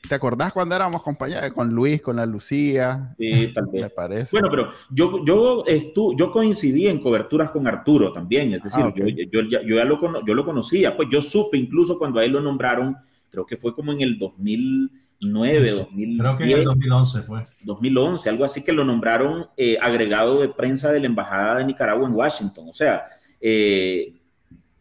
¿Te 0.08 0.14
acordás 0.14 0.52
cuando 0.52 0.74
éramos 0.74 1.02
compañeros 1.02 1.52
con 1.52 1.72
Luis, 1.72 2.00
con 2.00 2.16
la 2.16 2.26
Lucía? 2.26 3.14
Sí, 3.18 3.48
tal 3.54 3.66
vez. 3.66 3.82
Me 3.82 3.90
parece. 3.90 4.30
Bueno, 4.32 4.48
pero 4.50 4.70
yo, 4.90 5.24
yo, 5.24 5.64
estu 5.66 6.16
yo 6.16 6.32
coincidí 6.32 6.86
en 6.88 7.00
coberturas 7.00 7.50
con 7.50 7.66
Arturo 7.66 8.12
también, 8.12 8.54
es 8.54 8.62
decir, 8.62 8.84
ah, 8.84 8.92
yo, 8.94 9.06
yo, 9.06 9.42
yo, 9.42 9.60
ya 9.60 9.84
lo, 9.84 10.24
yo 10.24 10.34
lo 10.34 10.44
conocía, 10.44 10.96
pues 10.96 11.08
yo 11.10 11.20
supe 11.20 11.58
incluso 11.58 11.98
cuando 11.98 12.20
a 12.20 12.24
él 12.24 12.32
lo 12.32 12.40
nombraron, 12.40 12.96
creo 13.30 13.44
que 13.44 13.56
fue 13.56 13.74
como 13.74 13.92
en 13.92 14.00
el 14.00 14.18
2000, 14.18 14.90
2009, 15.20 15.70
2010. 15.70 16.18
Creo 16.18 16.36
que 16.36 16.44
en 16.44 16.58
el 16.58 16.64
2011 16.64 17.22
fue. 17.22 17.46
2011, 17.62 18.30
algo 18.30 18.44
así 18.44 18.64
que 18.64 18.72
lo 18.72 18.84
nombraron 18.84 19.46
eh, 19.56 19.76
agregado 19.80 20.40
de 20.40 20.48
prensa 20.48 20.92
de 20.92 21.00
la 21.00 21.06
Embajada 21.06 21.58
de 21.58 21.64
Nicaragua 21.64 22.08
en 22.08 22.14
Washington. 22.14 22.68
O 22.68 22.72
sea, 22.72 23.06
eh, 23.40 24.14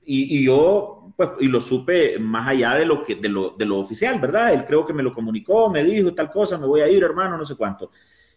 y, 0.09 0.43
yo, 0.43 1.11
pues, 1.17 1.29
y 1.41 1.47
lo 1.47 1.59
supe 1.59 2.17
más 2.19 2.47
allá 2.47 2.75
de 2.75 2.85
lo, 2.85 3.03
que, 3.03 3.15
de 3.15 3.27
lo, 3.27 3.55
de 3.57 3.65
lo 3.65 3.79
oficial, 3.79 4.19
¿verdad? 4.21 4.53
Él 4.53 4.63
creo 4.65 4.85
que 4.85 4.93
me 4.93 5.03
lo 5.03 5.13
comunicó, 5.13 5.69
me 5.69 5.83
dijo 5.83 6.13
tal 6.13 6.31
cosa, 6.31 6.57
me 6.57 6.65
voy 6.65 6.81
a 6.81 6.87
ir, 6.87 7.03
hermano, 7.03 7.37
no 7.37 7.43
sé 7.43 7.55
cuánto. 7.55 7.91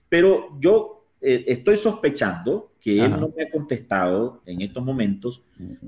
Pero 0.09 0.49
yo 0.59 1.00
eh, 1.23 1.45
estoy 1.49 1.77
sospechando 1.77 2.73
que 2.81 3.05
él 3.05 3.11
no 3.11 3.31
me 3.37 3.43
ha 3.43 3.51
contestado 3.51 4.43
en 4.47 4.63
estos 4.63 4.83
momentos 4.83 5.45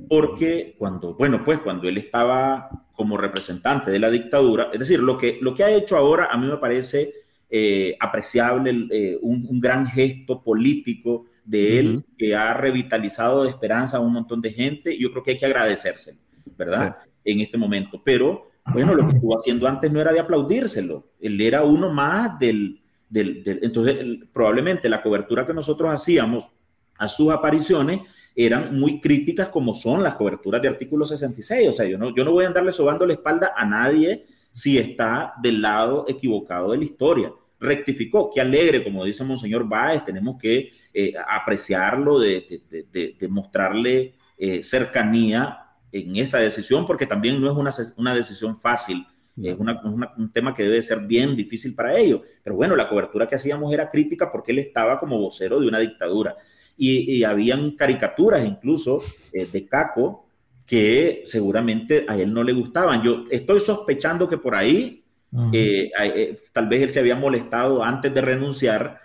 porque 0.08 0.74
cuando, 0.78 1.14
bueno, 1.14 1.42
pues 1.42 1.60
cuando 1.60 1.88
él 1.88 1.96
estaba 1.96 2.68
como 2.92 3.16
representante 3.16 3.90
de 3.90 3.98
la 3.98 4.10
dictadura, 4.10 4.68
es 4.74 4.80
decir, 4.80 5.00
lo 5.00 5.16
que, 5.16 5.38
lo 5.40 5.54
que 5.54 5.64
ha 5.64 5.70
hecho 5.70 5.96
ahora 5.96 6.28
a 6.30 6.36
mí 6.36 6.46
me 6.46 6.58
parece 6.58 7.14
eh, 7.48 7.96
apreciable, 7.98 8.88
eh, 8.90 9.18
un, 9.22 9.58
gran 9.58 9.86
gesto 9.86 10.42
político 10.42 11.24
de 11.44 11.78
él 11.78 12.04
que 12.18 12.34
ha 12.34 12.52
revitalizado 12.52 13.44
de 13.44 13.50
esperanza 13.50 13.96
a 13.96 14.00
un 14.00 14.12
montón 14.12 14.42
de 14.42 14.52
gente 14.52 14.94
y 14.94 15.02
yo 15.02 15.12
creo 15.12 15.22
que 15.22 15.30
hay 15.30 15.38
que 15.38 15.46
agradecerse, 15.46 16.18
¿verdad? 16.58 16.96
En 17.24 17.40
este 17.40 17.56
momento, 17.56 18.02
pero 18.04 18.50
bueno, 18.66 18.94
lo 18.94 19.08
que 19.08 19.14
estuvo 19.14 19.36
haciendo 19.36 19.66
antes 19.66 19.90
no 19.90 19.98
era 19.98 20.12
de 20.12 20.20
aplaudírselo, 20.20 21.12
él 21.20 21.40
era 21.40 21.64
uno 21.64 21.90
más 21.90 22.38
del, 22.38 22.81
entonces, 23.14 24.04
probablemente 24.32 24.88
la 24.88 25.02
cobertura 25.02 25.46
que 25.46 25.54
nosotros 25.54 25.90
hacíamos 25.92 26.50
a 26.98 27.08
sus 27.08 27.30
apariciones 27.30 28.00
eran 28.34 28.78
muy 28.78 29.00
críticas 29.00 29.48
como 29.48 29.74
son 29.74 30.02
las 30.02 30.14
coberturas 30.14 30.62
de 30.62 30.68
artículo 30.68 31.04
66. 31.04 31.68
O 31.68 31.72
sea, 31.72 31.86
yo 31.86 31.98
no, 31.98 32.14
yo 32.14 32.24
no 32.24 32.32
voy 32.32 32.44
a 32.44 32.48
andarle 32.48 32.72
sobando 32.72 33.06
la 33.06 33.12
espalda 33.14 33.52
a 33.56 33.64
nadie 33.64 34.26
si 34.50 34.78
está 34.78 35.34
del 35.42 35.60
lado 35.60 36.06
equivocado 36.08 36.72
de 36.72 36.78
la 36.78 36.84
historia. 36.84 37.32
Rectificó, 37.60 38.30
qué 38.32 38.40
alegre, 38.40 38.82
como 38.82 39.04
dice 39.04 39.24
Monseñor 39.24 39.68
Báez, 39.68 40.04
tenemos 40.04 40.36
que 40.40 40.72
eh, 40.92 41.12
apreciarlo, 41.28 42.18
de, 42.18 42.62
de, 42.90 43.28
mostrarle 43.28 44.14
eh, 44.36 44.62
cercanía 44.62 45.58
en 45.92 46.16
esa 46.16 46.38
decisión, 46.38 46.86
porque 46.86 47.06
también 47.06 47.40
no 47.40 47.50
es 47.50 47.56
una, 47.56 47.70
una 47.98 48.14
decisión 48.14 48.56
fácil 48.56 49.06
es 49.40 49.56
un 49.58 50.30
tema 50.32 50.54
que 50.54 50.64
debe 50.64 50.82
ser 50.82 51.06
bien 51.06 51.34
difícil 51.34 51.74
para 51.74 51.98
ellos. 51.98 52.20
Pero 52.42 52.56
bueno, 52.56 52.76
la 52.76 52.88
cobertura 52.88 53.26
que 53.26 53.36
hacíamos 53.36 53.72
era 53.72 53.88
crítica 53.88 54.30
porque 54.30 54.52
él 54.52 54.58
estaba 54.58 55.00
como 55.00 55.18
vocero 55.18 55.60
de 55.60 55.68
una 55.68 55.78
dictadura. 55.78 56.36
Y, 56.76 57.22
habían 57.22 57.72
caricaturas 57.72 58.46
incluso 58.46 59.02
eh, 59.32 59.46
de 59.50 59.66
Caco 59.66 60.26
que 60.66 61.22
seguramente 61.24 62.04
a 62.08 62.16
él 62.16 62.32
no 62.32 62.42
le 62.42 62.52
gustaban. 62.52 63.02
Yo 63.02 63.24
estoy 63.30 63.60
sospechando 63.60 64.28
que 64.28 64.38
por 64.38 64.54
ahí 64.54 65.04
eh, 65.52 65.90
eh, 65.98 66.38
tal 66.52 66.68
vez 66.68 66.82
él 66.82 66.90
se 66.90 67.00
había 67.00 67.16
molestado 67.16 67.82
antes 67.82 68.12
de 68.12 68.20
renunciar. 68.20 69.00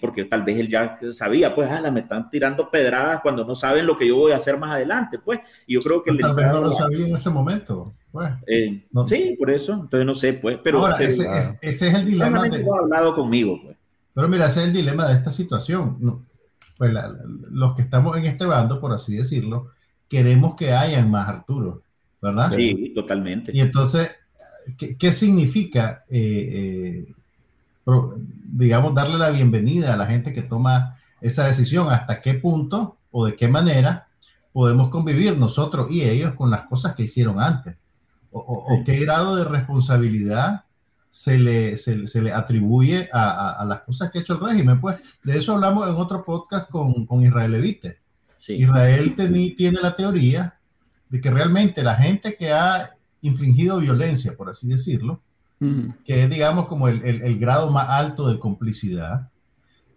porque 0.00 0.24
tal 0.24 0.42
vez 0.42 0.58
él 0.58 0.68
ya 0.68 0.98
sabía, 1.10 1.54
pues, 1.54 1.70
ah, 1.70 1.88
me 1.90 2.00
están 2.00 2.28
tirando 2.28 2.68
pedradas 2.68 3.20
cuando 3.20 3.44
no 3.44 3.54
saben 3.54 3.86
lo 3.86 3.96
que 3.96 4.08
yo 4.08 4.16
voy 4.16 4.32
a 4.32 4.36
hacer 4.36 4.58
más 4.58 4.72
adelante, 4.72 5.20
pues, 5.20 5.38
y 5.68 5.74
yo 5.74 5.82
creo 5.82 6.02
que... 6.02 6.12
Tal 6.14 6.34
vez 6.34 6.46
no 6.48 6.60
lo 6.62 6.72
sabía 6.72 7.06
en 7.06 7.14
ese 7.14 7.30
momento. 7.30 7.94
Pues, 8.12 8.30
eh, 8.46 8.84
Sí, 9.06 9.34
por 9.38 9.50
eso. 9.50 9.72
Entonces 9.72 10.06
no 10.06 10.14
sé, 10.14 10.34
pues. 10.34 10.58
Pero, 10.62 10.84
Ahora, 10.84 10.98
ese, 11.02 11.26
es, 11.62 11.82
el 11.82 12.04
dilema. 12.04 12.42
De, 12.48 12.64
ha 12.64 12.78
hablado 12.82 13.14
conmigo, 13.14 13.58
pues. 13.62 13.76
Pero 14.14 14.28
mira, 14.28 14.46
ese 14.46 14.60
es 14.60 14.66
el 14.66 14.72
dilema 14.74 15.08
de 15.08 15.14
esta 15.14 15.30
situación. 15.30 16.26
Pues 16.76 16.92
los 17.50 17.74
que 17.74 17.82
estamos 17.82 18.16
en 18.16 18.26
este 18.26 18.44
bando, 18.44 18.80
por 18.80 18.92
así 18.92 19.16
decirlo, 19.16 19.70
queremos 20.08 20.54
que 20.56 20.72
hayan 20.72 21.10
más 21.10 21.28
Arturo, 21.28 21.82
¿verdad? 22.20 22.50
Sí, 22.50 22.92
totalmente. 22.94 23.50
Y 23.54 23.60
entonces, 23.60 24.10
¿qué, 24.76 25.12
significa, 25.12 26.04
eh, 26.10 27.06
eh, 27.06 27.92
digamos, 28.44 28.94
darle 28.94 29.16
la 29.16 29.30
bienvenida 29.30 29.94
a 29.94 29.96
la 29.96 30.06
gente 30.06 30.32
que 30.32 30.42
toma 30.42 30.98
esa 31.22 31.46
decisión? 31.46 31.88
¿Hasta 31.90 32.20
qué 32.20 32.34
punto 32.34 32.98
o 33.10 33.24
de 33.24 33.36
qué 33.36 33.48
manera 33.48 34.08
podemos 34.52 34.88
convivir 34.88 35.38
nosotros 35.38 35.90
y 35.90 36.02
ellos 36.02 36.34
con 36.34 36.50
las 36.50 36.62
cosas 36.64 36.94
que 36.94 37.04
hicieron 37.04 37.40
antes? 37.40 37.76
O, 38.32 38.82
qué 38.84 38.96
grado 38.98 39.36
de 39.36 39.44
responsabilidad 39.44 40.64
se 41.10 41.38
le, 41.38 41.76
se, 41.76 42.22
le 42.22 42.32
atribuye 42.32 43.08
a, 43.12 43.64
las 43.68 43.82
cosas 43.82 44.10
que 44.10 44.18
ha 44.18 44.20
hecho 44.22 44.34
el 44.34 44.40
régimen. 44.40 44.80
Pues 44.80 45.02
de 45.22 45.36
eso 45.36 45.54
hablamos 45.54 45.88
en 45.88 45.94
otro 45.94 46.24
podcast 46.24 46.70
con, 46.70 47.06
con 47.06 47.22
Israel 47.22 47.54
Evite. 47.54 47.98
Israel 48.48 49.14
tiene 49.14 49.80
la 49.80 49.94
teoría 49.94 50.58
de 51.08 51.20
que 51.20 51.30
realmente 51.30 51.82
la 51.82 51.94
gente 51.94 52.36
que 52.36 52.52
ha 52.52 52.96
infligido 53.20 53.78
violencia, 53.78 54.34
por 54.36 54.48
así 54.48 54.66
decirlo, 54.68 55.20
que 56.04 56.24
es, 56.24 56.28
digamos, 56.28 56.66
como 56.66 56.88
el, 56.88 57.04
el, 57.04 57.38
grado 57.38 57.70
más 57.70 57.88
alto 57.88 58.28
de 58.28 58.40
complicidad, 58.40 59.30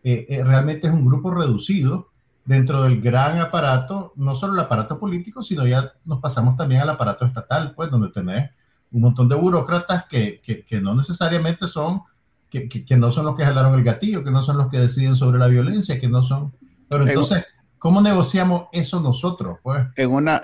eh, 0.04 0.26
eh, 0.30 0.44
realmente 0.44 0.86
es 0.86 0.94
un 0.94 1.08
grupo 1.08 1.32
reducido 1.32 2.12
dentro 2.46 2.84
del 2.84 3.02
gran 3.02 3.40
aparato, 3.40 4.14
no 4.16 4.36
solo 4.36 4.54
el 4.54 4.60
aparato 4.60 5.00
político, 5.00 5.44
sino 5.44 5.66
ya 5.66 5.94
nos 6.06 6.20
pasamos 6.20 6.56
también 6.56 6.82
al 6.82 6.90
aparato 6.90 7.26
estatal, 7.26 7.74
pues 7.76 7.92
donde 7.92 8.10
tenés 8.10 8.52
un 8.92 9.02
montón 9.02 9.28
de 9.28 9.36
burócratas 9.36 10.06
que, 10.06 10.42
que, 10.42 10.82
no 10.82 10.96
necesariamente 10.96 11.68
son, 11.68 12.02
que, 12.50 12.70
que, 12.70 12.98
no 12.98 13.12
son 13.12 13.26
los 13.26 13.36
que 13.36 13.44
jalaron 13.44 13.74
el 13.74 13.84
gatillo, 13.84 14.24
que 14.24 14.32
no 14.32 14.42
son 14.42 14.58
los 14.58 14.70
que 14.70 14.80
deciden 14.80 15.16
sobre 15.16 15.40
la 15.40 15.48
violencia, 15.48 16.00
que 16.00 16.08
no 16.08 16.24
son... 16.24 16.52
Pero 16.88 17.06
entonces, 17.06 17.46
¿Cómo 17.86 18.02
negociamos 18.02 18.68
eso 18.72 19.00
nosotros? 19.00 19.60
Pues? 19.62 19.86
En 19.96 20.12
una, 20.12 20.42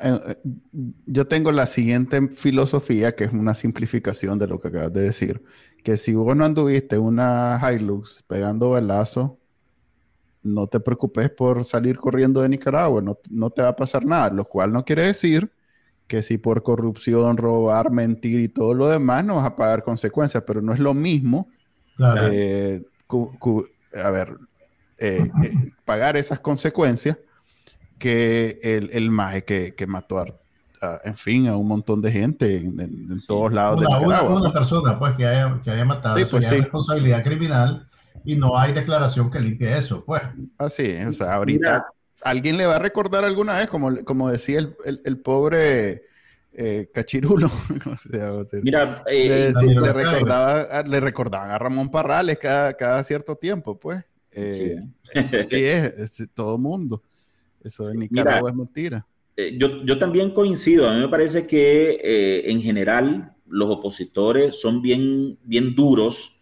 yo 1.08 1.28
tengo 1.28 1.52
la 1.52 1.66
siguiente 1.66 2.30
filosofía, 2.30 3.16
que 3.16 3.24
es 3.24 3.34
una 3.34 3.56
simplificación 3.56 4.38
de 4.38 4.46
lo 4.46 4.60
que 4.60 4.68
acabas 4.68 4.94
de 4.94 5.02
decir, 5.02 5.44
que 5.84 5.98
si 5.98 6.14
vos 6.14 6.36
no 6.36 6.46
anduviste 6.46 7.00
una 7.00 7.60
Hilux 7.74 8.24
pegando 8.28 8.70
balazo, 8.70 9.40
no 10.44 10.68
te 10.68 10.80
preocupes 10.80 11.30
por 11.30 11.64
salir 11.64 11.98
corriendo 11.98 12.42
de 12.42 12.50
Nicaragua, 12.50 13.02
no, 13.02 13.18
no, 13.30 13.50
te 13.50 13.62
va 13.62 13.70
a 13.70 13.76
pasar 13.76 14.06
nada, 14.06 14.32
lo 14.32 14.46
cual 14.46 14.72
no 14.72 14.84
quiere 14.84 15.04
decir 15.04 15.52
que 16.08 16.24
si 16.24 16.38
por 16.38 16.62
corrupción, 16.64 17.38
robar, 17.38 17.92
mentir 17.92 18.40
y 18.40 18.50
todo 18.50 18.74
lo 18.74 18.88
demás 18.88 19.24
no 19.24 19.36
vas 19.36 19.46
a 19.46 19.56
pagar 19.56 19.84
consecuencias, 19.84 20.44
pero 20.46 20.62
no 20.62 20.74
es 20.74 20.80
lo 20.80 20.94
mismo. 20.94 21.48
Eh, 22.22 22.82
a 24.04 24.12
ver, 24.12 24.38
eh, 24.98 25.30
eh, 25.44 25.52
pagar 25.86 26.18
esas 26.18 26.40
consecuencias 26.40 27.18
que 27.98 28.60
el, 28.64 28.90
el 28.92 29.12
maje 29.12 29.44
que, 29.44 29.76
que 29.76 29.88
mató 29.88 30.20
a, 30.20 30.26
en 31.04 31.16
fin, 31.16 31.48
a 31.48 31.56
un 31.56 31.68
montón 31.68 32.02
de 32.02 32.12
gente 32.12 32.58
en, 32.58 33.20
todos 33.28 33.54
lados 33.54 33.78
una, 33.78 33.88
de 33.88 34.04
Nicaragua. 34.04 34.36
Una, 34.36 34.52
persona 34.52 34.98
pues 34.98 35.16
que 35.16 35.26
haya, 35.28 35.60
que 35.64 35.70
haya 35.70 35.86
matado, 35.86 36.18
sí, 36.18 36.26
pues, 36.30 36.50
responsabilidad 36.50 37.24
criminal 37.24 37.88
y 38.26 38.36
no 38.36 38.58
hay 38.58 38.74
declaración 38.74 39.30
que 39.30 39.40
limpie 39.40 39.78
eso, 39.78 40.04
pues. 40.06 40.22
Así, 40.58 40.96
o 41.08 41.14
sea, 41.14 41.36
ahorita 41.36 41.86
alguien 42.24 42.58
le 42.58 42.66
va 42.66 42.76
a 42.76 42.80
recordar 42.80 43.26
alguna 43.26 43.58
vez, 43.58 43.68
como, 43.68 43.96
como 44.04 44.30
decía 44.30 44.60
el, 44.60 45.02
el, 45.04 45.20
pobre 45.20 46.04
eh, 46.54 46.90
Cachirulo. 46.94 47.50
Mira, 48.64 49.04
eh, 49.08 49.52
le, 49.66 49.94
recordaba, 49.94 50.84
le 50.84 51.00
recordaban 51.00 51.52
a 51.52 51.58
Ramón 51.58 51.90
Parrales 51.90 52.38
cada, 52.38 52.74
cada 52.74 53.04
cierto 53.04 53.36
tiempo, 53.36 53.80
pues. 53.80 54.04
Eh, 54.32 54.78
sí, 55.14 55.56
es, 55.56 56.30
todo 56.34 56.58
mundo. 56.58 57.02
Eso 57.64 57.88
de 57.88 57.98
Nicaragua 57.98 58.50
es 58.50 58.56
mentira. 58.56 59.06
yo, 59.58 59.84
yo, 59.84 60.00
también 60.00 60.34
coincido. 60.34 60.90
A 60.90 60.94
mí 60.94 61.02
me 61.02 61.10
parece 61.10 61.46
que 61.46 62.44
en 62.46 62.62
general 62.62 63.36
los 63.48 63.70
opositores 63.70 64.60
son 64.60 64.82
bien, 64.82 65.38
bien 65.44 65.76
duros 65.76 66.41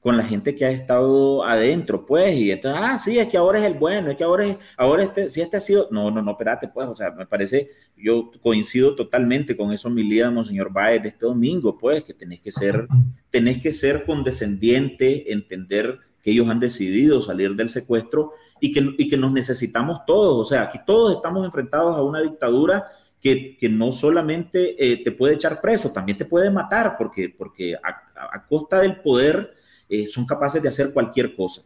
con 0.00 0.16
la 0.16 0.22
gente 0.22 0.54
que 0.54 0.64
ha 0.64 0.70
estado 0.70 1.44
adentro, 1.44 2.06
pues, 2.06 2.34
y 2.36 2.52
entonces, 2.52 2.80
ah, 2.82 2.98
sí, 2.98 3.18
es 3.18 3.26
que 3.26 3.36
ahora 3.36 3.58
es 3.58 3.64
el 3.64 3.74
bueno, 3.74 4.10
es 4.10 4.16
que 4.16 4.22
ahora 4.22 4.46
es, 4.46 4.56
ahora 4.76 5.02
este, 5.02 5.28
si 5.28 5.40
este 5.40 5.56
ha 5.56 5.60
sido, 5.60 5.88
no, 5.90 6.10
no, 6.10 6.22
no, 6.22 6.32
espérate, 6.32 6.68
pues, 6.68 6.88
o 6.88 6.94
sea, 6.94 7.10
me 7.10 7.26
parece, 7.26 7.68
yo 7.96 8.30
coincido 8.40 8.94
totalmente 8.94 9.56
con 9.56 9.72
eso, 9.72 9.90
mi 9.90 10.04
líder, 10.04 10.32
señor 10.44 10.72
Baez, 10.72 11.02
de 11.02 11.08
este 11.08 11.26
domingo, 11.26 11.76
pues, 11.76 12.04
que 12.04 12.14
tenés 12.14 12.40
que 12.40 12.52
ser, 12.52 12.86
tenés 13.30 13.60
que 13.60 13.72
ser 13.72 14.04
condescendiente, 14.04 15.32
entender 15.32 15.98
que 16.22 16.30
ellos 16.30 16.48
han 16.48 16.60
decidido 16.60 17.20
salir 17.20 17.56
del 17.56 17.68
secuestro 17.68 18.32
y 18.60 18.72
que, 18.72 18.94
y 18.98 19.08
que 19.08 19.16
nos 19.16 19.32
necesitamos 19.32 20.06
todos, 20.06 20.46
o 20.46 20.48
sea, 20.48 20.62
aquí 20.62 20.78
todos 20.86 21.16
estamos 21.16 21.44
enfrentados 21.44 21.96
a 21.96 22.02
una 22.02 22.22
dictadura 22.22 22.86
que, 23.20 23.56
que, 23.58 23.68
no 23.68 23.90
solamente 23.90 24.76
eh, 24.78 25.02
te 25.02 25.10
puede 25.10 25.34
echar 25.34 25.60
preso, 25.60 25.90
también 25.90 26.16
te 26.16 26.24
puede 26.24 26.52
matar, 26.52 26.94
porque, 26.96 27.34
porque 27.36 27.74
a, 27.74 28.36
a 28.36 28.46
costa 28.46 28.80
del 28.80 29.00
poder 29.00 29.57
eh, 29.88 30.06
son 30.06 30.26
capaces 30.26 30.62
de 30.62 30.68
hacer 30.68 30.92
cualquier 30.92 31.34
cosa. 31.34 31.62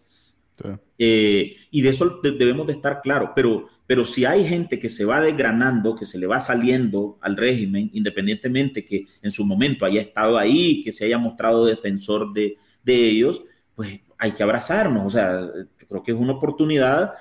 Eh, 0.98 1.56
y 1.70 1.82
de 1.82 1.88
eso 1.88 2.20
debemos 2.22 2.66
de 2.66 2.74
estar 2.74 3.00
claros, 3.00 3.30
pero, 3.34 3.68
pero 3.86 4.04
si 4.04 4.24
hay 4.24 4.46
gente 4.46 4.78
que 4.78 4.88
se 4.88 5.04
va 5.04 5.20
desgranando, 5.20 5.96
que 5.96 6.04
se 6.04 6.18
le 6.18 6.26
va 6.26 6.38
saliendo 6.38 7.18
al 7.20 7.36
régimen, 7.36 7.90
independientemente 7.92 8.84
que 8.84 9.06
en 9.22 9.30
su 9.30 9.44
momento 9.44 9.84
haya 9.84 10.00
estado 10.00 10.38
ahí, 10.38 10.82
que 10.84 10.92
se 10.92 11.06
haya 11.06 11.18
mostrado 11.18 11.66
defensor 11.66 12.32
de, 12.32 12.56
de 12.84 12.94
ellos, 13.08 13.42
pues 13.74 14.00
hay 14.18 14.32
que 14.32 14.42
abrazarnos. 14.42 15.06
O 15.06 15.10
sea, 15.10 15.40
yo 15.40 15.88
creo 15.88 16.02
que 16.02 16.12
es 16.12 16.18
una 16.18 16.34
oportunidad 16.34 17.12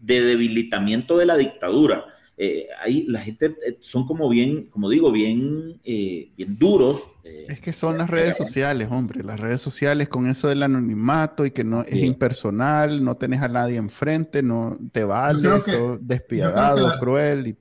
de 0.00 0.22
debilitamiento 0.22 1.16
de 1.16 1.26
la 1.26 1.36
dictadura. 1.36 2.04
Eh, 2.42 2.68
ahí 2.82 3.04
la 3.06 3.20
gente 3.20 3.54
eh, 3.66 3.76
son 3.82 4.06
como 4.06 4.26
bien, 4.30 4.64
como 4.70 4.88
digo, 4.88 5.12
bien, 5.12 5.78
eh, 5.84 6.32
bien 6.38 6.58
duros. 6.58 7.16
es 7.22 7.60
que 7.60 7.74
son 7.74 7.98
las 7.98 8.08
redes 8.08 8.38
sociales, 8.38 8.88
hombre, 8.90 9.22
las 9.22 9.38
redes 9.38 9.60
sociales 9.60 10.08
con 10.08 10.26
eso 10.26 10.48
del 10.48 10.62
anonimato 10.62 11.44
y 11.44 11.50
que 11.50 11.64
no 11.64 11.82
es 11.82 11.96
impersonal, 11.96 13.04
no 13.04 13.14
tenés 13.14 13.42
a 13.42 13.48
nadie 13.48 13.76
enfrente, 13.76 14.42
no 14.42 14.78
te 14.90 15.04
vale 15.04 15.54
eso, 15.54 15.98
despiadado, 16.00 16.96
cruel. 16.98 17.48
Y... 17.48 17.56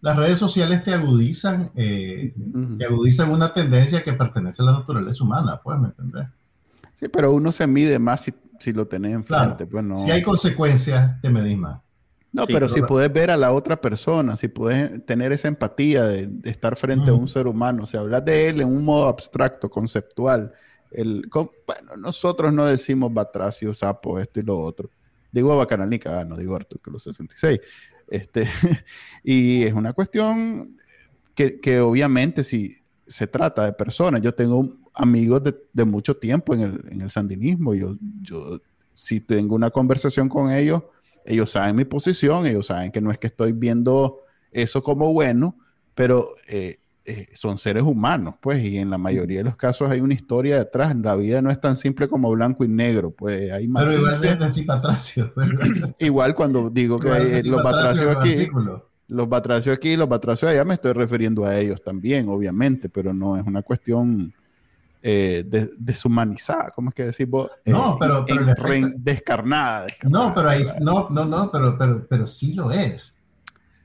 Las 0.00 0.16
redes 0.16 0.38
sociales 0.38 0.82
te 0.82 0.94
agudizan, 0.94 1.70
te 1.74 2.32
agudizan 2.88 3.30
una 3.30 3.52
tendencia 3.52 4.02
que 4.02 4.14
pertenece 4.14 4.62
a 4.62 4.64
la 4.64 4.72
naturaleza 4.72 5.22
humana, 5.22 5.60
pues, 5.62 5.78
¿me 5.78 5.88
entendés? 5.88 6.26
Sí, 6.94 7.06
pero 7.08 7.34
uno 7.34 7.52
se 7.52 7.66
mide 7.66 7.98
más 7.98 8.22
si, 8.22 8.32
si 8.60 8.72
lo 8.72 8.86
tenés 8.86 9.12
enfrente, 9.12 9.66
pues 9.66 9.84
no. 9.84 9.96
Si 9.96 10.10
hay 10.10 10.22
consecuencias, 10.22 11.20
te 11.20 11.28
medís 11.28 11.58
más. 11.58 11.80
No, 12.32 12.46
pero 12.46 12.68
si 12.68 12.80
puedes 12.82 13.12
ver 13.12 13.30
a 13.30 13.36
la 13.36 13.52
otra 13.52 13.80
persona, 13.80 14.36
si 14.36 14.48
puedes 14.48 15.04
tener 15.04 15.32
esa 15.32 15.48
empatía 15.48 16.04
de, 16.04 16.30
estar 16.44 16.76
frente 16.76 17.10
a 17.10 17.14
un 17.14 17.26
ser 17.26 17.48
humano, 17.48 17.82
o 17.82 17.86
sea, 17.86 18.00
hablar 18.00 18.24
de 18.24 18.48
él 18.48 18.60
en 18.60 18.68
un 18.68 18.84
modo 18.84 19.08
abstracto, 19.08 19.68
conceptual. 19.68 20.52
El, 20.92 21.28
bueno, 21.32 21.96
nosotros 21.98 22.52
no 22.52 22.66
decimos 22.66 23.12
Batracio, 23.12 23.74
Sapo, 23.74 24.18
esto 24.20 24.38
y 24.38 24.44
lo 24.44 24.60
otro. 24.60 24.90
Digo 25.32 25.56
Bacananica, 25.56 26.20
ah, 26.20 26.24
no 26.24 26.36
digo 26.36 26.54
Arturo 26.54 26.98
66. 26.98 27.60
Este, 28.08 28.46
y 29.24 29.64
es 29.64 29.72
una 29.72 29.92
cuestión 29.92 30.76
que, 31.34 31.60
que, 31.60 31.80
obviamente 31.80 32.44
si 32.44 32.76
se 33.06 33.26
trata 33.26 33.64
de 33.64 33.72
personas, 33.72 34.20
yo 34.20 34.32
tengo 34.32 34.68
amigos 34.94 35.42
de, 35.42 35.56
de 35.72 35.84
mucho 35.84 36.16
tiempo 36.16 36.54
en 36.54 36.60
el, 36.60 36.84
en 36.90 37.00
el 37.00 37.10
sandinismo, 37.10 37.74
yo, 37.74 37.96
yo 38.22 38.60
si 38.94 39.20
tengo 39.20 39.54
una 39.54 39.70
conversación 39.70 40.28
con 40.28 40.52
ellos, 40.52 40.82
ellos 41.24 41.50
saben 41.50 41.76
mi 41.76 41.84
posición, 41.84 42.46
ellos 42.46 42.66
saben 42.66 42.90
que 42.90 43.00
no 43.00 43.10
es 43.10 43.18
que 43.18 43.26
estoy 43.26 43.52
viendo 43.52 44.20
eso 44.52 44.82
como 44.82 45.12
bueno, 45.12 45.56
pero 45.94 46.28
eh, 46.48 46.80
eh, 47.06 47.26
son 47.32 47.58
seres 47.58 47.82
humanos, 47.82 48.34
pues, 48.40 48.62
y 48.62 48.78
en 48.78 48.90
la 48.90 48.98
mayoría 48.98 49.38
de 49.38 49.44
los 49.44 49.56
casos 49.56 49.90
hay 49.90 50.00
una 50.00 50.14
historia 50.14 50.58
detrás. 50.58 50.94
La 50.96 51.16
vida 51.16 51.40
no 51.40 51.50
es 51.50 51.60
tan 51.60 51.74
simple 51.74 52.08
como 52.08 52.30
blanco 52.30 52.64
y 52.64 52.68
negro, 52.68 53.10
pues 53.10 53.50
hay 53.50 53.68
Pero 53.68 53.92
igual 53.94 54.12
igual 55.98 56.34
cuando 56.34 56.70
digo 56.70 56.98
que 56.98 57.42
los 57.44 57.62
batracios 57.62 58.16
aquí, 58.16 58.48
los 59.08 59.28
batracios 59.28 59.76
aquí, 59.76 59.96
los 59.96 60.08
batracios 60.08 60.50
allá, 60.50 60.64
me 60.64 60.74
estoy 60.74 60.92
refiriendo 60.92 61.44
a 61.44 61.58
ellos 61.58 61.82
también, 61.82 62.28
obviamente, 62.28 62.88
pero 62.88 63.12
no 63.12 63.36
es 63.36 63.44
una 63.44 63.62
cuestión 63.62 64.32
eh, 65.02 65.44
deshumanizada, 65.78 66.70
¿cómo 66.70 66.90
es 66.90 66.94
que 66.94 67.04
decís 67.04 67.28
vos? 67.28 67.50
No, 67.64 67.96
pero, 67.98 68.24
descarnada, 68.96 69.86
No, 70.02 70.34
pero 70.34 70.50
ahí, 70.50 70.64
no, 70.80 71.08
no, 71.10 71.24
no, 71.24 71.50
pero, 71.50 71.78
pero, 71.78 72.06
pero 72.06 72.26
sí 72.26 72.52
lo 72.52 72.70
es. 72.70 73.14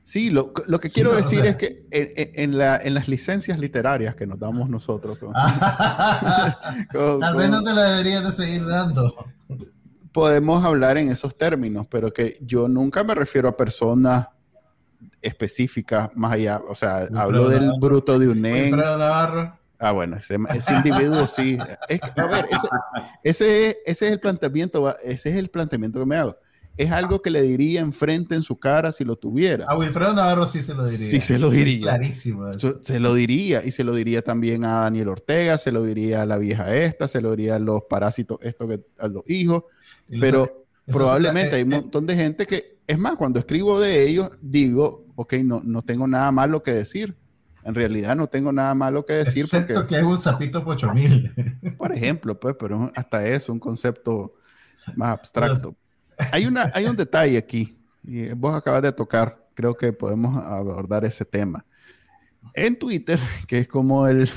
Sí, 0.06 0.30
lo, 0.30 0.54
lo 0.68 0.80
que 0.80 0.90
quiero 0.92 1.16
decir 1.16 1.46
es 1.46 1.56
que 1.56 1.88
en, 1.90 2.58
la, 2.60 2.78
en, 2.78 2.94
las 2.94 3.08
licencias 3.08 3.58
literarias 3.58 4.14
que 4.14 4.28
nos 4.28 4.38
damos 4.38 4.70
nosotros. 4.70 5.18
Tal 6.92 7.36
vez 7.36 7.50
no 7.50 7.64
te 7.64 7.74
la 7.74 7.84
deberías 7.86 8.24
de 8.24 8.32
seguir 8.32 8.68
dando. 8.68 9.16
Podemos 10.12 10.64
hablar 10.64 11.00
en 11.00 11.10
esos 11.10 11.36
términos, 11.36 11.88
pero 11.90 12.14
que 12.14 12.36
yo 12.42 12.68
nunca 12.68 13.04
me 13.04 13.16
refiero 13.16 13.50
a 13.50 13.58
personas 13.58 14.28
específicas 15.24 16.12
más 16.14 16.34
allá. 16.34 16.62
O 16.68 16.76
sea, 16.76 17.08
hablo 17.16 17.50
del 17.50 17.72
bruto 17.80 18.20
de 18.20 18.28
UNED. 18.30 18.76
Navarro. 18.76 19.58
Ah, 19.86 19.92
bueno, 19.92 20.18
ese, 20.18 20.34
individuo 20.74 21.28
sí. 21.28 21.60
a 21.60 22.26
ver, 22.26 22.48
ese, 23.22 23.78
es 23.86 24.02
el 24.02 24.20
planteamiento, 24.20 24.96
ese 25.04 25.30
es 25.30 25.36
el 25.36 25.50
planteamiento 25.50 26.00
que 26.00 26.08
me 26.08 26.16
hago. 26.16 26.36
Es 26.76 26.92
algo 26.92 27.22
que 27.22 27.30
le 27.30 27.44
diría 27.44 27.82
enfrente 27.82 28.34
en 28.34 28.42
su 28.42 28.58
cara 28.58 28.92
si 28.92 29.06
lo 29.06 29.16
tuviera. 29.16 29.66
A 29.68 29.78
Wilfredo 29.78 30.16
Navarro 30.16 30.48
sí 30.48 30.64
se 30.64 30.74
lo 30.74 30.88
diría. 30.88 31.08
Sí 31.08 31.22
se 31.22 31.38
lo 31.38 31.52
diría. 31.52 31.84
Clarísimo. 31.84 32.52
Se 32.82 33.00
lo 33.00 33.14
diría 33.14 33.64
y 33.64 33.70
se 33.70 33.84
lo 33.84 33.94
diría 33.94 34.24
también 34.24 34.66
a 34.66 34.80
Daniel 34.80 35.10
Ortega, 35.10 35.60
se 35.60 35.72
lo 35.72 35.84
diría 35.84 36.24
a 36.24 36.26
la 36.26 36.40
vieja 36.40 36.76
esta, 36.76 37.08
se 37.08 37.22
lo 37.22 37.30
diría 37.30 37.58
a 37.58 37.60
los 37.60 37.84
parásitos 37.84 38.40
esto 38.42 38.68
que 38.68 38.84
a 38.98 39.08
los 39.08 39.22
hijos. 39.30 39.66
Pero 40.20 40.66
probablemente 40.88 41.58
hay 41.58 41.62
un 41.62 41.70
montón 41.70 42.08
de 42.08 42.16
gente 42.16 42.48
que, 42.48 42.80
es 42.88 42.98
más, 42.98 43.18
cuando 43.18 43.38
escribo 43.38 43.80
de 43.80 44.10
ellos, 44.10 44.32
digo, 44.42 45.06
ok, 45.16 45.34
no, 45.44 45.62
no 45.64 45.84
tengo 45.84 46.08
nada 46.08 46.32
malo 46.32 46.64
que 46.64 46.72
decir 46.72 47.16
en 47.66 47.74
realidad 47.74 48.16
no 48.16 48.28
tengo 48.28 48.52
nada 48.52 48.76
malo 48.76 49.04
que 49.04 49.14
decir. 49.14 49.44
Excepto 49.44 49.88
que 49.88 49.98
es 49.98 50.04
un 50.04 50.20
sapito 50.20 50.64
pochomil. 50.64 51.34
Por 51.78 51.92
ejemplo, 51.92 52.40
pues, 52.40 52.56
pero 52.60 52.92
hasta 52.96 53.26
eso, 53.28 53.52
un 53.52 53.60
concepto 53.60 54.36
más 54.96 55.10
abstracto. 55.10 55.76
Hay, 56.32 56.46
una, 56.46 56.72
hay 56.76 56.86
un 56.86 56.96
detalle 56.96 57.38
aquí, 57.40 57.76
y 58.04 58.30
vos 58.34 58.54
acabas 58.54 58.84
de 58.84 58.92
tocar, 58.92 59.48
creo 59.56 59.76
que 59.76 59.92
podemos 59.92 60.38
abordar 60.46 61.06
ese 61.06 61.26
tema. 61.26 61.66
En 62.54 62.78
Twitter, 62.78 63.20
que 63.48 63.58
es 63.58 63.68
como 63.68 64.08
el, 64.08 64.30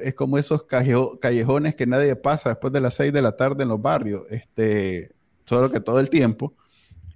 es 0.00 0.14
como 0.14 0.36
esos 0.36 0.64
callejones 0.64 1.76
que 1.76 1.86
nadie 1.86 2.16
pasa 2.16 2.48
después 2.48 2.72
de 2.72 2.80
las 2.80 2.94
6 2.94 3.12
de 3.12 3.22
la 3.22 3.36
tarde 3.36 3.62
en 3.62 3.68
los 3.68 3.80
barrios, 3.80 4.22
este, 4.32 5.14
solo 5.44 5.70
que 5.70 5.78
todo 5.78 6.00
el 6.00 6.10
tiempo. 6.10 6.54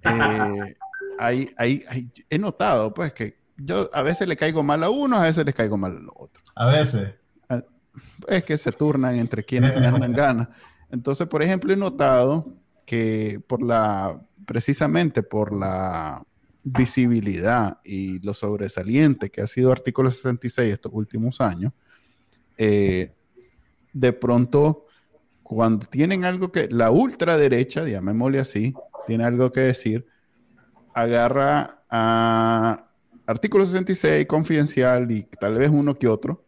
Eh, 0.03 0.73
hay, 1.19 1.49
hay, 1.57 1.83
he 2.29 2.39
notado 2.39 2.93
pues 2.93 3.13
que 3.13 3.40
yo 3.63 3.89
a 3.93 4.01
veces 4.03 4.27
le 4.27 4.35
caigo 4.35 4.63
mal 4.63 4.83
a 4.83 4.89
uno, 4.89 5.17
a 5.17 5.23
veces 5.23 5.45
le 5.45 5.53
caigo 5.53 5.77
mal 5.77 5.91
a 5.93 6.11
otro. 6.15 6.43
A 6.55 6.67
veces. 6.67 7.13
Ah, 7.49 7.63
es 8.27 8.43
que 8.43 8.57
se 8.57 8.71
turnan 8.71 9.17
entre 9.17 9.43
quienes 9.43 9.73
me 9.75 9.81
dan 9.81 10.13
ganas. 10.13 10.47
Entonces, 10.89 11.27
por 11.27 11.41
ejemplo, 11.41 11.71
he 11.71 11.77
notado 11.77 12.53
que 12.85 13.41
por 13.47 13.61
la 13.61 14.21
precisamente 14.45 15.23
por 15.23 15.55
la 15.55 16.23
visibilidad 16.63 17.79
y 17.83 18.19
lo 18.19 18.33
sobresaliente 18.33 19.29
que 19.29 19.41
ha 19.41 19.47
sido 19.47 19.71
artículo 19.71 20.11
66 20.11 20.73
estos 20.73 20.91
últimos 20.93 21.41
años, 21.41 21.73
eh, 22.57 23.13
de 23.93 24.13
pronto, 24.13 24.85
cuando 25.41 25.85
tienen 25.87 26.25
algo 26.25 26.51
que, 26.51 26.67
la 26.69 26.91
ultraderecha, 26.91 27.87
llamémosle 27.87 28.39
así, 28.39 28.73
tiene 29.07 29.23
algo 29.23 29.51
que 29.51 29.61
decir, 29.61 30.05
agarra 30.93 31.83
a 31.89 32.90
artículo 33.25 33.65
66, 33.65 34.25
confidencial 34.25 35.11
y 35.11 35.23
tal 35.23 35.57
vez 35.57 35.69
uno 35.69 35.95
que 35.95 36.07
otro, 36.07 36.43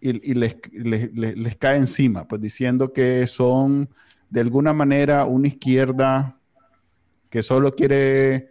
y, 0.00 0.34
les, 0.34 0.56
les, 0.74 1.56
cae 1.56 1.78
encima, 1.78 2.28
pues 2.28 2.38
diciendo 2.38 2.92
que 2.92 3.26
son 3.26 3.88
de 4.28 4.40
alguna 4.40 4.74
manera 4.74 5.24
una 5.24 5.48
izquierda 5.48 6.38
que 7.30 7.42
solo 7.42 7.74
quiere 7.74 8.50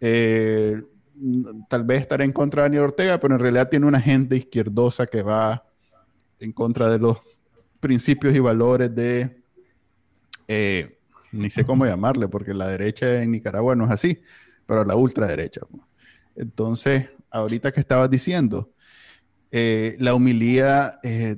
eh, 0.00 0.82
tal 1.68 1.84
vez 1.84 2.02
estar 2.02 2.22
en 2.22 2.32
contra 2.32 2.62
de 2.62 2.68
Daniel 2.68 2.84
Ortega, 2.84 3.18
pero 3.18 3.34
en 3.34 3.40
realidad 3.40 3.68
tiene 3.68 3.86
una 3.86 4.00
gente 4.00 4.36
izquierdosa 4.36 5.06
que 5.06 5.22
va 5.22 5.64
en 6.38 6.52
contra 6.52 6.88
de 6.88 6.98
los 6.98 7.18
principios 7.80 8.34
y 8.34 8.38
valores 8.38 8.94
de, 8.94 9.42
eh, 10.48 10.98
ni 11.32 11.50
sé 11.50 11.64
cómo 11.64 11.86
llamarle, 11.86 12.28
porque 12.28 12.54
la 12.54 12.68
derecha 12.68 13.22
en 13.22 13.32
Nicaragua 13.32 13.74
no 13.74 13.84
es 13.84 13.90
así, 13.90 14.20
pero 14.66 14.84
la 14.84 14.96
ultraderecha. 14.96 15.62
Pues. 15.70 15.83
Entonces, 16.36 17.10
ahorita 17.30 17.72
que 17.72 17.80
estabas 17.80 18.10
diciendo, 18.10 18.70
eh, 19.56 19.94
la 20.00 20.16
humilía, 20.16 20.98
eh, 21.04 21.36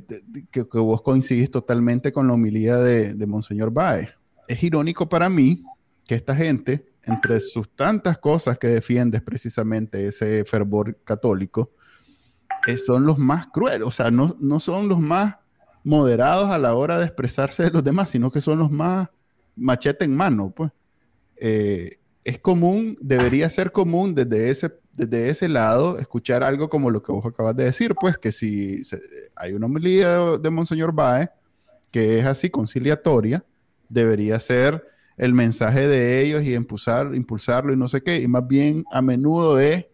que, 0.50 0.62
vos 0.62 1.02
coincidís 1.02 1.50
totalmente 1.50 2.12
con 2.12 2.26
la 2.26 2.32
humilía 2.32 2.78
de, 2.78 3.12
de 3.12 3.26
Monseñor 3.26 3.70
Baez. 3.70 4.08
Es 4.48 4.62
irónico 4.62 5.06
para 5.06 5.28
mí 5.28 5.62
que 6.06 6.14
esta 6.14 6.34
gente, 6.34 6.86
entre 7.02 7.40
sus 7.40 7.68
tantas 7.68 8.16
cosas 8.16 8.58
que 8.58 8.68
defiendes 8.68 9.20
precisamente 9.20 10.06
ese 10.06 10.46
fervor 10.46 10.96
católico, 11.04 11.72
eh, 12.66 12.78
son 12.78 13.04
los 13.04 13.18
más 13.18 13.48
crueles, 13.48 13.86
o 13.86 13.90
sea, 13.90 14.10
no, 14.10 14.34
no 14.40 14.60
son 14.60 14.88
los 14.88 14.98
más 14.98 15.36
moderados 15.84 16.48
a 16.48 16.58
la 16.58 16.74
hora 16.74 16.98
de 16.98 17.04
expresarse 17.04 17.64
de 17.64 17.70
los 17.70 17.84
demás, 17.84 18.08
sino 18.08 18.30
que 18.30 18.40
son 18.40 18.58
los 18.58 18.70
más 18.70 19.10
machete 19.56 20.06
en 20.06 20.16
mano, 20.16 20.54
pues. 20.56 20.72
es 21.36 22.38
común, 22.40 22.96
debería 23.02 23.50
ser 23.50 23.72
común 23.72 24.14
desde 24.14 24.48
ese 24.48 24.70
desde 24.96 25.28
ese 25.28 25.48
lado, 25.48 25.98
escuchar 25.98 26.42
algo 26.42 26.68
como 26.68 26.90
lo 26.90 27.02
que 27.02 27.12
vos 27.12 27.24
acabas 27.26 27.54
de 27.56 27.64
decir, 27.64 27.94
pues 28.00 28.18
que 28.18 28.32
si 28.32 28.80
hay 29.34 29.52
una 29.52 29.66
homilía 29.66 30.38
de, 30.38 30.50
Monseñor 30.50 30.92
Bae 30.92 31.30
que 31.92 32.18
es 32.18 32.26
así 32.26 32.50
conciliatoria, 32.50 33.44
debería 33.88 34.40
ser 34.40 34.84
el 35.16 35.32
mensaje 35.32 35.86
de 35.86 36.22
ellos 36.22 36.42
y 36.42 36.54
impulsar, 36.54 37.14
impulsarlo 37.14 37.72
y 37.72 37.76
no 37.76 37.88
sé 37.88 38.02
qué, 38.02 38.20
y 38.20 38.28
más 38.28 38.46
bien 38.46 38.84
a 38.90 39.00
menudo 39.00 39.58
es 39.58 39.86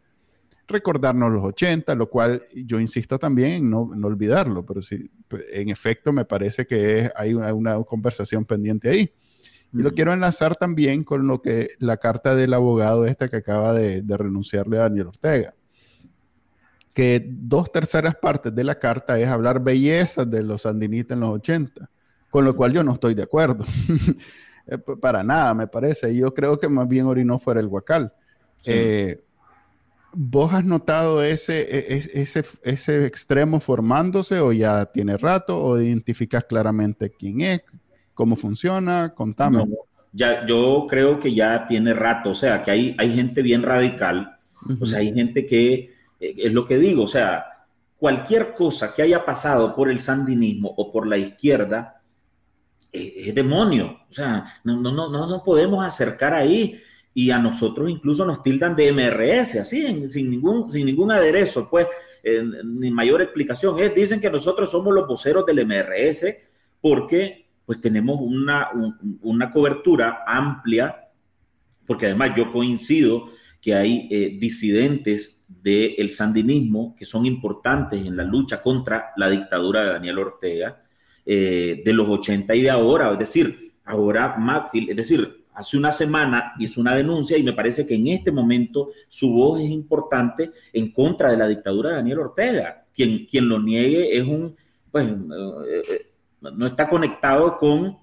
recordarnos 0.66 1.30
los 1.30 1.42
80, 1.42 1.94
lo 1.94 2.08
cual 2.08 2.40
yo 2.54 2.80
insisto 2.80 3.18
también 3.18 3.52
en 3.52 3.70
no, 3.70 3.90
no 3.94 4.06
olvidarlo, 4.06 4.64
pero 4.64 4.82
sí, 4.82 5.10
en 5.52 5.68
efecto 5.68 6.12
me 6.12 6.24
parece 6.24 6.66
que 6.66 7.10
hay 7.14 7.34
una, 7.34 7.52
una 7.54 7.82
conversación 7.82 8.44
pendiente 8.44 8.88
ahí. 8.88 9.12
Y 9.72 9.78
lo 9.78 9.90
quiero 9.90 10.12
enlazar 10.12 10.54
también 10.56 11.02
con 11.02 11.26
lo 11.26 11.40
que 11.40 11.68
la 11.78 11.96
carta 11.96 12.34
del 12.34 12.52
abogado 12.52 13.06
esta 13.06 13.28
que 13.28 13.36
acaba 13.36 13.72
de, 13.72 14.04
renunciarle 14.16 14.76
a 14.76 14.82
Daniel 14.82 15.08
Ortega. 15.08 15.54
Que 16.92 17.26
dos 17.26 17.72
terceras 17.72 18.14
partes 18.16 18.54
de 18.54 18.64
la 18.64 18.78
carta 18.78 19.18
es 19.18 19.28
hablar 19.28 19.64
bellezas 19.64 20.30
de 20.30 20.42
los 20.42 20.62
sandinistas 20.62 21.14
en 21.14 21.20
los 21.20 21.30
80, 21.30 21.90
con 22.28 22.44
lo 22.44 22.54
cual 22.54 22.72
yo 22.72 22.84
no 22.84 22.92
estoy 22.92 23.14
de 23.14 23.22
acuerdo. 23.22 23.64
Eh, 24.64 24.78
para 24.78 25.24
nada, 25.24 25.54
me 25.54 25.66
parece. 25.66 26.16
Yo 26.16 26.32
creo 26.32 26.56
que 26.56 26.68
más 26.68 26.86
bien 26.86 27.06
orinó 27.06 27.40
fuera 27.40 27.58
el 27.58 27.66
guacal. 27.66 28.14
Eh, 28.64 29.20
¿Vos 30.12 30.54
has 30.54 30.64
notado 30.64 31.20
ese, 31.20 31.62
e, 31.62 31.96
ese, 31.96 32.44
ese 32.62 33.04
extremo 33.04 33.58
formándose 33.58 34.38
o 34.38 34.52
ya 34.52 34.84
tiene 34.84 35.16
rato 35.16 35.60
o 35.60 35.80
identificas 35.80 36.44
claramente 36.44 37.10
quién 37.10 37.40
es? 37.40 37.64
¿Cómo 38.22 38.36
funciona? 38.36 39.12
Contame. 39.16 39.64
ya, 40.12 40.46
yo 40.46 40.86
creo 40.88 41.18
que 41.18 41.34
ya 41.34 41.66
tiene 41.66 41.92
rato, 41.92 42.30
o 42.30 42.34
sea, 42.36 42.62
que 42.62 42.70
hay, 42.70 42.94
hay 42.96 43.12
gente 43.12 43.42
bien 43.42 43.64
radical, 43.64 44.38
o 44.80 44.86
sea, 44.86 45.00
hay 45.00 45.12
gente 45.12 45.44
que, 45.44 45.90
eh, 46.20 46.34
es 46.36 46.52
lo 46.52 46.64
que 46.64 46.78
digo, 46.78 47.02
o 47.02 47.08
sea, 47.08 47.44
cualquier 47.98 48.54
cosa 48.54 48.94
que 48.94 49.02
haya 49.02 49.24
pasado 49.24 49.74
por 49.74 49.90
el 49.90 49.98
sandinismo 49.98 50.72
o 50.76 50.92
por 50.92 51.08
la 51.08 51.18
izquierda, 51.18 52.00
eh, 52.92 53.12
es 53.26 53.34
demonio, 53.34 54.02
o 54.08 54.12
sea, 54.12 54.44
no, 54.62 54.80
no, 54.80 54.92
no, 54.92 55.10
no 55.10 55.26
nos 55.26 55.42
podemos 55.42 55.84
acercar 55.84 56.32
ahí 56.32 56.80
y 57.12 57.32
a 57.32 57.38
nosotros 57.38 57.90
incluso 57.90 58.24
nos 58.24 58.40
tildan 58.40 58.76
de 58.76 58.92
MRS, 58.92 59.56
así, 59.56 60.08
sin, 60.08 60.30
ningún, 60.30 60.70
sin 60.70 60.86
ningún 60.86 61.10
aderezo, 61.10 61.68
pues, 61.68 61.88
ni 62.62 62.92
mayor 62.92 63.20
explicación. 63.20 63.80
Es, 63.80 63.92
dicen 63.92 64.20
que 64.20 64.30
nosotros 64.30 64.70
somos 64.70 64.94
los 64.94 65.08
voceros 65.08 65.44
del 65.44 65.66
MRS 65.66 66.36
porque 66.80 67.41
pues 67.72 67.80
tenemos 67.80 68.18
una, 68.20 68.68
una 69.22 69.50
cobertura 69.50 70.24
amplia, 70.26 71.08
porque 71.86 72.04
además 72.04 72.32
yo 72.36 72.52
coincido 72.52 73.30
que 73.62 73.74
hay 73.74 74.08
eh, 74.10 74.36
disidentes 74.38 75.46
del 75.48 76.10
sandinismo 76.10 76.94
que 76.94 77.06
son 77.06 77.24
importantes 77.24 78.04
en 78.04 78.14
la 78.14 78.24
lucha 78.24 78.62
contra 78.62 79.12
la 79.16 79.30
dictadura 79.30 79.84
de 79.84 79.92
Daniel 79.92 80.18
Ortega, 80.18 80.82
eh, 81.24 81.80
de 81.82 81.92
los 81.94 82.10
80 82.10 82.54
y 82.56 82.60
de 82.60 82.68
ahora, 82.68 83.10
es 83.10 83.18
decir, 83.18 83.56
ahora 83.86 84.36
Maxfield, 84.36 84.90
es 84.90 84.96
decir, 84.96 85.46
hace 85.54 85.78
una 85.78 85.92
semana 85.92 86.52
hizo 86.58 86.78
una 86.78 86.94
denuncia 86.94 87.38
y 87.38 87.42
me 87.42 87.54
parece 87.54 87.86
que 87.86 87.94
en 87.94 88.08
este 88.08 88.32
momento 88.32 88.90
su 89.08 89.32
voz 89.32 89.60
es 89.62 89.70
importante 89.70 90.50
en 90.74 90.92
contra 90.92 91.30
de 91.30 91.38
la 91.38 91.48
dictadura 91.48 91.88
de 91.88 91.96
Daniel 91.96 92.18
Ortega. 92.18 92.84
Quien, 92.94 93.24
quien 93.24 93.48
lo 93.48 93.58
niegue 93.58 94.18
es 94.18 94.26
un, 94.26 94.54
pues, 94.90 95.08
eh, 95.08 96.11
no 96.50 96.66
está 96.66 96.88
conectado 96.88 97.58
con 97.58 97.98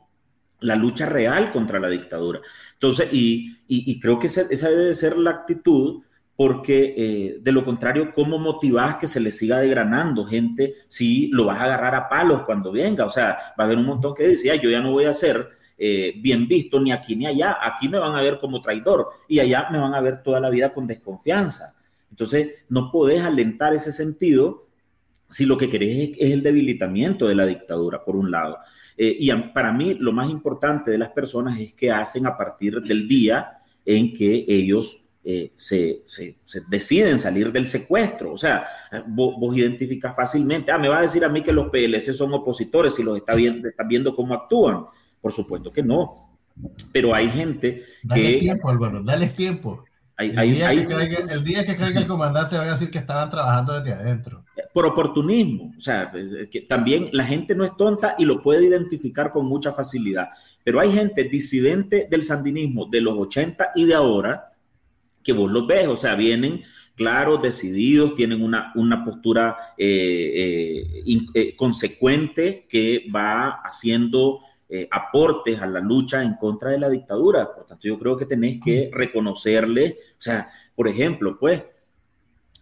la 0.62 0.76
lucha 0.76 1.06
real 1.06 1.52
contra 1.52 1.80
la 1.80 1.90
dictadura. 1.90 2.42
Entonces, 2.74 3.10
y, 3.12 4.00
creo 4.00 4.20
que 4.20 4.28
esa, 4.28 4.70
debe 4.70 4.94
ser 4.94 5.18
la 5.18 5.32
actitud, 5.32 6.04
porque 6.36 6.94
eh, 6.98 7.38
de 7.42 7.52
lo 7.52 7.66
contrario, 7.66 8.12
¿cómo 8.14 8.38
motivas 8.38 8.98
que 8.98 9.08
se 9.08 9.20
le 9.20 9.32
siga 9.32 9.60
degranando 9.60 10.26
gente 10.26 10.76
si 10.88 11.28
lo 11.30 11.46
vas 11.46 11.60
a 11.60 11.66
agarrar 11.66 11.96
a 11.96 12.10
palos 12.10 12.44
cuando 12.44 12.72
venga? 12.72 13.06
O 13.06 13.10
sea, 13.10 13.38
va 13.60 13.64
a 13.64 13.68
haber 13.68 13.78
un 13.78 13.86
montón 13.86 14.16
que 14.16 14.24
decía, 14.24 14.56
yo 14.56 14.70
ya 14.70 14.80
no 14.80 14.92
voy 14.92 15.06
a 15.06 15.14
ser 15.14 15.50
eh, 15.78 16.14
bien 16.18 16.48
visto 16.48 16.80
ni 16.80 16.92
aquí 16.92 17.16
ni 17.16 17.26
allá, 17.26 17.58
aquí 17.62 17.90
me 17.90 18.00
van 18.00 18.16
a 18.16 18.22
ver 18.22 18.40
como 18.40 18.62
traidor 18.62 19.10
y 19.28 19.40
allá 19.40 19.68
me 19.72 19.80
van 19.80 19.94
a 19.94 20.02
ver 20.02 20.24
toda 20.24 20.40
la 20.40 20.50
vida 20.50 20.72
con 20.72 20.88
desconfianza. 20.88 21.76
Entonces, 22.10 22.66
no 22.70 22.92
podés 22.92 23.22
alentar 23.22 23.74
ese 23.74 23.92
sentido 23.92 24.69
si 25.30 25.46
lo 25.46 25.58
que 25.58 25.70
querés 25.70 26.12
es, 26.18 26.32
el 26.32 26.44
debilitamiento 26.44 27.28
de 27.28 27.36
la 27.36 27.46
dictadura, 27.46 28.04
por 28.04 28.16
un 28.16 28.32
lado. 28.32 28.58
Eh, 28.98 29.16
y 29.20 29.32
para 29.54 29.72
mí 29.72 29.96
lo 30.00 30.12
más 30.12 30.30
importante 30.30 30.92
de 30.92 30.98
las 30.98 31.10
personas 31.10 31.60
es 31.60 31.74
que 31.74 31.92
hacen 31.92 32.26
a 32.26 32.36
partir 32.36 32.82
del 32.82 33.08
día 33.08 33.60
en 33.86 34.14
que 34.14 34.46
ellos 34.48 35.10
eh, 35.24 35.52
se, 35.56 36.04
deciden 36.70 37.20
salir 37.20 37.52
del 37.52 37.66
secuestro. 37.66 38.34
O 38.34 38.38
sea, 38.38 38.66
vos, 39.08 39.56
identificas 39.56 40.16
fácilmente, 40.16 40.72
ah, 40.72 40.78
me 40.78 40.90
va 40.90 41.00
a 41.00 41.04
decir 41.04 41.24
a 41.24 41.30
mí 41.30 41.44
que 41.44 41.54
los 41.54 41.70
PLC 41.70 42.14
son 42.14 42.34
opositores 42.34 42.96
si 42.96 43.04
los 43.04 43.18
está 43.18 43.36
viendo, 43.36 43.68
están 43.68 43.88
viendo 43.88 44.16
cómo 44.16 44.34
actúan. 44.34 44.86
Por 45.22 45.32
supuesto 45.32 45.72
que 45.72 45.84
no. 45.84 46.30
Pero 46.92 47.14
hay 47.14 47.30
gente 47.30 47.84
dale 48.04 48.40
tiempo, 48.40 48.70
Álvaro, 48.70 49.02
dale 49.02 49.28
tiempo. 49.30 49.86
El, 50.20 50.54
día 50.54 50.70
que 50.70 50.86
caiga, 50.86 51.34
el, 51.34 51.44
día 51.44 51.66
que 51.66 51.76
caiga, 51.76 52.00
el 52.00 52.08
comandante 52.08 52.58
va 52.58 52.64
a 52.64 52.72
decir 52.72 52.92
que 52.92 52.98
estaban 52.98 53.30
trabajando 53.30 53.80
desde 53.80 53.94
adentro 53.94 54.46
por 54.74 54.86
oportunismo. 54.86 55.74
O 55.76 55.80
sea, 55.80 56.12
pues, 56.12 56.36
que 56.52 56.62
también 56.62 57.10
la 57.12 57.26
gente 57.26 57.56
no 57.56 57.64
es 57.64 57.76
tonta 57.78 58.16
y 58.18 58.26
lo 58.26 58.42
puede 58.42 58.66
identificar 58.66 59.32
con 59.32 59.46
mucha 59.46 59.72
facilidad. 59.72 60.30
Pero 60.64 60.80
hay 60.80 60.92
gente 60.92 61.24
disidente 61.24 62.08
del 62.10 62.24
sandinismo 62.24 62.86
de 62.86 63.02
los 63.02 63.18
80 63.18 63.72
y 63.76 63.86
de 63.86 63.96
ahora 63.96 64.54
que 65.24 65.34
vos 65.34 65.52
los 65.52 65.68
ves, 65.68 65.88
o 65.88 65.98
sea, 65.98 66.16
vienen 66.16 66.64
claros, 66.96 67.42
decididos, 67.42 68.16
tienen 68.16 68.44
una, 68.44 68.74
una 68.76 69.06
postura 69.06 69.56
eh, 69.78 70.84
eh, 71.06 71.26
eh, 71.34 71.56
consecuente 71.56 72.68
que 72.70 73.06
va 73.14 73.62
haciendo 73.64 74.42
aportes 74.92 75.60
a 75.62 75.66
la 75.66 75.80
lucha 75.80 76.22
en 76.22 76.36
contra 76.36 76.70
de 76.70 76.80
la 76.80 76.90
dictadura. 76.90 77.52
Por 77.54 77.66
tanto, 77.66 77.88
yo 77.88 77.98
creo 77.98 78.16
que 78.16 78.26
tenéis 78.26 78.62
que 78.64 78.92
reconocerle, 78.94 79.98
o 80.12 80.22
sea, 80.22 80.48
por 80.76 80.88
ejemplo, 80.88 81.38
pues, 81.40 81.64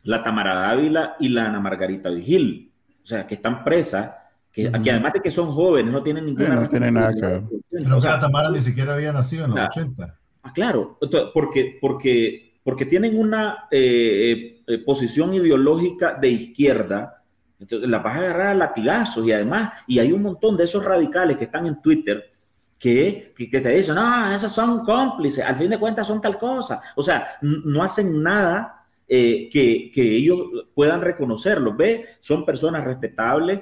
la 0.07 0.23
Tamara 0.23 0.53
Dávila 0.53 1.17
y 1.19 1.29
la 1.29 1.47
Ana 1.47 1.59
Margarita 1.59 2.09
Vigil, 2.09 2.71
o 3.01 3.05
sea, 3.05 3.27
que 3.27 3.35
están 3.35 3.63
presas, 3.63 4.15
que, 4.51 4.67
además 4.67 5.13
de 5.13 5.19
que 5.19 5.29
son 5.29 5.51
jóvenes, 5.51 5.91
no 5.91 6.01
tienen 6.01 6.25
ninguna... 6.25 6.55
no 6.55 6.67
tienen 6.67 6.93
nada 6.93 7.13
que 7.13 7.21
ver. 7.21 7.43
Creo 7.69 7.99
que 7.99 8.07
la 8.07 8.19
Tamara 8.19 8.49
ni 8.49 8.61
siquiera 8.61 8.93
había 8.93 9.11
nacido 9.11 9.45
en 9.45 9.51
los 9.51 9.59
80. 9.59 10.17
Ah, 10.43 10.53
claro, 10.53 10.97
porque, 11.33 11.77
porque, 11.81 12.59
porque 12.63 12.85
tienen 12.85 13.19
una 13.19 13.67
eh, 13.69 14.61
eh, 14.65 14.77
posición 14.79 15.33
ideológica 15.33 16.13
de 16.13 16.29
izquierda, 16.29 17.16
entonces 17.59 17.89
las 17.89 18.03
vas 18.03 18.15
a 18.15 18.19
agarrar 18.19 18.47
a 18.47 18.53
latigazos 18.53 19.25
y 19.25 19.31
además, 19.31 19.73
y 19.87 19.99
hay 19.99 20.11
un 20.11 20.21
montón 20.21 20.55
de 20.55 20.65
esos 20.65 20.83
radicales 20.83 21.37
que 21.37 21.45
están 21.45 21.65
en 21.65 21.81
Twitter 21.81 22.31
que, 22.79 23.33
que, 23.35 23.59
te 23.59 23.69
dicen, 23.69 23.95
no, 23.95 24.31
esas 24.31 24.51
son 24.51 24.85
cómplices, 24.85 25.43
al 25.43 25.55
fin 25.55 25.69
de 25.69 25.79
cuentas 25.79 26.05
son 26.05 26.21
tal 26.21 26.37
cosa. 26.37 26.79
O 26.95 27.01
sea, 27.01 27.27
no 27.41 27.81
hacen 27.81 28.21
nada 28.21 28.85
eh, 29.07 29.49
que, 29.51 29.91
que, 29.91 30.17
ellos 30.17 30.39
puedan 30.75 31.01
reconocerlo. 31.01 31.75
Ve, 31.75 32.05
son 32.19 32.45
personas 32.45 32.83
respetables, 32.83 33.61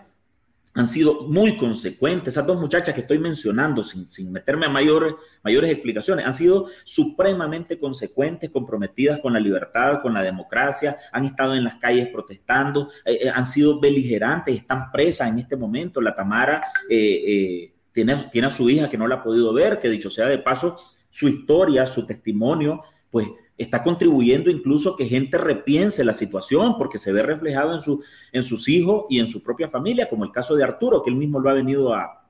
han 0.75 0.87
sido 0.87 1.21
muy 1.21 1.55
consecuentes. 1.55 2.33
Esas 2.33 2.45
dos 2.45 2.59
muchachas 2.59 2.93
que 2.93 3.01
estoy 3.01 3.17
mencionando, 3.17 3.81
sin, 3.81 4.09
sin 4.09 4.31
meterme 4.31 4.65
a 4.65 4.69
mayores, 4.69 5.15
mayores 5.41 5.71
explicaciones, 5.71 6.25
han 6.25 6.33
sido 6.33 6.67
supremamente 6.83 7.79
consecuentes, 7.79 8.49
comprometidas 8.49 9.21
con 9.21 9.33
la 9.33 9.39
libertad, 9.39 10.01
con 10.01 10.13
la 10.13 10.21
democracia, 10.21 10.97
han 11.13 11.23
estado 11.23 11.55
en 11.55 11.63
las 11.63 11.75
calles 11.75 12.09
protestando, 12.09 12.89
eh, 13.05 13.19
eh, 13.23 13.29
han 13.33 13.45
sido 13.45 13.79
beligerantes, 13.79 14.55
están 14.55 14.91
presas 14.91 15.29
en 15.29 15.39
este 15.39 15.55
momento. 15.55 16.01
La 16.01 16.13
Tamara 16.13 16.61
eh, 16.89 17.71
tiene, 17.93 18.17
tiene 18.29 18.47
a 18.47 18.51
su 18.51 18.69
hija 18.69 18.89
que 18.89 18.97
no 18.97 19.07
la 19.07 19.15
ha 19.15 19.23
podido 19.23 19.53
ver, 19.53 19.79
que 19.79 19.89
dicho 19.89 20.09
sea 20.09 20.27
de 20.27 20.39
paso, 20.39 20.77
su 21.09 21.29
historia, 21.29 21.87
su 21.87 22.05
testimonio, 22.05 22.83
pues 23.09 23.29
está 23.57 23.83
contribuyendo 23.83 24.49
incluso 24.49 24.95
que 24.95 25.05
gente 25.05 25.37
repiense 25.37 26.03
la 26.03 26.13
situación 26.13 26.77
porque 26.77 26.97
se 26.97 27.13
ve 27.13 27.23
reflejado 27.23 27.73
en, 27.73 27.79
su, 27.79 28.03
en 28.31 28.43
sus 28.43 28.67
hijos 28.67 29.05
y 29.09 29.19
en 29.19 29.27
su 29.27 29.41
propia 29.43 29.67
familia, 29.67 30.09
como 30.09 30.25
el 30.25 30.31
caso 30.31 30.55
de 30.55 30.63
Arturo, 30.63 31.01
que 31.03 31.09
él 31.09 31.15
mismo 31.15 31.39
lo 31.39 31.49
ha 31.49 31.53
venido 31.53 31.93
a, 31.93 32.21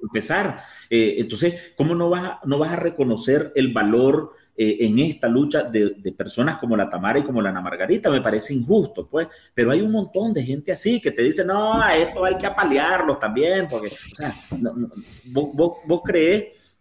confesar. 0.00 0.62
Eh, 0.88 1.16
entonces, 1.18 1.74
¿cómo 1.76 1.94
no 1.94 2.08
vas, 2.08 2.24
a, 2.24 2.40
no 2.44 2.58
vas 2.58 2.72
a 2.72 2.76
reconocer 2.76 3.52
el 3.54 3.70
valor 3.70 4.32
eh, 4.56 4.78
en 4.80 4.98
esta 4.98 5.28
lucha 5.28 5.64
de, 5.64 5.90
personas 6.16 6.56
como 6.56 6.74
la 6.74 6.88
Tamara 6.88 7.18
y 7.18 7.22
como 7.22 7.42
la 7.42 7.50
Ana 7.50 7.60
Margarita? 7.60 8.08
Me 8.08 8.22
parece 8.22 8.54
injusto, 8.54 9.06
pues, 9.08 9.28
pero 9.54 9.70
hay 9.70 9.82
un 9.82 9.92
montón 9.92 10.32
de 10.32 10.42
gente 10.42 10.72
así 10.72 11.00
que 11.02 11.10
te 11.10 11.22
dice, 11.22 11.44
no, 11.44 11.80
a 11.80 11.94
esto 11.96 12.24
hay 12.24 12.38
que 12.38 12.46
apalearlos 12.46 13.18
también, 13.18 13.68
porque, 13.68 13.88
o 13.88 14.16
sea, 14.16 14.34
vos, 15.26 15.76
vos 15.86 16.02
crees 16.02 16.78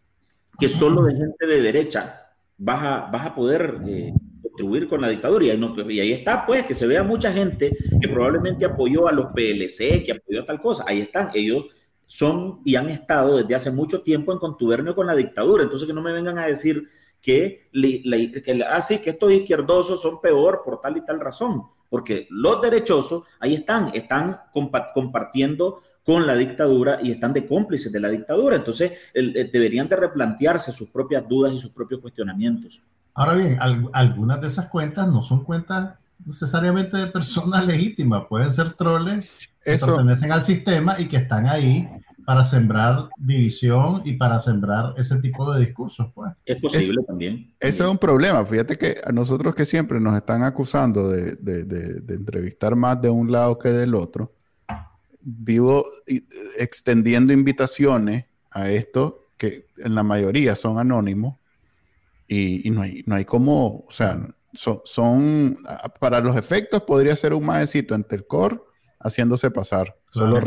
que 0.57 0.69
solo 0.69 1.03
de 1.03 1.15
gente 1.15 1.47
de 1.47 1.61
derecha 1.61 2.20
vas 2.63 2.83
a, 2.83 3.09
vas 3.11 3.25
a 3.25 3.33
poder 3.33 3.81
eh, 3.87 4.13
contribuir 4.41 4.87
con 4.87 5.01
la 5.01 5.09
dictadura. 5.09 5.45
Y 5.45 5.99
ahí, 5.99 6.13
está, 6.13 6.45
pues, 6.45 6.65
que 6.65 6.75
se 6.75 6.85
vea 6.85 7.03
mucha 7.03 7.33
gente 7.33 7.75
que 7.99 8.07
probablemente 8.07 8.65
apoyó 8.65 9.07
a 9.07 9.11
los 9.11 9.33
PLC, 9.33 10.03
que 10.03 10.11
apoyó 10.11 10.41
a 10.41 10.45
tal 10.45 10.61
cosa. 10.61 10.85
Ahí 10.87 11.01
están, 11.01 11.31
ellos 11.33 11.65
son 12.05 12.61
y 12.63 12.75
han 12.75 12.89
estado 12.89 13.37
desde 13.37 13.55
hace 13.55 13.71
mucho 13.71 14.03
tiempo 14.03 14.31
en 14.31 14.37
contubernio 14.37 14.95
con 14.95 15.07
la 15.07 15.15
dictadura. 15.15 15.63
Entonces, 15.63 15.87
que 15.87 15.93
no 15.93 16.01
me 16.01 16.13
vengan 16.13 16.37
a 16.37 16.45
decir 16.45 16.87
que, 17.19 17.69
que, 17.73 18.63
así 18.69 18.95
ah, 18.95 19.01
que 19.03 19.09
estos 19.09 19.31
izquierdosos 19.31 20.01
son 20.01 20.21
peor 20.21 20.61
por 20.63 20.81
tal 20.81 20.97
y 20.97 21.05
tal 21.05 21.19
razón, 21.19 21.63
porque 21.89 22.27
los 22.29 22.61
derechosos 22.61 23.23
ahí 23.39 23.53
están, 23.55 23.91
están 23.93 24.41
compartiendo 24.93 25.81
con 26.11 26.27
la 26.27 26.35
dictadura 26.35 26.99
y 27.01 27.09
están 27.09 27.31
de 27.31 27.47
cómplices 27.47 27.89
de 27.89 28.01
la 28.01 28.09
dictadura. 28.09 28.57
Entonces, 28.57 28.91
eh, 29.13 29.49
deberían 29.51 29.87
de 29.87 29.95
replantearse 29.95 30.73
sus 30.73 30.89
propias 30.89 31.23
dudas 31.25 31.53
y 31.53 31.59
sus 31.59 31.71
propios 31.71 32.01
cuestionamientos. 32.01 32.83
Ahora 33.13 33.33
bien, 33.33 33.57
algunas 33.93 34.41
de 34.41 34.47
esas 34.47 34.67
cuentas 34.67 35.07
no 35.07 35.23
son 35.23 35.45
cuentas 35.45 35.93
necesariamente 36.25 36.97
de 36.97 37.07
personas 37.07 37.65
legítimas, 37.71 38.25
pueden 38.27 38.51
ser 38.51 38.73
troles 38.73 39.25
que 39.63 39.77
pertenecen 39.77 40.33
al 40.33 40.43
sistema 40.43 40.99
y 40.99 41.05
que 41.05 41.15
están 41.15 41.47
ahí 41.47 41.87
para 42.25 42.43
sembrar 42.43 43.09
división 43.17 44.01
y 44.03 44.13
para 44.13 44.37
sembrar 44.39 44.93
ese 44.97 45.17
tipo 45.21 45.49
de 45.53 45.61
discursos. 45.61 46.07
Pues. 46.13 46.33
Es 46.45 46.57
posible 46.57 47.03
también, 47.07 47.53
Eso 47.57 47.85
es 47.85 47.89
un 47.89 47.97
problema. 47.97 48.45
Fíjate 48.45 48.75
que 48.75 48.95
a 49.03 49.13
nosotros 49.13 49.55
que 49.55 49.63
siempre 49.65 50.01
nos 50.01 50.13
están 50.15 50.43
acusando 50.43 51.07
de, 51.07 51.35
de 51.37 52.13
entrevistar 52.15 52.75
más 52.75 53.01
de 53.01 53.09
un 53.09 53.31
lado 53.31 53.57
que 53.57 53.69
del 53.69 53.95
otro, 53.95 54.33
vivo 55.21 55.85
extendiendo 56.57 57.33
invitaciones 57.33 58.25
a 58.49 58.69
esto, 58.69 59.27
que 59.37 59.67
en 59.77 59.95
la 59.95 60.03
mayoría 60.03 60.55
son 60.55 60.79
anónimos, 60.79 61.37
y, 62.27 62.69
no, 62.69 62.81
hay, 62.81 63.03
no 63.05 63.15
hay 63.15 63.25
como, 63.25 63.79
o 63.79 63.91
sea, 63.91 64.17
son, 64.53 65.57
para 65.99 66.21
los 66.21 66.37
efectos 66.37 66.81
podría 66.83 67.15
ser 67.15 67.33
un 67.33 67.45
maecito 67.45 67.93
entre 67.93 68.17
el 68.17 68.27
core 68.27 68.59
haciéndose 68.99 69.51
pasar, 69.51 69.97
solo 70.11 70.39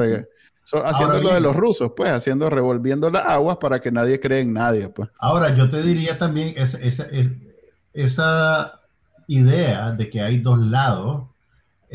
haciendo 0.85 1.21
lo 1.21 1.35
de 1.35 1.41
los 1.41 1.55
rusos, 1.55 1.93
pues, 1.97 2.11
haciendo, 2.11 2.49
revolviendo 2.49 3.11
las 3.11 3.27
aguas 3.27 3.59
para 3.59 3.81
que 3.81 3.91
nadie 3.91 4.19
cree 4.19 4.41
en 4.41 4.53
nadie, 4.55 4.89
pues. 4.89 5.11
Ahora, 5.19 5.55
yo 5.55 5.69
te 5.69 5.83
diría 5.83 6.17
también 6.17 6.55
esa, 6.57 6.79
esa, 6.79 7.07
esa 7.93 8.81
idea 9.27 9.93
de 9.93 10.09
que 10.09 10.21
hay 10.21 10.39
dos 10.39 10.59
lados, 10.59 11.29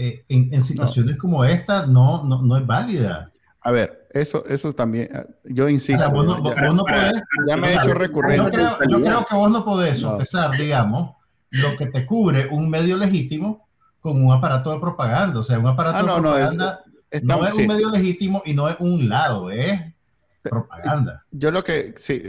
eh, 0.01 0.23
en, 0.29 0.61
situaciones 0.61 1.17
como 1.17 1.43
esta 1.43 1.85
no, 1.85 2.23
no, 2.23 2.41
no, 2.41 2.55
es 2.55 2.65
válida. 2.65 3.33
A 3.59 3.71
ver, 3.71 4.07
eso, 4.11 4.45
eso 4.45 4.71
también, 4.71 5.09
eh, 5.13 5.25
yo 5.43 5.67
insisto. 5.67 6.07
ya, 7.45 7.57
me 7.57 7.67
he 7.67 7.75
hecho 7.75 7.93
recurrente. 7.93 8.57
Yo 8.87 9.01
creo, 9.01 9.25
que 9.25 9.35
vos 9.35 9.51
no 9.51 9.65
podés 9.65 9.97
sopesar, 9.97 10.51
digamos, 10.55 11.17
lo 11.49 11.75
que 11.75 11.87
te 11.87 12.05
cubre 12.05 12.47
un 12.49 12.69
medio 12.69 12.95
legítimo 12.95 13.67
con 13.99 14.23
un 14.23 14.31
aparato 14.31 14.71
de 14.71 14.79
propaganda. 14.79 15.41
O 15.41 15.43
sea, 15.43 15.59
un 15.59 15.67
aparato 15.67 15.97
ah, 15.97 16.01
de 16.01 16.21
propaganda 16.21 16.79
no 17.21 17.45
es 17.45 17.53
un 17.55 17.67
medio 17.67 17.89
legítimo 17.89 18.41
y 18.45 18.53
no 18.53 18.69
es 18.69 18.77
un 18.79 19.09
lado, 19.09 19.51
es 19.51 19.81
propaganda. 20.43 21.25
Yo 21.31 21.51
lo 21.51 21.61
que, 21.61 21.93
sí, 21.97 22.23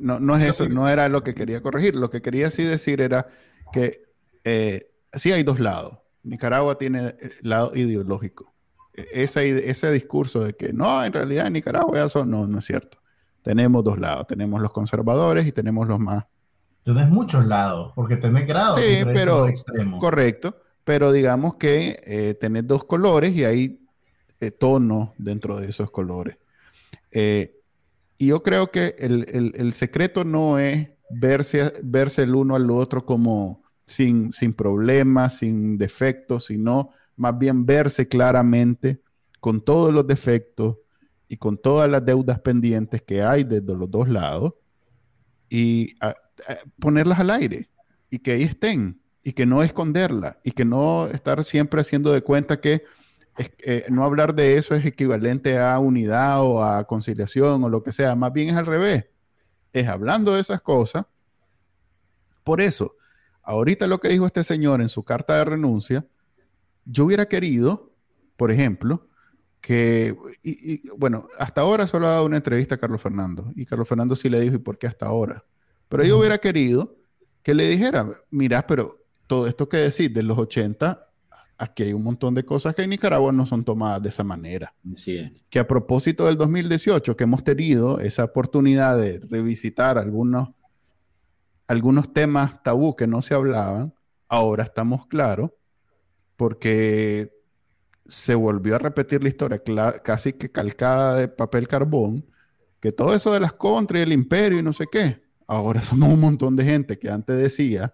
no, 0.00 0.18
no 0.18 0.36
es 0.36 0.42
eso, 0.42 0.68
no 0.68 0.88
era 0.88 1.08
lo 1.08 1.22
que 1.22 1.32
quería 1.32 1.62
corregir. 1.62 1.94
Lo 1.94 2.10
que 2.10 2.22
quería 2.22 2.50
sí 2.50 2.64
decir 2.64 3.00
era 3.00 3.28
que 3.72 3.92
eh, 4.42 4.90
sí 5.12 5.30
hay 5.30 5.44
dos 5.44 5.60
lados. 5.60 5.98
Nicaragua 6.28 6.76
tiene 6.76 7.14
el 7.18 7.32
lado 7.42 7.72
ideológico. 7.74 8.52
E, 8.94 9.22
ese, 9.22 9.70
ese 9.70 9.90
discurso 9.92 10.44
de 10.44 10.52
que 10.52 10.72
no, 10.72 11.04
en 11.04 11.12
realidad 11.12 11.46
en 11.46 11.54
Nicaragua 11.54 12.04
eso 12.04 12.24
no, 12.24 12.46
no 12.46 12.58
es 12.58 12.64
cierto. 12.64 12.98
Tenemos 13.42 13.82
dos 13.84 13.98
lados, 13.98 14.26
tenemos 14.26 14.60
los 14.60 14.72
conservadores 14.72 15.46
y 15.46 15.52
tenemos 15.52 15.88
los 15.88 15.98
más... 15.98 16.26
Tienes 16.82 17.08
muchos 17.08 17.46
lados, 17.46 17.92
porque 17.94 18.16
tenés 18.16 18.46
grados. 18.46 18.80
Sí, 18.80 19.04
pero 19.04 19.46
correcto, 20.00 20.56
pero 20.84 21.12
digamos 21.12 21.56
que 21.56 22.00
eh, 22.04 22.34
tenés 22.34 22.66
dos 22.66 22.84
colores 22.84 23.34
y 23.34 23.44
hay 23.44 23.80
eh, 24.40 24.50
tonos 24.50 25.10
dentro 25.18 25.58
de 25.58 25.68
esos 25.68 25.90
colores. 25.90 26.38
Eh, 27.10 27.58
y 28.16 28.28
yo 28.28 28.42
creo 28.42 28.70
que 28.70 28.94
el, 28.98 29.26
el, 29.32 29.52
el, 29.54 29.72
secreto 29.72 30.24
no 30.24 30.58
es 30.58 30.90
verse, 31.10 31.72
verse 31.82 32.22
el 32.22 32.34
uno 32.34 32.56
al 32.56 32.70
otro 32.70 33.04
como 33.04 33.62
sin, 33.88 34.32
sin 34.32 34.52
problemas, 34.52 35.38
sin 35.38 35.78
defectos, 35.78 36.46
sino 36.46 36.90
más 37.16 37.36
bien 37.38 37.66
verse 37.66 38.06
claramente 38.08 39.00
con 39.40 39.60
todos 39.60 39.92
los 39.92 40.06
defectos 40.06 40.76
y 41.28 41.36
con 41.36 41.58
todas 41.58 41.90
las 41.90 42.04
deudas 42.04 42.40
pendientes 42.40 43.02
que 43.02 43.22
hay 43.22 43.44
desde 43.44 43.74
los 43.74 43.90
dos 43.90 44.08
lados 44.08 44.54
y 45.50 45.94
ponerlas 46.78 47.18
al 47.18 47.30
aire 47.30 47.68
y 48.10 48.18
que 48.20 48.32
ahí 48.32 48.42
estén 48.42 49.00
y 49.22 49.32
que 49.32 49.46
no 49.46 49.62
esconderlas 49.62 50.38
y 50.44 50.52
que 50.52 50.64
no 50.64 51.06
estar 51.06 51.44
siempre 51.44 51.80
haciendo 51.80 52.12
de 52.12 52.22
cuenta 52.22 52.60
que 52.60 52.84
eh, 53.58 53.84
no 53.88 54.04
hablar 54.04 54.34
de 54.34 54.56
eso 54.56 54.74
es 54.74 54.84
equivalente 54.84 55.58
a 55.58 55.78
unidad 55.78 56.42
o 56.42 56.62
a 56.62 56.84
conciliación 56.84 57.62
o 57.62 57.68
lo 57.68 57.82
que 57.82 57.92
sea, 57.92 58.16
más 58.16 58.32
bien 58.32 58.48
es 58.48 58.56
al 58.56 58.66
revés, 58.66 59.06
es 59.72 59.88
hablando 59.88 60.34
de 60.34 60.40
esas 60.40 60.60
cosas. 60.60 61.06
Por 62.42 62.60
eso, 62.60 62.96
Ahorita 63.48 63.86
lo 63.86 63.98
que 63.98 64.10
dijo 64.10 64.26
este 64.26 64.44
señor 64.44 64.82
en 64.82 64.90
su 64.90 65.04
carta 65.04 65.38
de 65.38 65.46
renuncia, 65.46 66.06
yo 66.84 67.06
hubiera 67.06 67.24
querido, 67.24 67.94
por 68.36 68.50
ejemplo, 68.50 69.08
que, 69.62 70.14
y, 70.42 70.86
bueno, 70.98 71.26
hasta 71.38 71.62
ahora 71.62 71.86
solo 71.86 72.08
ha 72.08 72.10
dado 72.10 72.26
una 72.26 72.36
entrevista 72.36 72.74
a 72.74 72.78
Carlos 72.78 73.00
Fernando, 73.00 73.50
y 73.56 73.64
Carlos 73.64 73.88
Fernando 73.88 74.16
sí 74.16 74.28
le 74.28 74.38
dijo, 74.38 74.56
¿y 74.56 74.58
por 74.58 74.76
qué 74.76 74.86
hasta 74.86 75.06
ahora? 75.06 75.46
Pero 75.88 76.04
yo 76.04 76.18
hubiera 76.18 76.36
querido 76.36 76.94
que 77.42 77.54
le 77.54 77.66
dijera, 77.70 78.06
mira, 78.30 78.66
pero 78.66 79.02
todo 79.26 79.46
esto 79.46 79.66
que 79.66 79.78
decís 79.78 80.12
de 80.12 80.24
los 80.24 80.36
80, 80.36 81.08
aquí 81.56 81.84
hay 81.84 81.94
un 81.94 82.02
montón 82.02 82.34
de 82.34 82.44
cosas 82.44 82.74
que 82.74 82.82
en 82.82 82.90
Nicaragua 82.90 83.32
no 83.32 83.46
son 83.46 83.64
tomadas 83.64 84.02
de 84.02 84.10
esa 84.10 84.24
manera. 84.24 84.74
Sí. 84.94 85.32
Que 85.48 85.58
a 85.58 85.66
propósito 85.66 86.26
del 86.26 86.36
2018, 86.36 87.16
que 87.16 87.24
hemos 87.24 87.42
tenido 87.42 87.98
esa 87.98 88.24
oportunidad 88.24 88.98
de 88.98 89.20
revisitar 89.20 89.96
algunos 89.96 90.50
algunos 91.68 92.12
temas 92.12 92.62
tabú 92.62 92.96
que 92.96 93.06
no 93.06 93.22
se 93.22 93.34
hablaban, 93.34 93.94
ahora 94.28 94.64
estamos 94.64 95.06
claros, 95.06 95.50
porque 96.36 97.30
se 98.06 98.34
volvió 98.34 98.74
a 98.74 98.78
repetir 98.78 99.22
la 99.22 99.28
historia 99.28 99.62
casi 100.02 100.32
que 100.32 100.50
calcada 100.50 101.16
de 101.16 101.28
papel 101.28 101.68
carbón, 101.68 102.24
que 102.80 102.90
todo 102.90 103.14
eso 103.14 103.32
de 103.32 103.40
las 103.40 103.52
contras 103.52 104.00
y 104.00 104.02
el 104.04 104.12
imperio 104.12 104.58
y 104.58 104.62
no 104.62 104.72
sé 104.72 104.86
qué, 104.90 105.22
ahora 105.46 105.82
somos 105.82 106.08
un 106.08 106.20
montón 106.20 106.56
de 106.56 106.64
gente 106.64 106.98
que 106.98 107.10
antes 107.10 107.36
decía 107.36 107.92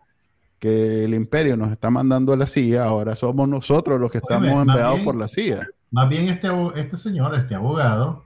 que 0.60 1.04
el 1.04 1.14
imperio 1.14 1.56
nos 1.56 1.70
está 1.70 1.90
mandando 1.90 2.32
a 2.32 2.36
la 2.36 2.46
CIA, 2.46 2.84
ahora 2.84 3.16
somos 3.16 3.48
nosotros 3.48 4.00
los 4.00 4.10
que 4.10 4.18
estamos 4.18 4.48
enviados 4.48 5.00
por 5.00 5.16
la 5.16 5.28
CIA. 5.28 5.68
Más 5.90 6.08
bien 6.08 6.28
este, 6.28 6.48
este 6.76 6.96
señor, 6.96 7.34
este 7.34 7.54
abogado, 7.54 8.24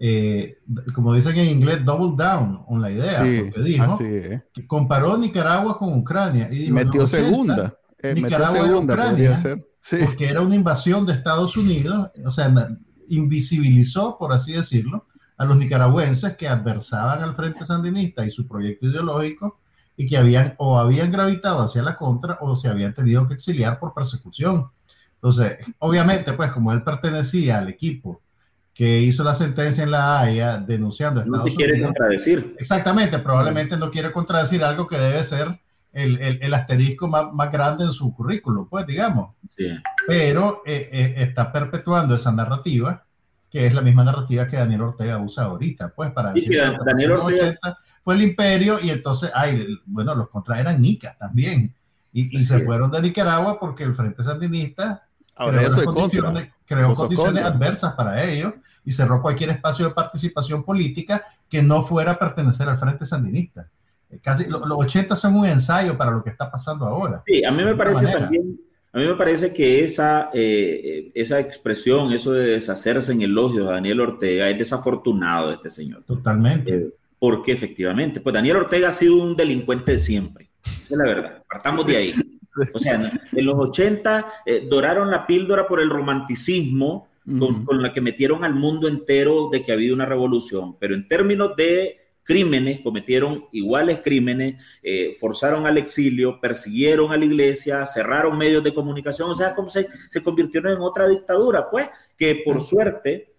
eh, 0.00 0.58
como 0.94 1.12
dicen 1.12 1.36
en 1.36 1.48
inglés, 1.48 1.84
double 1.84 2.14
down 2.16 2.62
on 2.68 2.80
la 2.80 2.90
idea, 2.90 3.18
porque 3.18 3.62
dijo 3.62 3.98
que 4.52 4.66
comparó 4.66 5.18
Nicaragua 5.18 5.76
con 5.76 5.92
Ucrania 5.98 6.48
y 6.52 6.70
metió 6.70 7.06
segunda, 7.06 7.76
eh, 7.98 8.14
metió 8.20 8.46
segunda, 8.48 8.94
Ucrania, 8.94 9.36
ser. 9.36 10.04
porque 10.04 10.28
era 10.28 10.40
una 10.40 10.54
invasión 10.54 11.04
de 11.04 11.14
Estados 11.14 11.56
Unidos, 11.56 12.10
o 12.24 12.30
sea, 12.30 12.68
invisibilizó, 13.08 14.16
por 14.18 14.32
así 14.32 14.52
decirlo, 14.52 15.06
a 15.36 15.44
los 15.44 15.56
nicaragüenses 15.56 16.36
que 16.36 16.48
adversaban 16.48 17.22
al 17.22 17.34
Frente 17.34 17.64
Sandinista 17.64 18.24
y 18.24 18.30
su 18.30 18.46
proyecto 18.46 18.86
ideológico 18.86 19.60
y 19.96 20.06
que 20.06 20.16
habían 20.16 20.54
o 20.58 20.78
habían 20.78 21.10
gravitado 21.10 21.62
hacia 21.62 21.82
la 21.82 21.96
contra 21.96 22.38
o 22.40 22.54
se 22.54 22.68
habían 22.68 22.94
tenido 22.94 23.26
que 23.26 23.34
exiliar 23.34 23.80
por 23.80 23.94
persecución. 23.94 24.70
Entonces, 25.14 25.58
obviamente, 25.80 26.32
pues 26.34 26.52
como 26.52 26.72
él 26.72 26.84
pertenecía 26.84 27.58
al 27.58 27.68
equipo 27.68 28.22
que 28.78 29.00
hizo 29.00 29.24
la 29.24 29.34
sentencia 29.34 29.82
en 29.82 29.90
la 29.90 30.20
Haya 30.20 30.56
denunciando 30.58 31.18
a 31.18 31.24
Estados 31.24 31.46
no 31.46 31.50
se 31.50 31.56
quiere 31.56 31.82
contradecir. 31.82 32.54
Exactamente, 32.60 33.18
probablemente 33.18 33.76
no 33.76 33.90
quiere 33.90 34.12
contradecir 34.12 34.62
algo 34.62 34.86
que 34.86 34.96
debe 34.96 35.24
ser 35.24 35.60
el, 35.92 36.16
el, 36.40 36.54
asterisco 36.54 37.08
más, 37.08 37.32
más, 37.32 37.50
grande 37.50 37.82
en 37.82 37.90
su 37.90 38.14
currículo, 38.14 38.68
pues 38.70 38.86
digamos. 38.86 39.34
Sí. 39.48 39.68
Pero 40.06 40.62
eh, 40.64 40.90
eh, 40.92 41.14
está 41.16 41.50
perpetuando 41.50 42.14
esa 42.14 42.30
narrativa, 42.30 43.04
que 43.50 43.66
es 43.66 43.74
la 43.74 43.82
misma 43.82 44.04
narrativa 44.04 44.46
que 44.46 44.58
Daniel 44.58 44.82
Ortega 44.82 45.18
usa 45.18 45.46
ahorita, 45.46 45.88
pues 45.88 46.12
para 46.12 46.32
decir 46.32 46.48
que 46.48 46.84
Daniel 46.86 47.10
Ortega 47.10 47.58
fue 48.00 48.14
el 48.14 48.22
imperio 48.22 48.78
y 48.80 48.90
entonces, 48.90 49.32
ay, 49.34 49.66
bueno, 49.86 50.14
los 50.14 50.28
contras 50.28 50.60
eran 50.60 50.80
nicas 50.80 51.18
también. 51.18 51.74
Y, 52.12 52.38
y 52.38 52.44
se 52.44 52.60
fueron 52.60 52.92
de 52.92 53.02
Nicaragua 53.02 53.58
porque 53.58 53.82
el 53.82 53.96
Frente 53.96 54.22
Sandinista 54.22 55.02
Ahora, 55.34 55.62
creó, 55.64 55.84
condiciones, 55.84 56.48
creó 56.64 56.94
condiciones 56.94 57.44
adversas 57.44 57.94
para 57.94 58.22
ellos 58.22 58.54
y 58.88 58.92
cerró 58.92 59.20
cualquier 59.20 59.50
espacio 59.50 59.86
de 59.86 59.92
participación 59.92 60.64
política 60.64 61.22
que 61.46 61.62
no 61.62 61.82
fuera 61.82 62.12
a 62.12 62.18
pertenecer 62.18 62.70
al 62.70 62.78
Frente 62.78 63.04
Sandinista. 63.04 63.68
Casi 64.22 64.46
los 64.48 64.62
80 64.66 65.14
son 65.14 65.36
un 65.36 65.44
ensayo 65.44 65.98
para 65.98 66.10
lo 66.10 66.24
que 66.24 66.30
está 66.30 66.50
pasando 66.50 66.86
ahora. 66.86 67.22
Sí, 67.26 67.44
a 67.44 67.50
mí 67.50 67.62
me 67.62 67.74
parece 67.74 68.06
también, 68.10 68.58
a 68.90 68.96
mí 68.98 69.04
me 69.04 69.12
parece 69.12 69.52
que 69.52 69.84
esa, 69.84 70.30
eh, 70.32 71.12
esa 71.14 71.38
expresión, 71.38 72.14
eso 72.14 72.32
de 72.32 72.46
deshacerse 72.46 73.12
en 73.12 73.20
elogio 73.20 73.66
de 73.66 73.72
Daniel 73.72 74.00
Ortega, 74.00 74.48
es 74.48 74.56
desafortunado 74.56 75.48
de 75.48 75.56
este 75.56 75.68
señor. 75.68 76.04
Totalmente. 76.04 76.74
Eh, 76.74 76.88
porque 77.18 77.52
efectivamente, 77.52 78.22
pues 78.22 78.32
Daniel 78.32 78.56
Ortega 78.56 78.88
ha 78.88 78.92
sido 78.92 79.22
un 79.22 79.36
delincuente 79.36 79.92
de 79.92 79.98
siempre. 79.98 80.48
Esa 80.64 80.94
es 80.94 80.98
la 80.98 81.04
verdad. 81.04 81.42
Partamos 81.46 81.84
de 81.84 81.96
ahí. 81.98 82.14
O 82.72 82.78
sea, 82.78 83.12
en 83.32 83.46
los 83.46 83.54
80 83.54 84.26
eh, 84.46 84.66
doraron 84.68 85.10
la 85.10 85.26
píldora 85.26 85.68
por 85.68 85.78
el 85.78 85.90
romanticismo 85.90 87.08
con, 87.38 87.82
la 87.82 87.92
que 87.92 88.00
metieron 88.00 88.44
al 88.44 88.54
mundo 88.54 88.88
entero 88.88 89.50
de 89.50 89.62
que 89.62 89.72
había 89.72 89.92
una 89.92 90.06
revolución, 90.06 90.78
pero 90.78 90.94
en 90.94 91.06
términos 91.06 91.54
de 91.56 91.98
crímenes, 92.22 92.80
cometieron 92.80 93.46
iguales 93.52 94.00
crímenes, 94.04 94.62
eh, 94.82 95.14
forzaron 95.18 95.66
al 95.66 95.78
exilio, 95.78 96.40
persiguieron 96.40 97.10
a 97.10 97.16
la 97.16 97.24
iglesia, 97.24 97.86
cerraron 97.86 98.36
medios 98.36 98.62
de 98.62 98.74
comunicación, 98.74 99.30
o 99.30 99.34
sea, 99.34 99.54
como 99.54 99.70
se, 99.70 99.86
se 100.10 100.22
convirtieron 100.22 100.72
en 100.72 100.80
otra 100.80 101.08
dictadura, 101.08 101.70
pues, 101.70 101.88
que 102.18 102.42
por 102.44 102.60
suerte, 102.60 103.34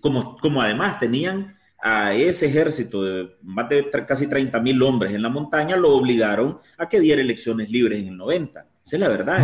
como, 0.00 0.38
como 0.38 0.62
además 0.62 0.98
tenían 0.98 1.54
a 1.80 2.14
ese 2.14 2.46
ejército 2.46 3.02
de 3.04 3.36
más 3.42 3.68
de 3.68 3.88
casi 4.06 4.28
30 4.28 4.58
mil 4.60 4.82
hombres 4.82 5.12
en 5.12 5.22
la 5.22 5.28
montaña, 5.28 5.76
lo 5.76 5.94
obligaron 5.94 6.58
a 6.76 6.88
que 6.88 7.00
diera 7.00 7.20
elecciones 7.20 7.70
libres 7.70 8.02
en 8.02 8.08
el 8.08 8.16
90. 8.16 8.67
Esa 8.88 8.96
es 8.96 9.00
la 9.02 9.08
verdad. 9.08 9.40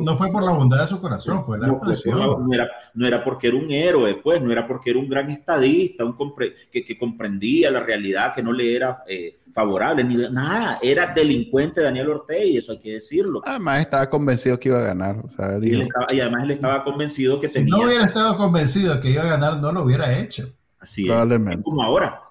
No, 0.00 0.16
fue 0.18 0.32
por 0.32 0.42
la 0.42 0.50
bondad 0.50 0.80
de 0.80 0.88
su 0.88 1.00
corazón, 1.00 1.44
fue 1.44 1.60
la 1.60 1.68
no, 1.68 1.80
era, 2.52 2.68
no, 2.94 3.06
era, 3.06 3.22
porque 3.22 3.46
era 3.46 3.56
un 3.56 3.70
héroe, 3.70 4.16
pues, 4.16 4.42
no 4.42 4.50
era 4.50 4.66
porque 4.66 4.90
era 4.90 4.98
un 4.98 5.08
gran 5.08 5.30
estadista, 5.30 6.04
un 6.04 6.16
que, 6.72 6.84
que, 6.84 6.98
comprendía 6.98 7.70
la 7.70 7.78
realidad, 7.78 8.34
que 8.34 8.42
no 8.42 8.52
le 8.52 8.74
era 8.74 9.04
eh, 9.08 9.38
favorable, 9.52 10.02
ni 10.02 10.16
nada. 10.16 10.80
Era 10.82 11.06
delincuente 11.14 11.82
Daniel 11.82 12.08
Ortega, 12.08 12.44
y 12.44 12.56
eso 12.56 12.72
hay 12.72 12.80
que 12.80 12.94
decirlo. 12.94 13.42
Además, 13.44 13.80
estaba 13.80 14.10
convencido 14.10 14.58
que 14.58 14.70
iba 14.70 14.80
a 14.80 14.82
ganar. 14.82 15.22
y, 15.62 16.20
además, 16.20 16.42
él 16.42 16.50
estaba 16.50 16.82
convencido 16.82 17.40
que 17.40 17.48
si 17.48 17.62
no 17.62 17.80
hubiera 17.80 18.06
estado 18.06 18.36
convencido 18.36 18.98
que 18.98 19.10
iba 19.10 19.22
a 19.22 19.26
ganar, 19.26 19.58
no 19.58 19.70
lo 19.70 19.84
hubiera 19.84 20.18
hecho. 20.18 20.52
Así 20.80 21.06
Probablemente. 21.06 21.62
como 21.62 21.80
ahora. 21.80 22.22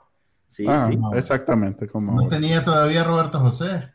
Sí, 0.49 0.65
ah, 0.67 0.89
sí. 0.89 0.99
Exactamente 1.13 1.87
como 1.87 2.21
No 2.21 2.27
tenía 2.27 2.65
todavía 2.65 3.05
Roberto 3.05 3.39
José. 3.39 3.93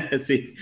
sí. 0.20 0.54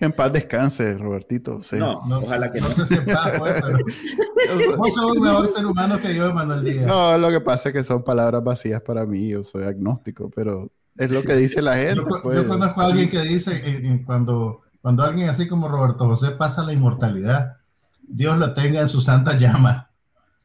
En 0.00 0.12
paz 0.12 0.32
descanse, 0.32 0.98
Robertito. 0.98 1.60
No, 1.78 2.00
ojalá 2.18 2.50
que 2.50 2.60
no. 2.60 2.68
No 2.68 2.74
sé 2.74 2.86
si 2.86 2.94
en 2.94 3.06
paz, 3.06 3.38
pues, 3.38 3.62
pero 3.62 3.78
vos 4.76 4.94
sos 4.94 5.16
un 5.16 5.22
mejor 5.22 5.48
ser 5.48 5.64
humano 5.64 5.98
que 5.98 6.14
yo, 6.14 6.32
Manuel 6.34 6.64
Díaz. 6.64 6.86
No, 6.86 7.16
lo 7.18 7.30
que 7.30 7.40
pasa 7.40 7.68
es 7.68 7.74
que 7.74 7.84
son 7.84 8.02
palabras 8.02 8.42
vacías 8.42 8.82
para 8.82 9.06
mí. 9.06 9.28
Yo 9.28 9.44
soy 9.44 9.64
agnóstico, 9.64 10.28
pero 10.28 10.72
es 10.96 11.10
lo 11.10 11.22
que 11.22 11.34
dice 11.36 11.62
la 11.62 11.76
gente. 11.76 12.02
yo, 12.10 12.20
pues. 12.20 12.42
conozco 12.42 12.80
a 12.80 12.86
alguien 12.86 13.08
que 13.08 13.20
dice 13.20 14.02
cuando, 14.04 14.62
cuando 14.82 15.04
alguien 15.04 15.28
así 15.28 15.46
como 15.46 15.68
Roberto 15.68 16.06
José 16.06 16.32
pasa 16.32 16.64
la 16.64 16.72
inmortalidad, 16.72 17.58
Dios 18.02 18.36
lo 18.38 18.52
tenga 18.54 18.80
en 18.80 18.88
su 18.88 19.00
santa 19.00 19.36
llama. 19.36 19.90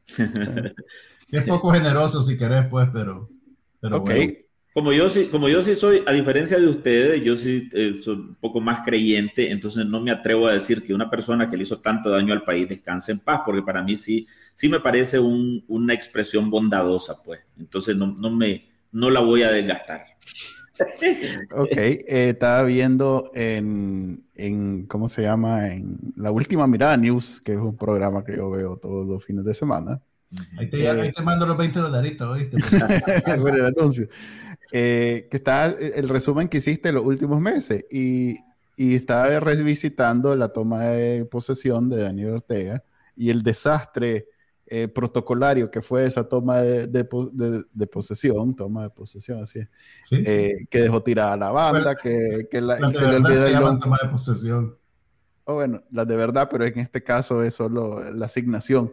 es 1.28 1.44
poco 1.44 1.72
generoso 1.72 2.22
si 2.22 2.36
querés, 2.36 2.66
pues, 2.70 2.88
pero. 2.92 3.28
pero 3.80 3.96
ok. 3.96 4.10
Como 4.76 4.92
yo, 4.92 5.08
sí, 5.08 5.28
como 5.28 5.48
yo 5.48 5.62
sí 5.62 5.74
soy, 5.74 6.02
a 6.04 6.12
diferencia 6.12 6.58
de 6.58 6.66
ustedes, 6.66 7.24
yo 7.24 7.34
sí 7.34 7.66
eh, 7.72 7.96
soy 7.98 8.16
un 8.16 8.34
poco 8.34 8.60
más 8.60 8.82
creyente, 8.84 9.50
entonces 9.50 9.86
no 9.86 10.02
me 10.02 10.10
atrevo 10.10 10.48
a 10.48 10.52
decir 10.52 10.82
que 10.82 10.92
una 10.92 11.08
persona 11.08 11.48
que 11.48 11.56
le 11.56 11.62
hizo 11.62 11.80
tanto 11.80 12.10
daño 12.10 12.34
al 12.34 12.44
país 12.44 12.68
descanse 12.68 13.12
en 13.12 13.20
paz, 13.20 13.40
porque 13.46 13.62
para 13.62 13.82
mí 13.82 13.96
sí, 13.96 14.26
sí 14.52 14.68
me 14.68 14.78
parece 14.78 15.18
una 15.18 15.94
expresión 15.94 16.50
bondadosa, 16.50 17.22
pues. 17.24 17.40
Entonces 17.58 17.96
no, 17.96 18.08
no, 18.18 18.30
me, 18.30 18.68
no 18.92 19.08
la 19.08 19.20
voy 19.20 19.44
a 19.44 19.50
desgastar. 19.50 20.04
ok, 21.52 21.76
eh, 21.78 22.04
estaba 22.06 22.62
viendo 22.64 23.30
en, 23.32 24.26
en, 24.34 24.84
¿cómo 24.84 25.08
se 25.08 25.22
llama? 25.22 25.72
En 25.72 26.12
La 26.16 26.32
Última 26.32 26.66
Mirada 26.66 26.98
News, 26.98 27.40
que 27.40 27.52
es 27.52 27.60
un 27.60 27.78
programa 27.78 28.26
que 28.26 28.36
yo 28.36 28.50
veo 28.50 28.76
todos 28.76 29.06
los 29.06 29.24
fines 29.24 29.46
de 29.46 29.54
semana. 29.54 30.02
Ahí 30.58 30.68
te, 30.68 30.88
ahí 30.88 31.12
te 31.12 31.22
mando 31.22 31.46
los 31.46 31.56
20 31.56 31.78
dolaritos, 31.78 32.28
¿oíste? 32.28 32.56
el 33.26 33.64
anuncio. 33.64 34.08
Eh, 34.72 35.28
que 35.30 35.36
está 35.36 35.66
el 35.66 36.08
resumen 36.08 36.48
que 36.48 36.58
hiciste 36.58 36.90
los 36.90 37.04
últimos 37.04 37.40
meses 37.40 37.84
y, 37.90 38.34
y 38.76 38.96
estaba 38.96 39.38
revisitando 39.38 40.34
la 40.34 40.48
toma 40.48 40.86
de 40.86 41.24
posesión 41.24 41.88
de 41.88 42.02
Daniel 42.02 42.34
Ortega 42.34 42.82
y 43.16 43.30
el 43.30 43.42
desastre 43.42 44.28
eh, 44.66 44.88
protocolario 44.88 45.70
que 45.70 45.80
fue 45.80 46.04
esa 46.04 46.28
toma 46.28 46.60
de, 46.60 46.88
de, 46.88 47.86
posesión, 47.86 48.56
toma 48.56 48.82
de 48.82 48.90
posesión, 48.90 49.40
así 49.40 49.60
eh, 50.10 50.52
que 50.68 50.80
dejó 50.80 51.04
tirada 51.04 51.34
a 51.34 51.36
la 51.36 51.50
banda, 51.50 51.94
que, 51.94 52.48
que 52.50 52.60
la, 52.60 52.76
se 52.90 53.06
le 53.06 53.16
olvidó 53.16 53.46
el 53.46 53.54
nombre. 53.54 53.80
Toma 53.80 53.98
de 54.02 54.08
posesión. 54.08 54.76
Oh, 55.44 55.54
bueno, 55.54 55.80
las 55.92 56.08
de 56.08 56.16
verdad, 56.16 56.48
pero 56.50 56.64
en 56.64 56.80
este 56.80 57.00
caso 57.04 57.44
es 57.44 57.54
solo 57.54 58.00
la 58.12 58.26
asignación 58.26 58.92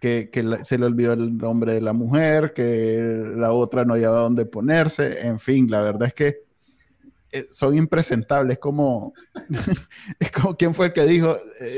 que, 0.00 0.30
se 0.62 0.78
le 0.78 0.86
olvidó 0.86 1.12
el 1.12 1.36
nombre 1.36 1.74
de 1.74 1.80
la 1.80 1.92
mujer, 1.92 2.52
que 2.54 3.22
la 3.36 3.52
otra 3.52 3.84
no 3.84 3.96
llevaba 3.96 4.20
dónde 4.20 4.46
ponerse, 4.46 5.26
en 5.26 5.38
fin, 5.38 5.70
la 5.70 5.82
verdad 5.82 6.08
es 6.08 6.14
que 6.14 6.44
eh, 7.32 7.44
son 7.50 7.76
impresentables, 7.76 8.58
como, 8.58 9.12
es 10.18 10.30
como, 10.32 10.56
¿quién 10.56 10.74
fue 10.74 10.86
el 10.86 10.92
que 10.92 11.04
dijo? 11.04 11.36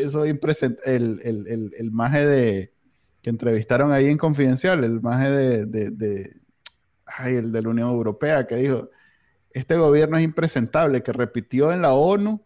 Soy 0.09 0.31
impresentable, 0.31 0.97
el, 0.97 1.21
el, 1.25 1.47
el, 1.49 1.71
el, 1.79 1.91
maje 1.91 2.27
de, 2.27 2.73
que 3.21 3.31
entrevistaron 3.31 3.93
ahí 3.93 4.07
en 4.07 4.19
Confidencial, 4.19 4.85
el 4.85 5.01
maje 5.01 5.31
de, 5.31 5.67
de 5.67 6.41
ay, 7.05 7.35
el 7.35 7.53
de 7.53 7.63
la 7.63 7.69
Unión 7.69 7.89
Europea, 7.89 8.47
que 8.47 8.57
dijo, 8.57 8.89
este 9.51 9.77
gobierno 9.77 10.17
es 10.17 10.23
impresentable, 10.23 11.03
que 11.03 11.13
repitió 11.13 11.73
en 11.73 11.83
la 11.83 11.93
ONU 11.93 12.43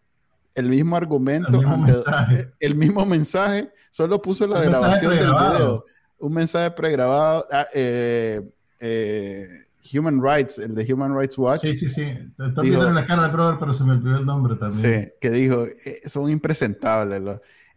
el 0.57 0.69
mismo 0.69 0.97
argumento, 0.97 1.59
el 1.59 1.65
mismo, 1.65 1.77
mensaje. 1.77 2.53
El 2.59 2.75
mismo 2.75 3.05
mensaje, 3.05 3.71
solo 3.91 4.21
puso 4.21 4.47
la 4.47 4.61
grabación 4.61 5.17
del 5.17 5.29
video. 5.29 5.85
Un 6.19 6.33
mensaje 6.33 6.71
pregrabado. 6.71 7.45
Ah, 7.51 7.65
eh, 7.73 8.41
eh, 8.79 9.47
Human 9.93 10.21
Rights, 10.21 10.57
el 10.57 10.75
de 10.75 10.91
Human 10.91 11.15
Rights 11.15 11.37
Watch. 11.37 11.61
Sí, 11.61 11.73
sí, 11.73 11.87
sí. 11.87 12.01
Está 12.03 12.61
viendo 12.61 12.87
en 12.87 12.95
la 12.95 13.05
cara 13.05 13.21
del 13.21 13.31
brother, 13.31 13.57
pero 13.59 13.71
se 13.71 13.83
me 13.83 13.93
olvidó 13.93 14.17
el 14.17 14.25
nombre 14.25 14.55
también. 14.55 15.05
Sí, 15.05 15.11
que 15.21 15.29
dijo, 15.29 15.65
eh, 15.65 15.99
son 16.05 16.29
impresentables. 16.29 17.21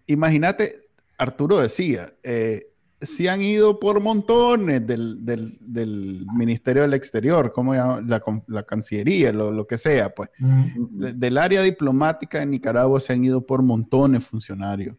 Imagínate, 0.07 0.73
Arturo 1.19 1.59
decía, 1.59 2.13
eh, 2.23 2.70
si 3.01 3.29
han 3.29 3.41
ido 3.41 3.81
por 3.81 4.01
montones 4.01 4.87
del, 4.87 5.25
del, 5.25 5.57
del 5.61 6.27
Ministerio 6.35 6.83
del 6.83 6.95
Exterior, 6.95 7.53
como 7.53 7.75
la, 7.75 8.03
la, 8.47 8.63
Cancillería, 8.63 9.33
lo, 9.33 9.51
lo, 9.51 9.67
que 9.67 9.79
sea, 9.79 10.11
pues. 10.11 10.29
del 10.39 11.39
área 11.39 11.63
diplomática 11.63 12.41
de 12.41 12.47
Nicaragua 12.47 13.01
se 13.01 13.15
han 13.15 13.25
ido 13.25 13.47
por 13.47 13.63
montones 13.63 14.27
funcionarios. 14.27 14.97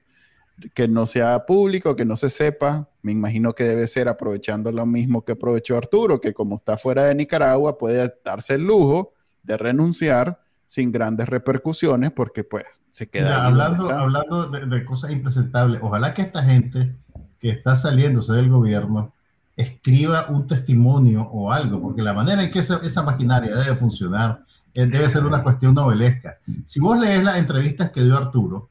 Que 0.74 0.88
no 0.88 1.08
sea 1.08 1.46
público, 1.46 1.96
que 1.96 2.06
no 2.06 2.18
se 2.18 2.30
sepa, 2.30 2.88
me 3.02 3.12
imagino 3.12 3.54
que 3.54 3.64
debe 3.64 3.88
ser 3.88 4.08
aprovechando 4.08 4.72
lo 4.72 4.86
mismo 4.86 5.24
que 5.24 5.32
aprovechó 5.32 5.78
Arturo, 5.78 6.22
que 6.22 6.34
como 6.34 6.58
está 6.58 6.78
fuera 6.78 7.06
de 7.06 7.16
Nicaragua 7.16 7.78
puede 7.78 8.14
darse 8.24 8.56
el 8.56 8.66
lujo 8.66 9.14
de 9.42 9.58
renunciar 9.58 10.40
sin 10.68 10.92
grandes 10.92 11.28
repercusiones 11.28 12.12
porque 12.12 12.44
pues 12.44 12.84
se 12.92 13.10
queda... 13.10 13.48
hablando 13.48 13.90
hablando 13.90 14.50
de, 14.52 14.68
de 14.68 14.86
cosas 14.86 15.12
impresentables, 15.12 15.82
ojalá 15.84 16.14
que 16.14 16.22
esta 16.22 16.44
gente 16.44 16.96
que 17.42 17.50
está 17.50 17.76
saliéndose 17.76 18.34
del 18.34 18.50
gobierno 18.50 19.14
escriba 19.56 20.28
un 20.30 20.48
testimonio 20.48 21.24
o 21.24 21.52
algo, 21.52 21.82
porque 21.82 22.02
la 22.02 22.14
manera 22.14 22.44
en 22.44 22.52
que 22.52 22.60
esa, 22.60 22.80
esa 22.84 23.04
maquinaria 23.04 23.56
debe 23.56 23.76
funcionar 23.76 24.46
debe 24.74 25.10
ser 25.10 25.24
una 25.24 25.44
cuestión 25.44 25.74
novelesca. 25.74 26.38
Si 26.66 26.80
vos 26.80 26.98
lees 26.98 27.24
las 27.24 27.38
entrevistas 27.38 27.92
que 27.92 28.04
dio 28.04 28.18
Arturo, 28.18 28.70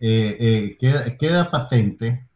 eh, 0.00 0.76
eh, 0.80 1.16
queda, 1.18 1.50
patente 1.50 2.26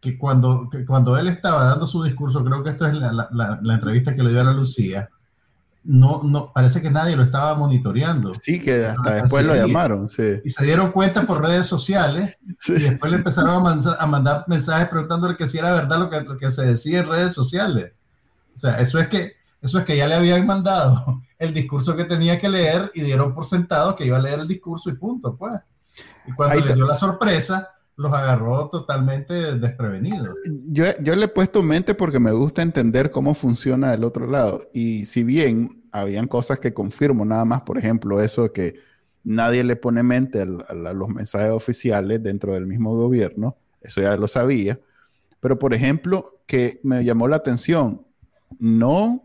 que 0.00 0.18
cuando, 0.18 0.68
cuando 0.86 1.16
él 1.16 1.28
estaba 1.28 1.64
dando 1.64 1.86
su 1.86 2.02
discurso, 2.02 2.44
creo 2.44 2.62
que 2.62 2.70
esto 2.70 2.86
es 2.86 2.94
la, 2.94 3.28
la, 3.30 3.74
entrevista 3.74 4.14
que 4.14 4.22
le 4.22 4.30
dio 4.30 4.40
a 4.40 4.44
la 4.44 4.52
Lucía, 4.52 5.08
no, 5.84 6.22
no, 6.24 6.52
parece 6.52 6.80
que 6.80 6.90
nadie 6.90 7.14
lo 7.14 7.22
estaba 7.22 7.54
monitoreando. 7.54 8.32
Sí, 8.34 8.60
que 8.60 8.86
hasta 8.86 9.16
después 9.22 9.44
lo 9.44 9.54
llamaron, 9.54 10.08
sí. 10.08 10.40
Y 10.44 10.50
se 10.50 10.64
dieron 10.64 10.90
cuenta 10.90 11.22
por 11.22 11.42
redes 11.42 11.66
sociales 11.66 12.38
y 12.68 12.72
después 12.72 13.12
le 13.12 13.18
empezaron 13.18 13.66
a, 13.66 13.96
a, 13.98 14.06
mandar 14.06 14.44
mensajes 14.48 14.88
preguntándole 14.88 15.36
que 15.36 15.46
si 15.46 15.58
era 15.58 15.72
verdad 15.72 15.98
lo 15.98 16.08
que, 16.08 16.22
lo 16.22 16.36
que 16.36 16.50
se 16.50 16.62
decía 16.62 17.00
en 17.00 17.08
redes 17.08 17.32
sociales. 17.32 17.92
O 18.54 18.56
sea, 18.56 18.78
eso 18.78 18.98
es 18.98 19.08
que 19.08 19.34
eso 19.60 19.78
es 19.78 19.84
que 19.86 19.96
ya 19.96 20.06
le 20.06 20.14
habían 20.14 20.46
mandado 20.46 21.22
el 21.38 21.52
discurso 21.52 21.96
que 21.96 22.04
tenía 22.04 22.38
que 22.38 22.48
leer 22.48 22.90
y 22.94 23.00
dieron 23.00 23.34
por 23.34 23.46
sentado 23.46 23.96
que 23.96 24.04
iba 24.06 24.18
a 24.18 24.20
leer 24.20 24.40
el 24.40 24.48
discurso 24.48 24.90
y 24.90 24.94
punto, 24.94 25.36
pues. 25.36 25.54
Y 26.26 26.32
cuando 26.32 26.64
le 26.64 26.74
dio 26.74 26.86
la 26.86 26.96
sorpresa, 26.96 27.73
los 27.96 28.12
agarró 28.12 28.68
totalmente 28.70 29.34
desprevenidos. 29.56 30.36
Yo, 30.64 30.84
yo 31.00 31.14
le 31.14 31.26
he 31.26 31.28
puesto 31.28 31.62
mente 31.62 31.94
porque 31.94 32.18
me 32.18 32.32
gusta 32.32 32.62
entender 32.62 33.10
cómo 33.10 33.34
funciona 33.34 33.92
del 33.92 34.04
otro 34.04 34.26
lado. 34.26 34.58
Y 34.72 35.06
si 35.06 35.22
bien 35.22 35.84
habían 35.92 36.26
cosas 36.26 36.58
que 36.58 36.74
confirmo, 36.74 37.24
nada 37.24 37.44
más, 37.44 37.62
por 37.62 37.78
ejemplo, 37.78 38.20
eso 38.20 38.44
de 38.44 38.52
que 38.52 38.74
nadie 39.22 39.62
le 39.62 39.76
pone 39.76 40.02
mente 40.02 40.42
a, 40.42 40.74
los 40.74 41.08
mensajes 41.08 41.50
oficiales 41.50 42.22
dentro 42.22 42.52
del 42.54 42.66
mismo 42.66 42.96
gobierno, 42.96 43.56
eso 43.80 44.00
ya 44.00 44.16
lo 44.16 44.26
sabía. 44.26 44.80
Pero, 45.38 45.58
por 45.58 45.72
ejemplo, 45.72 46.24
que 46.46 46.80
me 46.82 47.04
llamó 47.04 47.28
la 47.28 47.36
atención, 47.36 48.04
no, 48.58 49.24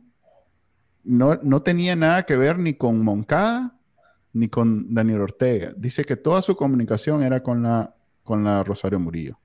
no, 1.03 1.39
no 1.41 1.61
tenía 1.63 1.95
nada 1.95 2.23
que 2.23 2.37
ver 2.37 2.59
ni 2.59 2.73
con 2.73 3.03
Moncada 3.03 3.75
ni 4.31 4.47
con 4.47 4.93
Daniel 4.93 5.21
Ortega. 5.21 5.73
Dice 5.75 6.03
que 6.05 6.15
toda 6.15 6.43
su 6.43 6.55
comunicación 6.55 7.23
era 7.23 7.41
con 7.41 7.63
la 7.63 7.95
con 8.29 8.43
la 8.43 8.63
Rosario 8.63 8.99
Murillo. 8.99 9.39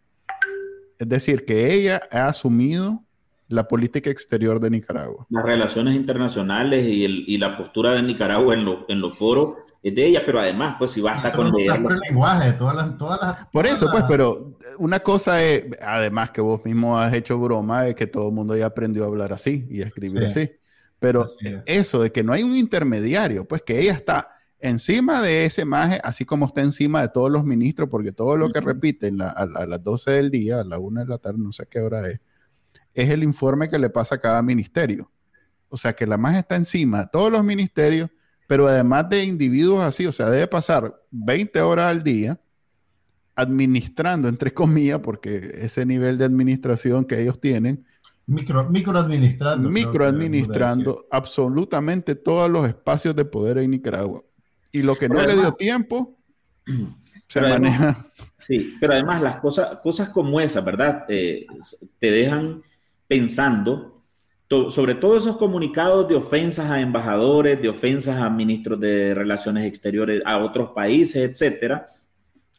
Es 0.99 1.09
decir, 1.09 1.47
que 1.47 1.73
ella 1.73 2.03
ha 2.11 2.27
asumido 2.27 3.03
la 3.49 3.67
política 3.67 4.11
exterior 4.11 4.61
de 4.61 4.69
Nicaragua. 4.69 5.27
Las 5.31 5.43
relaciones 5.43 5.95
internacionales 5.95 6.85
y, 6.85 7.03
el, 7.07 7.25
y 7.27 7.39
la 7.39 7.57
postura 7.57 7.93
de 7.95 8.03
Nicaragua 8.03 8.55
en, 8.55 8.69
en 8.89 9.01
los 9.01 9.17
foros 9.17 9.55
es 9.83 9.95
de 9.95 10.05
ella, 10.05 10.23
pero 10.27 10.39
además, 10.39 10.77
pues 10.79 10.91
si 10.91 11.01
basta 11.01 11.33
con 11.33 11.51
leerlo. 11.51 11.93
El 11.93 12.01
lenguaje, 12.01 12.53
todas 12.53 12.77
las, 12.77 12.99
todas 12.99 13.19
las, 13.23 13.47
Por 13.47 13.67
eso, 13.67 13.89
pues, 13.91 14.05
pero 14.07 14.55
una 14.79 15.01
cosa 15.01 15.43
es, 15.43 15.65
además 15.81 16.31
que 16.31 16.43
vos 16.43 16.61
mismo 16.67 16.99
has 16.99 17.15
hecho 17.15 17.39
broma, 17.39 17.85
de 17.85 17.95
que 17.95 18.07
todo 18.07 18.29
el 18.29 18.35
mundo 18.35 18.55
ya 18.55 18.67
aprendió 18.67 19.05
a 19.05 19.07
hablar 19.07 19.33
así 19.33 19.67
y 19.71 19.81
a 19.81 19.87
escribir 19.87 20.25
así. 20.25 20.51
Pero 20.99 21.25
eso 21.65 22.03
de 22.03 22.13
que 22.13 22.23
no 22.23 22.35
hay 22.35 22.43
un 22.43 22.55
intermediario, 22.55 23.47
pues 23.47 23.63
que 23.63 23.81
ella 23.81 23.95
está 23.95 24.34
encima 24.65 25.21
de 25.21 25.45
ese 25.45 25.67
maje, 25.67 26.01
así 26.03 26.25
como 26.25 26.47
está 26.47 26.63
encima 26.63 27.03
de 27.03 27.09
todos 27.09 27.31
los 27.31 27.45
ministros, 27.45 27.91
porque 27.91 28.13
todo 28.13 28.39
lo 28.39 28.51
que 28.51 28.63
repiten 28.63 29.21
a, 29.21 29.47
las 29.67 29.85
12 29.85 30.11
del 30.11 30.31
día, 30.31 30.61
a 30.61 30.65
la 30.65 30.79
1 30.79 31.03
de 31.03 31.07
la 31.07 31.19
tarde, 31.19 31.39
no 31.39 31.53
sé 31.53 31.67
qué 31.71 31.81
hora 31.81 32.09
es, 32.09 32.21
es 32.95 33.11
el 33.11 33.23
informe 33.23 33.69
que 33.69 33.79
le 33.79 33.91
pasa 33.91 34.15
a 34.15 34.19
cada 34.19 34.43
ministerio. 34.43 35.11
O 35.69 35.77
sea 35.77 35.93
que 35.93 36.07
la 36.07 36.17
maje 36.17 36.39
está 36.39 36.57
encima 36.57 37.01
de 37.01 37.09
todos 37.13 37.31
los 37.31 37.45
ministerios, 37.45 38.09
pero 38.47 38.67
además 38.67 39.09
de 39.11 39.25
individuos 39.25 39.83
así, 39.83 40.07
o 40.07 40.13
sea, 40.13 40.31
debe 40.31 40.47
pasar 40.47 40.99
20 41.11 41.61
horas 41.61 41.91
al 41.91 42.03
día 42.03 42.41
administrando, 43.35 44.29
entre 44.29 44.55
comillas, 44.55 45.01
porque 45.01 45.37
ese 45.57 45.85
nivel 45.85 46.17
de 46.17 46.25
administración 46.25 47.05
que 47.05 47.21
ellos 47.21 47.39
tienen, 47.39 47.85
Micro, 48.27 48.71
microadministrando. 48.71 49.69
Microadministrando 49.69 51.05
absolutamente 51.11 52.15
todos 52.15 52.51
los 52.51 52.67
espacios 52.67 53.15
de 53.15 53.27
poder 53.27 53.59
en 53.59 53.71
Nicaragua. 53.71 54.25
Y 54.75 54.83
lo 54.83 54.97
que 54.97 55.09
no 55.09 55.25
le 55.25 55.35
dio 55.35 55.53
tiempo, 55.53 56.19
se 57.29 57.41
maneja. 57.41 57.97
sí, 58.37 58.75
pero 58.81 58.95
además 58.95 59.23
las 59.23 59.37
cosas, 59.37 59.79
cosas 59.79 60.09
como 60.09 60.41
esa, 60.41 60.63
¿verdad? 60.63 61.05
Eh, 61.09 61.47
te 62.01 62.11
dejan 62.11 62.61
pensando 63.07 64.03
sobre 64.71 64.97
todos 64.97 65.23
esos 65.23 65.37
comunicados 65.37 66.09
de 66.09 66.17
ofensas 66.17 66.71
a 66.71 66.81
embajadores, 66.81 67.63
de 67.63 67.69
ofensas 67.69 68.17
a 68.21 68.29
ministros 68.29 68.81
de 68.81 69.15
Relaciones 69.15 69.65
Exteriores, 69.65 70.23
a 70.25 70.39
otros 70.39 70.71
países, 70.71 71.31
etcétera, 71.31 71.87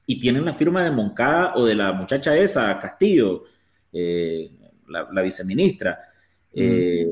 y 0.05 0.20
tienen 0.20 0.45
la 0.45 0.53
firma 0.53 0.86
de 0.86 0.91
Moncada 0.91 1.53
o 1.55 1.66
de 1.66 1.76
la 1.76 1.91
muchacha 1.91 2.36
esa, 2.38 2.80
Castillo, 2.80 3.43
eh, 3.91 4.51
la, 4.88 5.22
viceministra, 5.22 5.99
eh, 6.53 7.11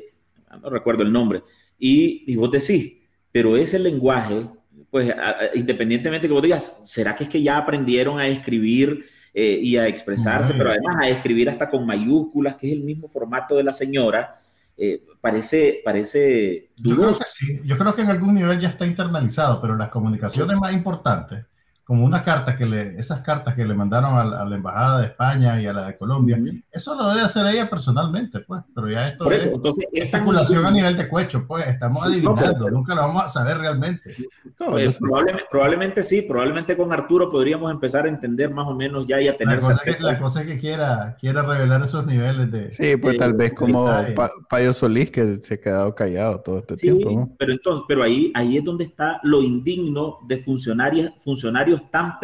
no 0.62 0.70
recuerdo 0.70 1.04
el 1.04 1.12
nombre, 1.12 1.44
y, 1.78 2.24
y 2.26 2.36
vos 2.38 2.52
decís, 2.52 2.98
pero 3.32 3.58
ese 3.58 3.80
lenguaje 3.80 4.48
pues 4.94 5.12
independientemente 5.56 6.28
que 6.28 6.34
vos 6.34 6.44
digas, 6.44 6.84
¿será 6.86 7.16
que 7.16 7.24
es 7.24 7.30
que 7.32 7.42
ya 7.42 7.58
aprendieron 7.58 8.20
a 8.20 8.28
escribir 8.28 9.04
eh, 9.34 9.58
y 9.60 9.76
a 9.76 9.88
expresarse, 9.88 10.54
pero 10.54 10.70
además 10.70 10.98
a 11.02 11.10
escribir 11.10 11.50
hasta 11.50 11.68
con 11.68 11.84
mayúsculas, 11.84 12.58
que 12.58 12.68
es 12.68 12.74
el 12.74 12.84
mismo 12.84 13.08
formato 13.08 13.56
de 13.58 13.64
la 13.64 13.74
señora? 13.74 14.36
Eh, 14.78 15.04
parece, 15.20 15.82
parece 15.84 16.70
Yo 16.76 16.96
creo, 16.96 17.18
que 17.18 17.26
sí. 17.26 17.60
Yo 17.64 17.76
creo 17.76 17.92
que 17.96 18.04
en 18.04 18.10
algún 18.12 18.36
nivel 18.36 18.60
ya 18.60 18.70
está 18.70 18.86
internalizado, 18.86 19.60
pero 19.60 19.76
las 19.76 19.90
comunicaciones 19.90 20.56
más 20.58 20.72
importantes 20.72 21.44
como 21.84 22.06
una 22.06 22.22
carta 22.22 22.56
que 22.56 22.66
le, 22.66 22.98
esas 22.98 23.20
cartas 23.22 23.56
que 23.56 23.66
le 23.66 23.74
mandaron 23.74 24.18
a 24.18 24.46
la, 24.46 24.56
embajada 24.56 25.02
de 25.02 25.08
España 25.08 25.62
y 25.62 25.68
a 25.68 25.74
la 25.74 25.88
de 25.88 25.98
Colombia, 25.98 26.40
eso 26.72 26.96
lo 26.96 27.10
debe 27.10 27.22
hacer 27.22 27.46
ella 27.48 27.70
personalmente, 27.70 28.40
pues, 28.40 28.62
pero 28.74 28.88
ya 28.88 29.04
esto 29.04 29.30
es 29.30 29.50
especulación 29.92 30.66
a 30.66 30.72
nivel 30.72 30.96
de 30.96 31.10
cuecho, 31.10 31.46
pues, 31.46 31.68
estamos 31.68 32.06
adivinando, 32.06 32.70
nunca 32.70 32.96
lo 32.96 33.02
vamos 33.02 33.24
a 33.24 33.28
saber 33.28 33.58
realmente. 33.58 34.16
Pues, 34.58 34.98
probablemente, 35.52 36.04
sí, 36.04 36.22
probablemente 36.22 36.78
con 36.78 36.94
Arturo 36.94 37.30
podríamos 37.30 37.70
empezar 37.70 38.06
a 38.06 38.10
entender 38.10 38.50
más 38.50 38.68
o 38.68 38.74
menos 38.74 39.06
ya 39.06 39.20
y 39.20 39.28
a 39.28 39.36
tener... 39.36 39.56
La 39.56 39.62
cosa, 39.62 39.82
que, 39.84 40.00
la 40.00 40.20
cosa 40.20 40.42
es 40.42 40.48
que 40.48 40.58
quiera, 40.58 41.18
quiera 41.20 41.42
revelar 41.42 41.84
esos 41.84 42.06
niveles 42.06 42.50
de... 42.50 42.70
Sí, 42.70 42.96
pues 42.96 43.18
tal 43.18 43.34
vez 43.34 43.54
como 43.54 43.90
Payo 44.50 44.72
Solís 44.72 45.12
que 45.12 45.28
se 45.28 45.56
ha 45.56 45.58
quedado 45.58 45.94
callado 45.94 46.40
todo 46.42 46.60
este 46.60 46.76
tiempo. 46.76 47.30
Pero 47.38 47.52
entonces, 47.52 47.84
pero 47.90 48.04
ahí, 48.04 48.32
ahí 48.36 48.58
es 48.58 48.64
donde 48.64 48.86
está 48.86 49.20
lo 49.24 49.42
indigno 49.42 50.20
de 50.28 50.38
funcionarios, 50.38 51.12
funcionarios 51.18 51.73
tan, 51.82 52.18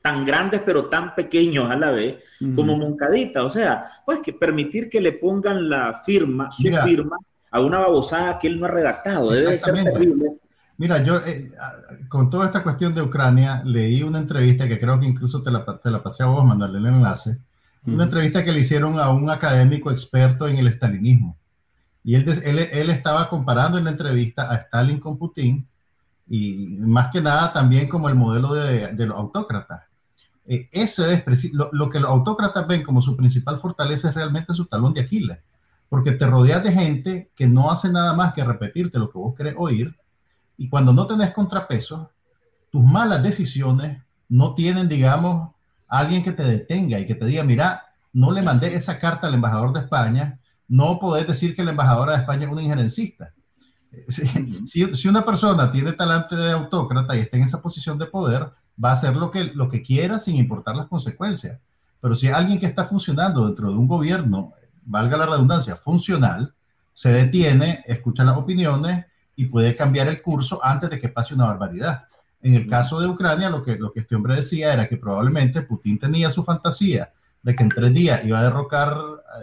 tan 0.00 0.24
grandes 0.24 0.62
pero 0.64 0.86
tan 0.86 1.14
pequeños 1.14 1.70
a 1.70 1.76
la 1.76 1.90
vez 1.90 2.18
como 2.54 2.76
Moncadita. 2.76 3.44
O 3.44 3.50
sea, 3.50 3.84
pues 4.04 4.20
que 4.20 4.32
permitir 4.32 4.88
que 4.88 5.00
le 5.00 5.12
pongan 5.12 5.68
la 5.68 5.94
firma, 5.94 6.50
su 6.50 6.70
firma, 6.84 7.16
a 7.50 7.60
una 7.60 7.78
babosada 7.78 8.38
que 8.38 8.48
él 8.48 8.60
no 8.60 8.66
ha 8.66 8.70
redactado. 8.70 9.30
Debe 9.30 9.58
ser 9.58 9.82
terrible. 9.84 10.36
Mira, 10.78 11.02
yo 11.02 11.18
eh, 11.18 11.50
con 12.08 12.30
toda 12.30 12.46
esta 12.46 12.62
cuestión 12.62 12.94
de 12.94 13.02
Ucrania 13.02 13.62
leí 13.66 14.02
una 14.02 14.18
entrevista 14.18 14.66
que 14.66 14.78
creo 14.78 14.98
que 14.98 15.06
incluso 15.06 15.42
te 15.42 15.50
la, 15.50 15.64
te 15.64 15.90
la 15.90 16.02
pasé 16.02 16.22
a 16.22 16.26
vos, 16.26 16.44
mandarle 16.44 16.78
el 16.78 16.86
enlace. 16.86 17.38
Una 17.86 18.04
entrevista 18.04 18.44
que 18.44 18.52
le 18.52 18.60
hicieron 18.60 18.98
a 18.98 19.10
un 19.10 19.30
académico 19.30 19.90
experto 19.90 20.46
en 20.48 20.56
el 20.56 20.68
estalinismo. 20.68 21.36
Y 22.02 22.14
él, 22.14 22.26
él, 22.44 22.58
él, 22.58 22.90
estaba 22.90 23.28
comparando 23.28 23.78
en 23.78 23.84
la 23.84 23.90
entrevista 23.90 24.50
a 24.50 24.56
Stalin 24.56 24.98
con 24.98 25.18
Putin 25.18 25.66
y 26.32 26.76
más 26.78 27.10
que 27.10 27.20
nada 27.20 27.52
también 27.52 27.88
como 27.88 28.08
el 28.08 28.14
modelo 28.14 28.54
de, 28.54 28.92
de 28.92 29.06
los 29.06 29.18
autócratas. 29.18 29.82
Eh, 30.46 30.68
eso 30.70 31.04
es 31.04 31.52
lo, 31.52 31.70
lo, 31.72 31.88
que 31.88 31.98
los 31.98 32.08
autócratas 32.08 32.68
ven 32.68 32.84
como 32.84 33.02
su 33.02 33.16
principal 33.16 33.58
fortaleza 33.58 34.08
es 34.08 34.14
realmente 34.14 34.54
su 34.54 34.66
talón 34.66 34.94
de 34.94 35.00
Aquiles, 35.00 35.40
porque 35.88 36.12
te 36.12 36.26
rodeas 36.26 36.62
de 36.62 36.72
gente 36.72 37.32
que 37.34 37.48
no 37.48 37.68
hace 37.68 37.90
nada 37.90 38.14
más 38.14 38.32
que 38.32 38.44
repetirte 38.44 39.00
lo 39.00 39.10
que 39.10 39.18
vos 39.18 39.34
querés 39.34 39.56
oír, 39.58 39.96
y 40.56 40.68
cuando 40.68 40.92
no 40.92 41.04
tenés 41.08 41.32
contrapeso, 41.32 42.12
tus 42.70 42.84
malas 42.84 43.24
decisiones 43.24 44.00
no 44.28 44.54
tienen, 44.54 44.88
digamos, 44.88 45.50
alguien 45.88 46.22
que 46.22 46.30
te 46.30 46.44
detenga 46.44 47.00
y 47.00 47.06
que 47.06 47.16
te 47.16 47.26
diga, 47.26 47.42
mira, 47.42 47.86
no 48.12 48.30
le 48.30 48.42
mandé 48.42 48.72
esa 48.76 49.00
carta 49.00 49.26
al 49.26 49.34
embajador 49.34 49.72
de 49.72 49.80
España, 49.80 50.38
no 50.68 51.00
podés 51.00 51.26
decir 51.26 51.56
que 51.56 51.64
la 51.64 51.72
embajadora 51.72 52.12
de 52.12 52.18
España 52.18 52.46
es 52.46 52.52
una 52.52 52.62
injerencista 52.62 53.32
si, 54.08 55.08
una 55.08 55.24
persona 55.24 55.70
tiene 55.72 55.92
talante 55.92 56.36
de 56.36 56.52
autócrata 56.52 57.16
y 57.16 57.20
está 57.20 57.36
en 57.36 57.44
esa 57.44 57.60
posición 57.60 57.98
de 57.98 58.06
poder, 58.06 58.50
va 58.82 58.90
a 58.90 58.92
hacer 58.92 59.16
lo 59.16 59.30
que, 59.30 59.44
lo 59.44 59.68
que 59.68 59.82
quiera 59.82 60.18
sin 60.18 60.36
importar 60.36 60.76
las 60.76 60.86
consecuencias. 60.86 61.58
Pero 62.00 62.14
si 62.14 62.28
alguien 62.28 62.58
que 62.58 62.66
está 62.66 62.84
funcionando 62.84 63.46
dentro 63.46 63.70
de 63.70 63.76
un 63.76 63.86
gobierno, 63.86 64.52
valga 64.84 65.16
la 65.16 65.26
redundancia, 65.26 65.76
funcional, 65.76 66.54
se 66.92 67.10
detiene, 67.10 67.84
escucha 67.86 68.24
las 68.24 68.36
opiniones 68.36 69.06
y 69.36 69.46
puede 69.46 69.76
cambiar 69.76 70.08
el 70.08 70.22
curso 70.22 70.60
antes 70.62 70.90
de 70.90 70.98
que 70.98 71.08
pase 71.08 71.34
una 71.34 71.46
barbaridad. 71.46 72.04
En 72.42 72.54
el 72.54 72.66
caso 72.66 73.00
de 73.00 73.06
Ucrania, 73.06 73.50
lo 73.50 73.62
que, 73.62 73.76
lo 73.76 73.92
que 73.92 74.00
este 74.00 74.16
hombre 74.16 74.36
decía 74.36 74.72
era 74.72 74.88
que 74.88 74.96
probablemente 74.96 75.62
Putin 75.62 75.98
tenía 75.98 76.30
su 76.30 76.42
fantasía 76.42 77.12
de 77.42 77.54
que 77.54 77.62
en 77.62 77.68
tres 77.68 77.92
días 77.92 78.24
iba 78.24 78.38
a 78.38 78.44
derrocar 78.44 78.96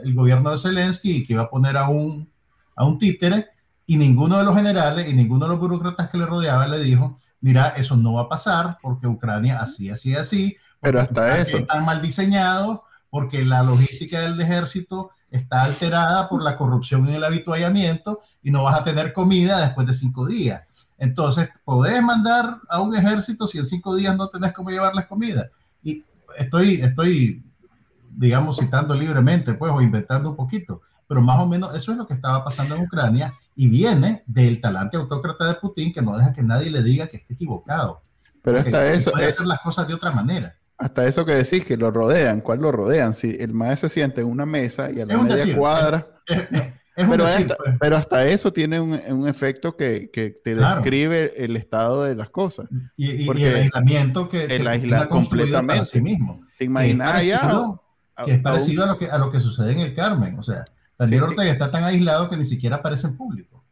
el 0.04 0.14
gobierno 0.14 0.52
de 0.52 0.58
Zelensky 0.58 1.18
y 1.18 1.24
que 1.24 1.34
iba 1.34 1.44
a 1.44 1.50
poner 1.50 1.78
a 1.78 1.90
un, 1.90 2.30
a 2.76 2.86
un 2.86 2.98
títere 2.98 3.48
y 3.88 3.98
ninguno 3.98 4.38
de 4.38 4.44
los 4.44 4.56
generales 4.56 5.10
y 5.10 5.14
ninguno 5.14 5.46
de 5.46 5.52
los 5.52 5.60
burócratas 5.60 6.10
que 6.10 6.18
le 6.18 6.26
rodeaban 6.26 6.70
le 6.70 6.80
dijo, 6.80 7.20
mira, 7.42 7.70
eso 7.70 7.96
no 7.96 8.14
va 8.14 8.24
a 8.24 8.30
pasar 8.30 8.78
porque 8.82 9.08
Ucrania 9.08 9.60
así, 9.60 9.90
así, 9.90 10.14
así. 10.14 10.58
Pero 10.82 11.00
hasta 11.00 11.38
eso. 11.38 11.58
Están 11.58 11.86
mal 11.86 12.02
diseñados 12.02 12.82
porque 13.10 13.46
la 13.46 13.64
logística 13.64 14.20
del 14.20 14.40
ejército 14.40 15.12
está 15.32 15.64
alterada 15.64 16.28
por 16.28 16.44
la 16.44 16.58
corrupción 16.58 17.08
y 17.08 17.16
el 17.16 17.24
habituallamiento 17.24 18.22
y 18.44 18.52
no 18.52 18.64
vas 18.64 18.76
a 18.76 18.84
tener 18.84 19.14
comida 19.14 19.62
después 19.62 19.88
de 19.88 19.94
cinco 19.94 20.28
días. 20.28 20.64
Entonces, 20.98 21.50
podés 21.64 22.02
mandar 22.04 22.58
a 22.70 22.82
un 22.82 22.96
ejército 22.96 23.48
si 23.48 23.58
en 23.58 23.66
cinco 23.66 23.96
días 23.96 24.18
no 24.18 24.28
tenés 24.28 24.52
cómo 24.52 24.70
llevarles 24.70 25.06
comida. 25.06 25.50
Y 25.82 26.04
estoy, 26.38 26.82
estoy 26.82 27.42
digamos, 28.18 28.58
citando 28.58 28.96
libremente, 28.96 29.54
pues, 29.54 29.72
o 29.72 29.80
inventando 29.80 30.32
un 30.32 30.36
poquito. 30.36 30.82
Pero 31.08 31.22
más 31.22 31.40
o 31.40 31.46
menos 31.46 31.76
eso 31.76 31.92
es 31.92 31.98
lo 31.98 32.06
que 32.06 32.14
estaba 32.14 32.44
pasando 32.44 32.76
en 32.76 32.82
Ucrania 32.82 33.32
y 33.56 33.68
viene 33.68 34.24
del 34.26 34.60
talante 34.60 34.98
autócrata 34.98 35.48
de 35.48 35.54
Putin 35.56 35.94
que 35.94 36.02
no 36.02 36.18
deja 36.18 36.34
que 36.34 36.44
nadie 36.44 36.70
le 36.70 36.84
diga 36.84 37.08
que 37.08 37.18
esté 37.18 37.34
equivocado. 37.34 38.02
Pero 38.42 38.60
hasta 38.60 38.92
eso... 38.92 39.12
Puede 39.12 39.28
hacer 39.28 39.46
las 39.46 39.62
cosas 39.62 39.88
de 39.88 39.94
otra 39.94 40.12
manera. 40.12 40.56
Hasta 40.78 41.06
eso 41.08 41.26
que 41.26 41.34
decís, 41.34 41.64
que 41.64 41.78
lo 41.78 41.92
rodean. 41.92 42.42
¿Cuál 42.42 42.60
lo 42.60 42.72
rodean? 42.72 43.14
Si 43.14 43.36
el 43.40 43.54
maestro 43.54 43.90
se 43.90 43.96
siente 43.96 44.22
en 44.22 44.28
una 44.28 44.46
mesa 44.46 44.92
y 44.92 45.00
a 45.00 45.06
la 45.06 45.18
media 45.18 45.56
cuadra... 45.56 46.08
pero, 46.96 47.26
hasta, 47.26 47.56
pues. 47.56 47.76
pero, 47.80 47.96
hasta, 47.96 48.28
eso 48.28 48.52
tiene 48.52 48.80
un, 48.80 49.00
un 49.10 49.28
efecto 49.28 49.76
que, 49.76 50.10
que 50.12 50.32
te 50.32 50.56
describe 50.56 51.32
el 51.38 51.56
estado 51.56 52.04
de 52.04 52.16
las 52.16 52.30
cosas. 52.30 52.68
Y, 52.96 53.28
el 53.28 53.56
aislamiento 53.56 54.28
que, 54.28 54.46
el 54.46 54.68
aisla 54.68 55.08
completamente. 55.08 55.86
sí 55.86 56.02
mismo. 56.02 56.42
¿Te 56.58 56.66
imaginas 56.66 57.24
que 58.26 58.34
es 58.34 58.40
parecido 58.40 58.84
a, 58.84 58.88
lo 58.88 58.98
que, 58.98 59.10
a 59.10 59.18
lo 59.18 59.30
que 59.30 59.40
sucede 59.40 59.74
en 59.74 59.80
el 59.80 59.94
Carmen. 59.94 60.38
O 60.40 60.44
sea, 60.44 60.66
Daniel 60.98 61.24
Ortega 61.24 61.52
está 61.52 61.72
tan 61.72 61.84
aislado 61.84 62.30
que 62.30 62.38
ni 62.38 62.46
siquiera 62.46 62.78
aparece 62.78 63.08
en 63.08 63.18
público. 63.18 63.64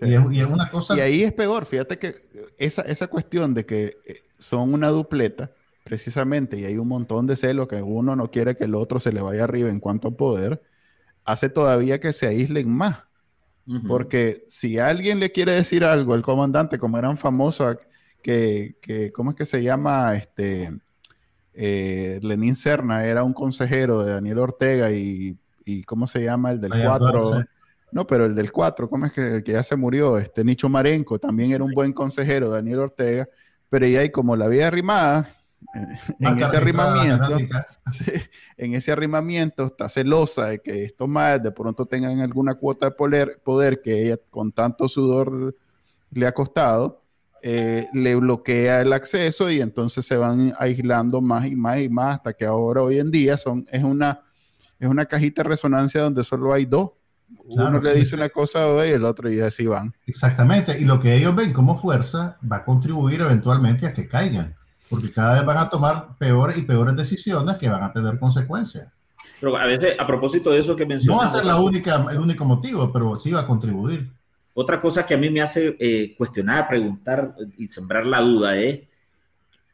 Y, 0.00 0.14
es, 0.14 0.46
una 0.46 0.70
cosa... 0.70 0.96
Y 0.96 1.00
ahí 1.00 1.22
es 1.22 1.32
peor. 1.32 1.66
Fíjate 1.66 1.98
que 1.98 2.14
esa, 2.58 2.82
esa 2.82 3.06
cuestión 3.06 3.54
de 3.54 3.64
que 3.64 3.96
eh, 4.04 4.14
son 4.38 4.74
una 4.74 4.88
dupleta, 4.88 5.52
precisamente, 5.84 6.58
y 6.58 6.64
hay 6.64 6.78
un 6.78 6.88
montón 6.88 7.26
de 7.26 7.36
celos 7.36 7.68
que 7.68 7.80
uno 7.82 8.16
no 8.16 8.30
quiere 8.30 8.54
que 8.54 8.64
el 8.64 8.74
otro 8.74 8.98
se 8.98 9.12
le 9.12 9.22
vaya 9.22 9.44
arriba 9.44 9.68
en 9.68 9.80
cuanto 9.80 10.08
a 10.08 10.16
poder 10.16 10.62
hace 11.24 11.48
todavía 11.48 12.00
que 12.00 12.12
se 12.12 12.26
aíslen 12.26 12.70
más. 12.70 13.04
Porque 13.88 14.44
si 14.46 14.78
alguien 14.78 15.20
le 15.20 15.32
quiere 15.32 15.52
decir 15.52 15.86
algo 15.86 16.12
al 16.12 16.20
comandante, 16.20 16.78
como 16.78 16.98
eran 16.98 17.16
famosos, 17.16 17.78
que, 18.22 18.76
que 18.82 19.10
¿cómo 19.10 19.30
es 19.30 19.36
que 19.36 19.46
se 19.46 19.62
llama? 19.62 20.14
Este, 20.16 20.70
eh, 21.54 22.20
Lenín 22.22 22.56
Serna 22.56 23.06
era 23.06 23.24
un 23.24 23.32
consejero 23.32 24.02
de 24.02 24.12
Daniel 24.12 24.40
Ortega 24.40 24.90
y, 24.90 25.38
y 25.64 25.82
¿cómo 25.84 26.06
se 26.06 26.24
llama? 26.24 26.50
El 26.50 26.60
del 26.60 26.72
4. 26.84 27.44
No, 27.92 28.06
pero 28.06 28.24
el 28.24 28.34
del 28.34 28.50
4, 28.50 28.90
¿cómo 28.90 29.06
es 29.06 29.12
que, 29.12 29.42
que, 29.44 29.52
ya 29.52 29.62
se 29.62 29.76
murió? 29.76 30.18
Este 30.18 30.44
Nicho 30.44 30.68
Marenco 30.68 31.18
también 31.18 31.52
era 31.52 31.62
un 31.62 31.72
buen 31.72 31.92
consejero, 31.92 32.50
Daniel 32.50 32.80
Ortega, 32.80 33.28
pero 33.70 33.86
ya 33.86 34.00
hay 34.00 34.10
como 34.10 34.34
la 34.34 34.48
vida 34.48 34.66
arrimada, 34.66 35.28
en 36.20 36.38
ese 36.38 36.56
arrimamiento, 36.56 37.36
en 38.56 38.74
ese 38.74 38.92
arrimamiento 38.92 39.64
está 39.64 39.88
celosa 39.88 40.46
de 40.46 40.58
que 40.60 40.84
estos 40.84 41.08
más 41.08 41.42
de 41.42 41.50
pronto 41.50 41.86
tengan 41.86 42.20
alguna 42.20 42.54
cuota 42.54 42.86
de 42.86 42.92
poder, 42.92 43.40
poder 43.42 43.80
que 43.82 44.02
ella 44.02 44.16
con 44.30 44.52
tanto 44.52 44.88
sudor 44.88 45.56
le 46.10 46.26
ha 46.26 46.32
costado, 46.32 47.02
eh, 47.42 47.86
le 47.92 48.14
bloquea 48.16 48.80
el 48.80 48.92
acceso 48.92 49.50
y 49.50 49.60
entonces 49.60 50.06
se 50.06 50.16
van 50.16 50.52
aislando 50.58 51.20
más 51.20 51.46
y 51.46 51.56
más 51.56 51.80
y 51.80 51.88
más 51.88 52.16
hasta 52.16 52.32
que 52.32 52.44
ahora 52.44 52.82
hoy 52.82 52.98
en 52.98 53.10
día 53.10 53.36
son, 53.36 53.66
es, 53.70 53.82
una, 53.82 54.22
es 54.86 54.92
una 54.92 55.06
cajita 55.06 55.42
de 55.42 55.48
resonancia 55.48 56.02
donde 56.02 56.24
solo 56.24 56.52
hay 56.52 56.66
dos. 56.66 56.90
Uno 57.46 57.80
le 57.80 57.94
dice 57.94 58.16
una 58.16 58.28
cosa 58.28 58.68
hoy 58.68 58.88
y 58.88 58.92
el 58.92 59.04
otro 59.04 59.30
y 59.30 59.40
así 59.40 59.66
van. 59.66 59.94
Exactamente, 60.06 60.78
y 60.78 60.84
lo 60.84 61.00
que 61.00 61.14
ellos 61.14 61.34
ven 61.34 61.52
como 61.52 61.76
fuerza 61.76 62.38
va 62.50 62.58
a 62.58 62.64
contribuir 62.64 63.20
eventualmente 63.20 63.86
a 63.86 63.92
que 63.92 64.06
caigan 64.06 64.54
porque 64.88 65.12
cada 65.12 65.34
vez 65.34 65.44
van 65.44 65.58
a 65.58 65.68
tomar 65.68 66.16
peores 66.18 66.56
y 66.58 66.62
peores 66.62 66.94
decisiones 66.96 67.56
que 67.56 67.68
van 67.68 67.82
a 67.82 67.92
tener 67.92 68.18
consecuencias. 68.18 68.88
Pero 69.40 69.56
a 69.56 69.64
veces, 69.64 69.96
a 69.98 70.06
propósito 70.06 70.50
de 70.50 70.60
eso 70.60 70.76
que 70.76 70.86
mencionó. 70.86 71.16
No 71.16 71.20
va 71.20 71.26
a 71.26 71.32
ser 71.32 71.44
la 71.44 71.56
única, 71.56 72.06
el 72.10 72.18
único 72.18 72.44
motivo, 72.44 72.92
pero 72.92 73.16
sí 73.16 73.32
va 73.32 73.40
a 73.40 73.46
contribuir. 73.46 74.12
Otra 74.52 74.80
cosa 74.80 75.04
que 75.04 75.14
a 75.14 75.18
mí 75.18 75.30
me 75.30 75.40
hace 75.40 75.76
eh, 75.80 76.14
cuestionar, 76.16 76.68
preguntar 76.68 77.34
y 77.56 77.66
sembrar 77.66 78.06
la 78.06 78.20
duda 78.20 78.56
es, 78.56 78.82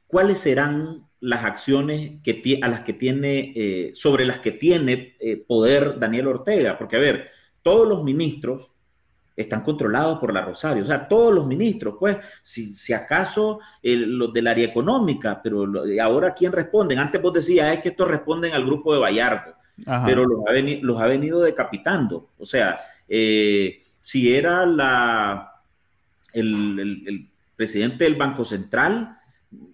¿cuáles 0.06 0.38
serán 0.38 1.06
las 1.20 1.44
acciones 1.44 2.20
que 2.22 2.60
a 2.62 2.68
las 2.68 2.80
que 2.80 2.92
tiene, 2.92 3.52
eh, 3.54 3.90
sobre 3.94 4.24
las 4.24 4.38
que 4.38 4.52
tiene 4.52 5.16
eh, 5.20 5.36
poder 5.36 5.98
Daniel 5.98 6.28
Ortega? 6.28 6.78
Porque, 6.78 6.96
a 6.96 7.00
ver, 7.00 7.30
todos 7.62 7.88
los 7.88 8.02
ministros 8.02 8.74
están 9.36 9.62
controlados 9.62 10.18
por 10.18 10.32
la 10.32 10.42
Rosario. 10.42 10.82
O 10.82 10.86
sea, 10.86 11.08
todos 11.08 11.32
los 11.34 11.46
ministros, 11.46 11.94
pues, 11.98 12.18
si, 12.42 12.74
si 12.74 12.92
acaso 12.92 13.60
los 13.82 14.32
del 14.32 14.46
área 14.46 14.66
económica, 14.66 15.40
pero 15.42 15.66
ahora 16.02 16.34
¿quién 16.34 16.52
responden? 16.52 16.98
Antes 16.98 17.22
vos 17.22 17.32
decías, 17.32 17.74
es 17.74 17.80
que 17.80 17.90
estos 17.90 18.08
responden 18.08 18.52
al 18.52 18.66
grupo 18.66 18.92
de 18.92 19.00
Vallardo, 19.00 19.54
pero 20.04 20.26
los 20.26 20.40
ha, 20.46 20.52
los 20.82 21.00
ha, 21.00 21.06
venido 21.06 21.40
decapitando. 21.40 22.28
O 22.38 22.44
sea, 22.44 22.78
eh, 23.08 23.80
si 24.00 24.34
era 24.34 24.66
la, 24.66 25.62
el, 26.32 27.28
presidente 27.56 28.04
del 28.04 28.14
Banco 28.14 28.44
Central, 28.44 29.18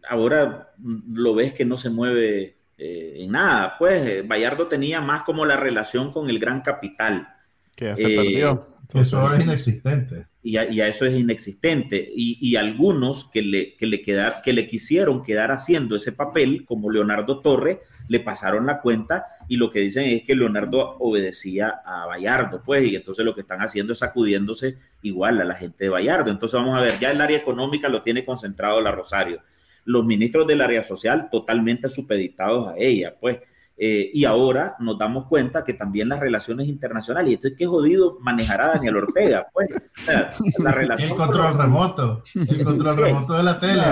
ahora 0.08 0.72
lo 0.78 1.34
ves 1.34 1.52
que 1.52 1.64
no 1.64 1.76
se 1.76 1.90
mueve 1.90 2.56
eh, 2.78 3.14
en 3.18 3.32
nada. 3.32 3.76
Pues 3.78 4.26
Vallardo 4.26 4.68
tenía 4.68 5.00
más 5.00 5.22
como 5.22 5.44
la 5.44 5.56
relación 5.56 6.12
con 6.12 6.30
el 6.30 6.38
gran 6.38 6.62
capital. 6.62 7.28
Que 7.74 7.94
se 7.94 8.08
perdió 8.08 8.76
eso 8.94 9.34
es 9.34 9.44
inexistente. 9.44 10.26
Y 10.42 10.56
a, 10.58 10.86
eso 10.86 11.06
es 11.06 11.14
inexistente. 11.14 12.08
Y, 12.14 12.54
algunos 12.54 13.28
que 13.30 13.42
le, 13.42 13.74
que, 13.74 13.86
le 13.86 14.00
quedar, 14.02 14.42
que 14.44 14.52
le 14.52 14.68
quisieron 14.68 15.24
quedar 15.24 15.50
haciendo 15.50 15.96
ese 15.96 16.12
papel, 16.12 16.64
como 16.64 16.90
Leonardo 16.90 17.40
Torre, 17.40 17.80
le 18.08 18.20
pasaron 18.20 18.66
la 18.66 18.80
cuenta 18.80 19.24
y 19.48 19.56
lo 19.56 19.70
que 19.70 19.80
dicen 19.80 20.04
es 20.04 20.22
que 20.22 20.36
Leonardo 20.36 20.96
obedecía 21.00 21.80
a 21.84 22.06
Bayardo, 22.06 22.60
pues, 22.64 22.84
y 22.86 22.94
entonces 22.94 23.24
lo 23.24 23.34
que 23.34 23.40
están 23.40 23.58
haciendo 23.60 23.92
es 23.92 23.98
sacudiéndose 23.98 24.76
igual 25.02 25.40
a 25.40 25.44
la 25.44 25.56
gente 25.56 25.84
de 25.84 25.90
Bayardo. 25.90 26.30
Entonces 26.30 26.54
vamos 26.54 26.78
a 26.78 26.82
ver, 26.82 26.96
ya 27.00 27.10
el 27.10 27.20
área 27.20 27.38
económica 27.38 27.88
lo 27.88 28.02
tiene 28.02 28.24
concentrado 28.24 28.80
la 28.80 28.92
Rosario. 28.92 29.42
Los 29.86 30.04
ministros 30.04 30.46
del 30.46 30.60
área 30.60 30.82
social 30.82 31.28
totalmente 31.30 31.88
supeditados 31.88 32.68
a 32.68 32.74
ella, 32.76 33.16
pues. 33.18 33.38
Eh, 33.78 34.10
y 34.14 34.24
ahora 34.24 34.74
nos 34.80 34.98
damos 34.98 35.26
cuenta 35.26 35.62
que 35.62 35.74
también 35.74 36.08
las 36.08 36.20
relaciones 36.20 36.66
internacionales, 36.66 37.30
y 37.30 37.34
esto 37.34 37.48
es 37.48 37.54
que 37.58 37.66
jodido 37.66 38.18
manejará 38.20 38.68
Daniel 38.68 38.96
Ortega, 38.96 39.48
pues, 39.52 39.68
la 40.58 40.72
relación 40.72 41.10
el 41.10 41.16
control 41.16 41.58
remoto, 41.58 42.22
el 42.34 42.64
control 42.64 42.96
remoto 42.96 43.34
de 43.34 43.42
la 43.42 43.60
tele, 43.60 43.82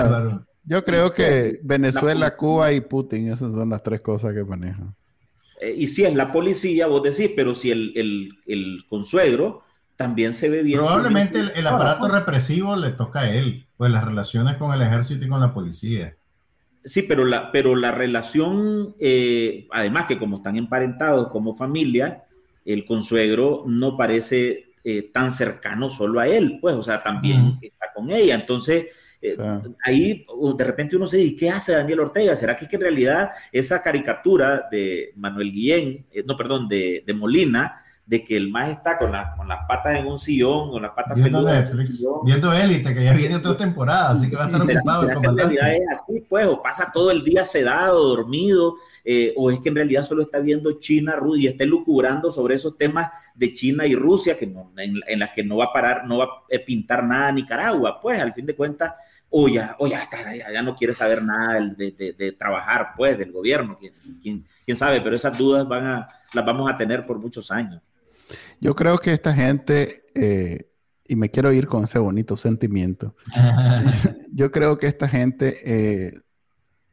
Yo 0.63 0.83
creo 0.83 1.13
que 1.13 1.59
Venezuela, 1.61 2.35
Cuba 2.35 2.71
y 2.71 2.81
Putin, 2.81 3.31
esas 3.31 3.53
son 3.53 3.69
las 3.69 3.83
tres 3.83 4.01
cosas 4.01 4.33
que 4.33 4.43
manejan. 4.43 4.95
Eh, 5.61 5.75
y 5.77 5.85
si 5.85 6.03
es 6.03 6.15
la 6.15 6.31
policía, 6.31 6.87
vos 6.87 7.03
decís, 7.03 7.31
pero 7.35 7.53
si 7.53 7.69
el, 7.69 7.93
el, 7.95 8.29
el 8.47 8.85
consuegro 8.89 9.64
también 9.95 10.33
se 10.33 10.49
ve 10.49 10.63
bien. 10.63 10.79
Probablemente 10.79 11.39
el, 11.39 11.51
el, 11.55 11.67
aparato 11.67 12.07
represivo 12.07 12.75
le 12.75 12.91
toca 12.91 13.21
a 13.21 13.29
él, 13.29 13.65
pues 13.77 13.91
las 13.91 14.03
relaciones 14.03 14.57
con 14.57 14.73
el 14.73 14.81
ejército 14.81 15.25
y 15.25 15.29
con 15.29 15.39
la 15.39 15.53
policía. 15.53 16.15
Sí, 16.85 17.01
pero 17.01 17.25
la, 17.25 17.51
pero 17.51 17.75
la 17.75 17.91
relación, 17.91 18.95
eh, 18.99 19.67
además 19.71 20.05
que 20.05 20.19
como 20.19 20.37
están 20.37 20.55
emparentados 20.55 21.29
como 21.29 21.55
familia, 21.55 22.25
el 22.63 22.85
consuegro 22.85 23.63
no 23.65 23.97
parece 23.97 24.73
eh, 24.83 25.09
tan 25.11 25.31
cercano 25.31 25.89
solo 25.89 26.19
a 26.19 26.27
él, 26.27 26.59
pues, 26.61 26.75
o 26.75 26.83
sea, 26.83 27.01
también 27.01 27.57
está 27.59 27.87
con 27.93 28.11
ella. 28.11 28.35
Entonces, 28.35 28.85
eh, 29.19 29.35
ahí 29.83 30.27
de 30.55 30.63
repente 30.63 30.95
uno 30.95 31.07
se 31.07 31.17
dice, 31.17 31.35
¿qué 31.35 31.49
hace 31.49 31.73
Daniel 31.73 32.01
Ortega? 32.01 32.35
¿Será 32.35 32.55
que, 32.55 32.67
que 32.67 32.75
en 32.75 32.83
realidad 32.83 33.31
esa 33.51 33.81
caricatura 33.81 34.67
de 34.69 35.11
Manuel 35.15 35.51
Guillén, 35.51 36.05
no, 36.27 36.37
perdón, 36.37 36.67
de, 36.67 37.03
de 37.03 37.13
Molina, 37.15 37.81
de 38.05 38.23
que 38.23 38.37
el 38.37 38.51
más 38.51 38.69
está 38.69 38.99
con, 38.99 39.11
con 39.35 39.47
las 39.47 39.65
patas 39.67 39.95
en 39.99 40.05
un 40.05 40.19
sillón, 40.19 40.69
con 40.69 40.81
las 40.81 40.91
patas 40.91 41.15
viendo 41.15 41.43
peludas. 41.43 41.71
viendo 42.23 42.53
Élite, 42.53 42.93
que 42.93 43.03
ya 43.03 43.13
viene 43.13 43.35
otra 43.35 43.57
temporada, 43.57 44.11
así 44.11 44.29
que 44.29 44.35
va 44.35 44.43
a 44.43 44.45
estar 44.45 44.61
ocupado 44.77 45.03
el 45.03 45.15
comandante. 45.15 45.55
En 45.55 45.59
realidad 45.59 45.75
es 45.75 46.01
así, 46.01 46.23
pues, 46.29 46.45
o 46.45 46.61
pasa 46.61 46.91
todo 46.93 47.09
el 47.09 47.23
día 47.23 47.43
sedado, 47.43 48.09
dormido, 48.09 48.75
eh, 49.03 49.33
o 49.35 49.49
es 49.49 49.59
que 49.59 49.69
en 49.69 49.75
realidad 49.75 50.03
solo 50.03 50.21
está 50.21 50.37
viendo 50.37 50.73
China, 50.73 51.15
Rusia, 51.15 51.43
y 51.43 51.47
está 51.47 51.65
lucubrando 51.65 52.29
sobre 52.29 52.55
esos 52.55 52.77
temas 52.77 53.11
de 53.33 53.53
China 53.53 53.87
y 53.87 53.95
Rusia, 53.95 54.37
que 54.37 54.45
en, 54.77 55.19
las 55.19 55.31
que 55.31 55.43
no 55.43 55.57
va 55.57 55.65
a 55.65 55.73
parar, 55.73 56.05
no 56.05 56.19
va 56.19 56.25
a 56.25 56.65
pintar 56.65 57.03
nada 57.03 57.31
Nicaragua, 57.31 57.99
pues, 57.99 58.21
al 58.21 58.33
fin 58.33 58.45
de 58.45 58.55
cuentas, 58.55 58.93
o 59.31 59.47
ya, 59.47 59.75
o 59.79 59.87
ya, 59.87 60.03
está, 60.03 60.35
ya, 60.35 60.61
no 60.61 60.75
quiere 60.75 60.93
saber 60.93 61.23
nada 61.23 61.59
de, 61.59 61.91
de, 61.91 62.13
de, 62.13 62.31
trabajar, 62.33 62.89
pues, 62.95 63.17
del 63.17 63.31
gobierno, 63.31 63.75
¿Quién, 63.79 63.93
quién, 64.21 64.45
quién 64.63 64.77
sabe, 64.77 65.01
pero 65.01 65.15
esas 65.15 65.35
dudas 65.35 65.67
van 65.67 65.87
a, 65.87 66.07
las 66.33 66.45
vamos 66.45 66.71
a 66.71 66.77
tener 66.77 67.03
por 67.07 67.17
muchos 67.17 67.49
años. 67.49 67.81
Yo 68.59 68.75
creo 68.75 68.97
que 68.97 69.11
esta 69.11 69.33
gente, 69.33 70.03
eh, 70.15 70.69
y 71.07 71.15
me 71.15 71.29
quiero 71.29 71.51
ir 71.53 71.67
con 71.67 71.83
ese 71.83 71.99
bonito 71.99 72.37
sentimiento, 72.37 73.15
yo 74.33 74.51
creo 74.51 74.77
que 74.77 74.87
esta 74.87 75.07
gente, 75.07 75.55
eh, 75.65 76.13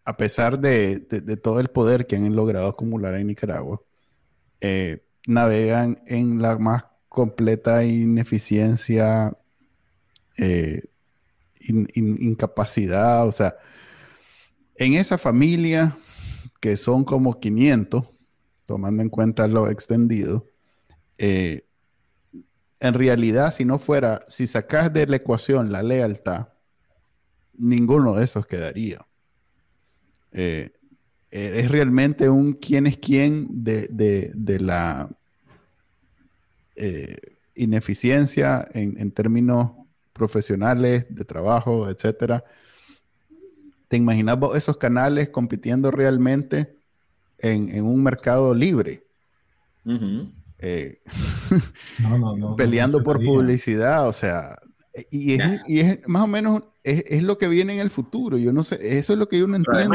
a 0.05 0.16
pesar 0.16 0.59
de, 0.59 1.01
todo 1.43 1.61
el 1.61 1.68
poder 1.68 2.07
que 2.07 2.16
han 2.16 2.35
logrado 2.35 2.68
acumular 2.68 3.14
en 3.14 3.28
Nicaragua, 3.28 3.80
eh, 4.61 5.05
navegan 5.26 5.97
en 6.07 6.43
la 6.43 6.59
más 6.59 6.85
completa 7.09 7.85
ineficiencia, 7.85 9.37
incapacidad, 11.95 13.26
o 13.26 13.33
sea, 13.33 13.55
en 14.76 14.95
esa 14.95 15.18
familia 15.18 15.97
que 16.61 16.76
son 16.76 17.05
como 17.05 17.39
500, 17.39 18.11
tomando 18.66 19.03
en 19.03 19.09
cuenta 19.09 19.47
lo 19.49 19.68
extendido, 19.68 20.47
eh, 21.25 21.64
en 22.81 22.95
realidad, 22.95 23.53
si 23.53 23.64
no 23.64 23.79
fuera, 23.79 24.18
si 24.27 24.49
sacas 24.49 24.93
de 24.93 25.07
la 25.07 25.14
ecuación 25.14 25.70
la 25.70 25.85
lealtad, 25.85 26.49
ninguno 27.55 28.16
de 28.16 28.25
esos 28.25 28.45
quedaría. 28.45 29.07
Eh, 30.33 30.73
eh, 31.31 31.61
es 31.61 31.70
realmente 31.70 32.29
un 32.29 32.55
quién 32.55 32.89
es 32.89 32.99
quién 32.99 33.47
de, 33.62 34.33
la 34.61 35.09
eh, 36.75 37.16
ineficiencia 37.55 38.68
en, 38.75 39.12
términos 39.12 39.70
profesionales, 40.12 41.07
de 41.09 41.25
trabajo, 41.25 41.89
etcétera. 41.89 42.43
¿Te 43.87 43.97
imaginas 43.97 44.39
esos 44.57 44.77
canales 44.77 45.29
compitiendo 45.29 45.93
realmente 45.93 46.75
en, 47.39 47.85
un 47.85 48.03
mercado 48.03 48.57
libre? 48.57 49.05
Eh, 50.62 51.00
peleando 52.56 53.02
por 53.02 53.22
publicidad, 53.22 54.08
o 54.08 54.12
sea, 54.12 54.56
y 55.10 55.34
es, 55.80 56.08
más 56.08 56.22
o 56.22 56.28
menos 56.28 56.62
es, 56.84 57.22
lo 57.22 57.36
que 57.38 57.48
viene 57.48 57.74
en 57.74 57.80
el 57.80 57.90
futuro. 57.90 58.38
Yo 58.38 58.52
no 58.52 58.62
sé, 58.62 58.78
eso 58.96 59.12
es 59.12 59.18
lo 59.18 59.28
que 59.28 59.38
yo 59.38 59.46
no 59.46 59.56
entiendo. 59.56 59.94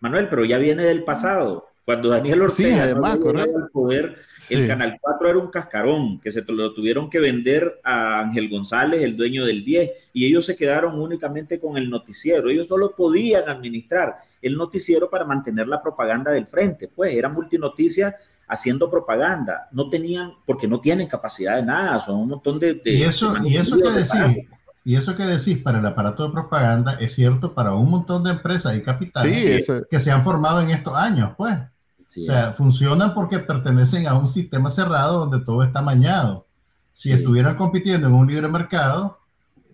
Manuel, 0.00 0.28
pero 0.28 0.44
ya 0.44 0.58
viene 0.58 0.84
del 0.84 1.04
pasado. 1.04 1.66
Cuando 1.84 2.10
Daniel 2.10 2.42
Ortega 2.42 2.84
además, 2.84 3.16
el 3.16 3.68
poder, 3.72 4.14
el 4.50 4.68
Canal 4.68 4.96
4 5.00 5.28
era 5.28 5.38
un 5.38 5.50
cascarón 5.50 6.20
que 6.20 6.30
se 6.30 6.44
lo 6.46 6.72
tuvieron 6.72 7.10
que 7.10 7.18
vender 7.18 7.80
a 7.82 8.20
Ángel 8.20 8.48
González, 8.48 9.02
el 9.02 9.16
dueño 9.16 9.44
del 9.44 9.64
10, 9.64 9.90
y 10.12 10.26
ellos 10.26 10.46
se 10.46 10.56
quedaron 10.56 11.00
únicamente 11.00 11.58
con 11.58 11.76
el 11.76 11.90
noticiero. 11.90 12.48
Ellos 12.48 12.68
solo 12.68 12.94
podían 12.94 13.48
administrar 13.48 14.14
el 14.40 14.56
noticiero 14.56 15.10
para 15.10 15.24
mantener 15.24 15.66
la 15.66 15.82
propaganda 15.82 16.30
del 16.30 16.46
frente. 16.46 16.86
Pues 16.86 17.12
era 17.12 17.28
multinoticia 17.28 18.14
haciendo 18.50 18.90
propaganda. 18.90 19.68
No 19.70 19.88
tenían, 19.88 20.32
porque 20.44 20.68
no 20.68 20.80
tienen 20.80 21.06
capacidad 21.06 21.56
de 21.56 21.62
nada, 21.62 22.00
son 22.00 22.16
un 22.20 22.28
montón 22.28 22.58
de... 22.58 22.80
y 22.84 23.02
eso, 23.02 23.34
y 23.44 23.56
eso 23.56 23.78
que 23.78 23.90
decir, 23.90 24.48
y 24.84 24.96
eso 24.96 25.14
que 25.14 25.24
decís 25.24 25.58
para 25.58 25.78
el 25.78 25.86
aparato 25.86 26.26
de 26.26 26.32
propaganda 26.32 26.94
es 26.94 27.14
cierto 27.14 27.54
para 27.54 27.74
un 27.74 27.88
montón 27.88 28.24
de 28.24 28.30
empresas 28.30 28.74
y 28.76 28.82
capitales 28.82 29.70
que, 29.88 30.00
se 30.00 30.10
han 30.10 30.24
formado 30.24 30.60
en 30.60 30.70
estos 30.70 30.94
años, 30.94 31.32
pues. 31.36 31.56
o 31.56 32.22
sea, 32.24 32.52
funcionan 32.52 33.14
porque 33.14 33.38
pertenecen 33.38 34.08
a 34.08 34.14
un 34.14 34.26
sistema 34.26 34.68
cerrado 34.68 35.20
donde 35.20 35.44
todo 35.44 35.62
está 35.62 35.80
mañado. 35.80 36.46
Si 36.92 37.12
estuvieran 37.12 37.56
compitiendo 37.56 38.08
en 38.08 38.14
un 38.14 38.26
libre 38.26 38.48
mercado, 38.48 39.19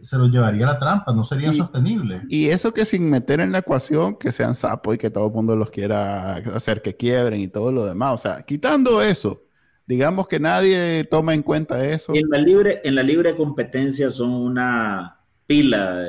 se 0.06 0.18
los 0.18 0.30
llevaría 0.30 0.64
a 0.68 0.72
la 0.72 0.78
trampa, 0.78 1.12
no 1.12 1.24
sería 1.24 1.52
sostenible. 1.52 2.22
Y 2.28 2.46
eso 2.46 2.72
que 2.72 2.84
sin 2.84 3.10
meter 3.10 3.40
en 3.40 3.52
la 3.52 3.58
ecuación 3.58 4.16
que 4.16 4.32
sean 4.32 4.54
sapos 4.54 4.94
y 4.94 4.98
que 4.98 5.10
todo 5.10 5.26
el 5.26 5.32
mundo 5.32 5.56
los 5.56 5.70
quiera 5.70 6.36
hacer 6.36 6.80
que 6.80 6.96
quiebren 6.96 7.40
y 7.40 7.48
todo 7.48 7.72
lo 7.72 7.84
demás. 7.84 8.14
O 8.14 8.18
sea, 8.18 8.42
quitando 8.42 9.02
eso, 9.02 9.42
digamos 9.86 10.28
que 10.28 10.38
nadie 10.38 11.04
toma 11.04 11.34
en 11.34 11.42
cuenta 11.42 11.84
eso. 11.84 12.14
En 12.14 12.28
la 12.30 12.38
libre, 12.38 12.80
en 12.84 12.94
la 12.94 13.02
libre 13.02 13.34
competencia 13.34 14.10
son 14.10 14.30
una 14.30 15.18
pila 15.46 16.04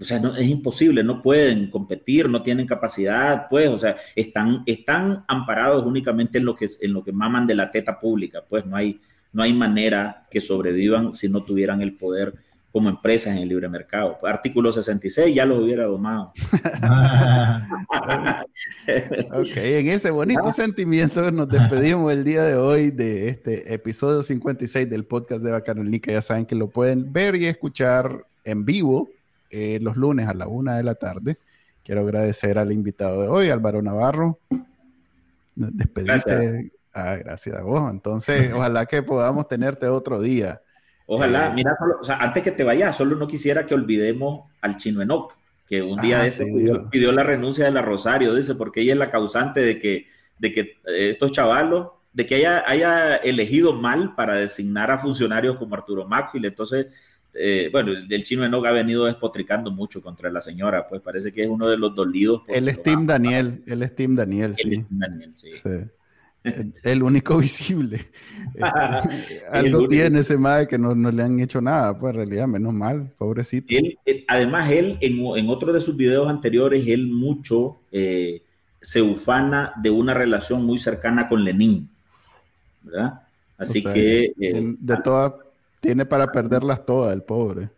o 0.00 0.04
sea, 0.04 0.18
no, 0.18 0.34
es 0.34 0.48
imposible, 0.48 1.04
no 1.04 1.20
pueden 1.20 1.70
competir, 1.70 2.28
no 2.28 2.42
tienen 2.42 2.66
capacidad, 2.66 3.46
pues, 3.50 3.68
o 3.68 3.76
sea, 3.76 3.96
están, 4.16 4.62
están 4.64 5.24
amparados 5.28 5.84
únicamente 5.84 6.38
en 6.38 6.46
lo, 6.46 6.56
que, 6.56 6.66
en 6.80 6.94
lo 6.94 7.04
que 7.04 7.12
maman 7.12 7.46
de 7.46 7.54
la 7.54 7.70
teta 7.70 7.98
pública, 7.98 8.42
pues 8.48 8.64
no 8.64 8.76
hay, 8.76 8.98
no 9.32 9.42
hay 9.42 9.52
manera 9.52 10.26
que 10.30 10.40
sobrevivan 10.40 11.12
si 11.12 11.28
no 11.28 11.44
tuvieran 11.44 11.82
el 11.82 11.96
poder 11.98 12.34
como 12.72 12.88
empresas 12.88 13.34
en 13.34 13.42
el 13.42 13.48
libre 13.48 13.68
mercado. 13.68 14.16
Artículo 14.24 14.70
66 14.70 15.34
ya 15.34 15.44
los 15.44 15.60
hubiera 15.60 15.84
domado. 15.84 16.32
ok, 19.32 19.56
en 19.56 19.88
ese 19.88 20.10
bonito 20.10 20.40
ah. 20.44 20.52
sentimiento 20.52 21.30
nos 21.32 21.48
despedimos 21.48 22.12
el 22.12 22.24
día 22.24 22.44
de 22.44 22.56
hoy 22.56 22.90
de 22.90 23.28
este 23.28 23.74
episodio 23.74 24.22
56 24.22 24.88
del 24.88 25.04
podcast 25.04 25.42
de 25.42 25.50
Bacanolnica. 25.50 26.12
Ya 26.12 26.22
saben 26.22 26.46
que 26.46 26.54
lo 26.54 26.68
pueden 26.68 27.12
ver 27.12 27.34
y 27.34 27.46
escuchar 27.46 28.24
en 28.44 28.64
vivo 28.64 29.08
eh, 29.50 29.78
los 29.80 29.96
lunes 29.96 30.28
a 30.28 30.34
la 30.34 30.46
una 30.46 30.76
de 30.76 30.84
la 30.84 30.94
tarde. 30.94 31.38
Quiero 31.84 32.02
agradecer 32.02 32.56
al 32.56 32.70
invitado 32.70 33.22
de 33.22 33.28
hoy, 33.28 33.50
Álvaro 33.50 33.82
Navarro. 33.82 34.38
Despediste. 35.56 36.30
Gracias. 36.30 36.72
Ah, 36.92 37.16
gracias 37.16 37.56
a 37.56 37.62
vos. 37.62 37.90
Entonces, 37.90 38.52
ojalá 38.52 38.86
que 38.86 39.02
podamos 39.02 39.48
tenerte 39.48 39.88
otro 39.88 40.20
día. 40.20 40.60
Ojalá, 41.12 41.48
eh, 41.48 41.52
mira, 41.56 41.76
o 42.00 42.04
sea, 42.04 42.18
antes 42.18 42.40
que 42.40 42.52
te 42.52 42.62
vayas, 42.62 42.96
solo 42.96 43.16
no 43.16 43.26
quisiera 43.26 43.66
que 43.66 43.74
olvidemos 43.74 44.48
al 44.60 44.76
chino 44.76 45.02
Enoch, 45.02 45.32
que 45.68 45.82
un 45.82 46.00
día 46.00 46.22
ah, 46.22 46.88
pidió, 46.88 47.10
la 47.10 47.24
renuncia 47.24 47.64
de 47.64 47.72
la 47.72 47.82
Rosario, 47.82 48.32
dice, 48.32 48.54
porque 48.54 48.82
ella 48.82 48.92
es 48.92 48.98
la 49.00 49.10
causante 49.10 49.58
de 49.58 49.80
que, 49.80 50.06
de 50.38 50.52
que 50.52 50.60
eh, 50.60 51.10
estos 51.10 51.32
chavalos, 51.32 51.88
de 52.12 52.26
que 52.26 52.36
haya, 52.36 52.62
haya 52.64 53.16
elegido 53.16 53.72
mal 53.72 54.14
para 54.14 54.34
designar 54.34 54.92
a 54.92 54.98
funcionarios 54.98 55.56
como 55.56 55.74
Arturo 55.74 56.06
Macfield. 56.06 56.46
Entonces, 56.46 56.86
eh, 57.34 57.70
bueno, 57.72 57.90
el, 57.90 58.22
chino 58.22 58.44
Enoch 58.44 58.66
ha 58.66 58.70
venido 58.70 59.06
despotricando 59.06 59.72
mucho 59.72 60.00
contra 60.02 60.30
la 60.30 60.40
señora, 60.40 60.86
pues 60.88 61.02
parece 61.02 61.32
que 61.32 61.42
es 61.42 61.48
uno 61.48 61.66
de 61.66 61.76
los 61.76 61.92
dolidos. 61.92 62.42
El 62.46 62.68
es 62.68 62.80
Daniel, 62.84 63.64
el 63.66 63.82
es 63.82 63.94
Daniel, 63.96 64.54
sí. 64.54 64.86
Daniel, 64.88 65.32
sí. 65.34 65.52
sí. 65.52 65.90
El, 66.42 67.02
único 67.02 67.36
visible. 67.38 68.00
Este, 68.52 69.40
algo 69.50 69.86
tiene 69.86 70.20
ese 70.20 70.36
madre 70.36 70.66
que 70.66 70.78
no, 70.78 70.94
le 70.94 71.22
han 71.22 71.38
hecho 71.40 71.60
nada, 71.60 71.96
pues 71.96 72.10
en 72.10 72.16
realidad, 72.16 72.46
menos 72.46 72.74
mal, 72.74 73.10
pobrecito. 73.16 73.74
además, 74.28 74.70
él 74.70 74.98
en, 75.00 75.48
otro 75.48 75.72
de 75.72 75.80
sus 75.80 75.96
videos 75.96 76.28
anteriores, 76.28 76.86
él 76.86 77.06
mucho 77.06 77.78
eh, 77.92 78.42
se 78.80 79.00
ufana 79.00 79.72
de 79.80 79.90
una 79.90 80.14
relación 80.14 80.64
muy 80.64 80.78
cercana 80.78 81.28
con 81.28 81.44
Lenin, 81.44 81.88
¿verdad? 82.82 83.22
Así 83.56 83.82
que... 83.82 84.32
Eh, 84.38 84.74
de 84.78 84.96
todas, 84.98 85.34
tiene 85.80 86.04
para 86.04 86.30
perderlas 86.30 86.84
todas, 86.84 87.14
el 87.14 87.22
pobre 87.22 87.70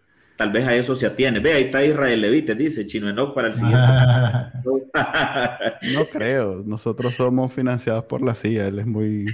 tal 0.43 0.51
vez 0.51 0.66
a 0.66 0.74
eso 0.74 0.97
se 0.97 1.07
atiene. 1.07 1.38
Ve, 1.38 1.53
ahí 1.53 1.64
está 1.64 1.84
Israel 1.84 2.20
Levite, 2.20 2.57
dice 2.57 2.84
Chino 2.84 3.09
Enoch 3.09 3.32
para 3.32 3.49
el 3.49 3.55
siguiente. 3.55 3.78
no 5.95 6.05
creo, 6.11 6.64
nosotros 6.66 7.14
somos 7.14 7.53
financiados 7.53 8.05
por 8.05 8.22
la 8.22 8.34
CIA, 8.34 8.66
él 8.66 8.80
es 8.80 8.86
muy... 8.86 9.26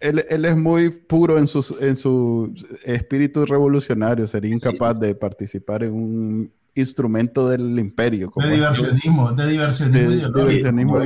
Él, 0.00 0.22
él, 0.28 0.44
es 0.44 0.56
muy 0.56 0.90
puro 0.90 1.38
en, 1.38 1.46
sus, 1.46 1.80
en 1.80 1.96
su 1.96 2.52
espíritu 2.84 3.46
revolucionario, 3.46 4.26
sería 4.26 4.52
incapaz 4.52 5.00
de 5.00 5.14
participar 5.14 5.84
en 5.84 5.94
un 5.94 6.52
instrumento 6.74 7.48
del 7.48 7.78
imperio. 7.78 8.30
Como 8.30 8.46
de 8.46 8.54
diversionismo, 8.54 9.32
de 9.32 9.48
diversionismo. 9.48 10.98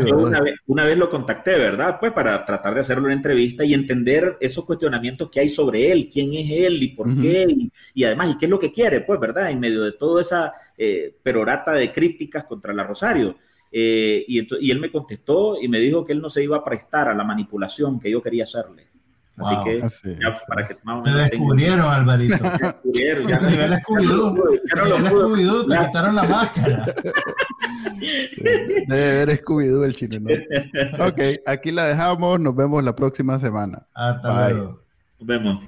una, 0.67 0.85
vez, 0.85 0.99
lo 0.99 1.11
contacté, 1.11 1.59
¿verdad? 1.59 1.99
Pues 1.99 2.13
para 2.13 2.45
tratar 2.45 2.75
de 2.75 2.81
hacerle 2.81 3.05
una 3.05 3.15
entrevista 3.15 3.65
y 3.65 3.75
entender 3.75 4.37
esos 4.41 4.65
cuestionamientos 4.65 5.31
que 5.31 5.41
hay 5.41 5.49
sobre 5.49 5.91
él, 5.91 6.09
quién 6.13 6.35
es 6.35 6.51
él 6.51 6.83
y 6.83 6.89
por 6.89 7.15
qué, 7.21 7.47
y, 7.95 8.05
además, 8.05 8.31
y 8.31 8.39
qué 8.39 8.47
es 8.47 8.51
lo 8.51 8.61
que 8.61 8.73
quiere, 8.73 9.01
pues, 9.01 9.19
¿verdad? 9.19 9.51
En 9.51 9.61
medio 9.61 9.83
de 9.83 9.93
toda 9.93 10.21
esa 10.21 10.55
eh, 10.79 11.15
perorata 11.23 11.73
de 11.73 11.93
críticas 11.93 12.45
contra 12.45 12.73
la 12.73 12.85
Rosario. 12.85 13.37
Eh, 13.73 14.25
y, 14.29 14.47
y 14.65 14.71
él 14.71 14.79
me 14.79 14.93
contestó 14.93 15.61
y 15.61 15.69
me 15.69 15.81
dijo 15.81 16.05
que 16.05 16.13
él 16.13 16.23
no 16.23 16.31
se 16.31 16.43
iba 16.45 16.57
a 16.57 16.65
prestar 16.65 17.09
a 17.09 17.15
la 17.15 17.25
manipulación 17.25 17.99
que 17.99 18.11
yo 18.11 18.23
quería 18.23 18.45
hacerle. 18.45 18.96
Así 19.39 19.55
que, 19.65 19.81
ya, 20.19 20.35
para 20.49 20.67
que 20.67 20.75
Te 20.75 21.11
descubrieron, 21.11 21.81
Alvarito. 21.81 22.39
Te 22.39 22.65
descubrieron, 22.65 23.29
ya 23.29 23.39
no, 23.39 23.51
nivel 23.51 23.73
Scooby-Doo. 23.83 25.67
te 25.69 25.87
quitaron 25.87 26.15
la 26.15 26.23
máscara. 26.23 26.87
Debe 28.89 29.23
haber 29.23 29.29
Scooby-Doo 29.43 29.85
el 29.85 29.95
chino, 29.95 30.21
¿no? 30.21 31.07
Ok, 31.07 31.21
aquí 31.47 31.71
la 31.71 31.85
dejamos. 31.85 32.41
Nos 32.41 32.57
vemos 32.57 32.83
la 32.83 32.97
próxima 32.97 33.39
semana. 33.39 33.87
Hasta 33.93 34.51
luego. 34.51 34.81
Nos 35.19 35.27
vemos. 35.27 35.61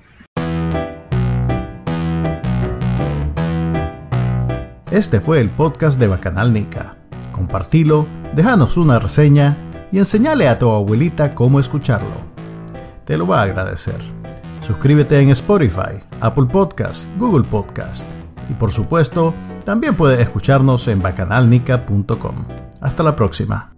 Este 4.91 5.21
fue 5.21 5.41
el 5.41 5.51
podcast 5.51 6.01
de 6.01 6.07
Bacanal 6.07 6.55
Nica. 6.55 6.97
Compartilo, 7.33 8.09
déjanos 8.35 8.79
una 8.79 8.99
reseña 8.99 9.59
y 9.93 9.99
enseñale 9.99 10.49
a 10.49 10.59
tu 10.59 10.71
abuelita 10.71 11.35
cómo 11.35 11.61
escucharlo 11.61 12.28
te 13.09 13.17
lo 13.17 13.27
va 13.27 13.41
a 13.41 13.45
agradecer. 13.45 13.99
Suscríbete 14.61 15.19
en 15.19 15.31
Spotify, 15.31 16.05
Apple 16.21 16.45
Podcast, 16.45 17.09
Google 17.17 17.49
Podcast 17.49 18.07
y 18.51 18.53
por 18.53 18.71
supuesto, 18.71 19.33
también 19.65 19.97
puedes 19.97 20.21
escucharnos 20.21 20.87
en 20.89 21.01
bacanalnica.com. 21.01 22.45
Hasta 22.83 23.03
la 23.03 23.17
próxima. 23.17 23.78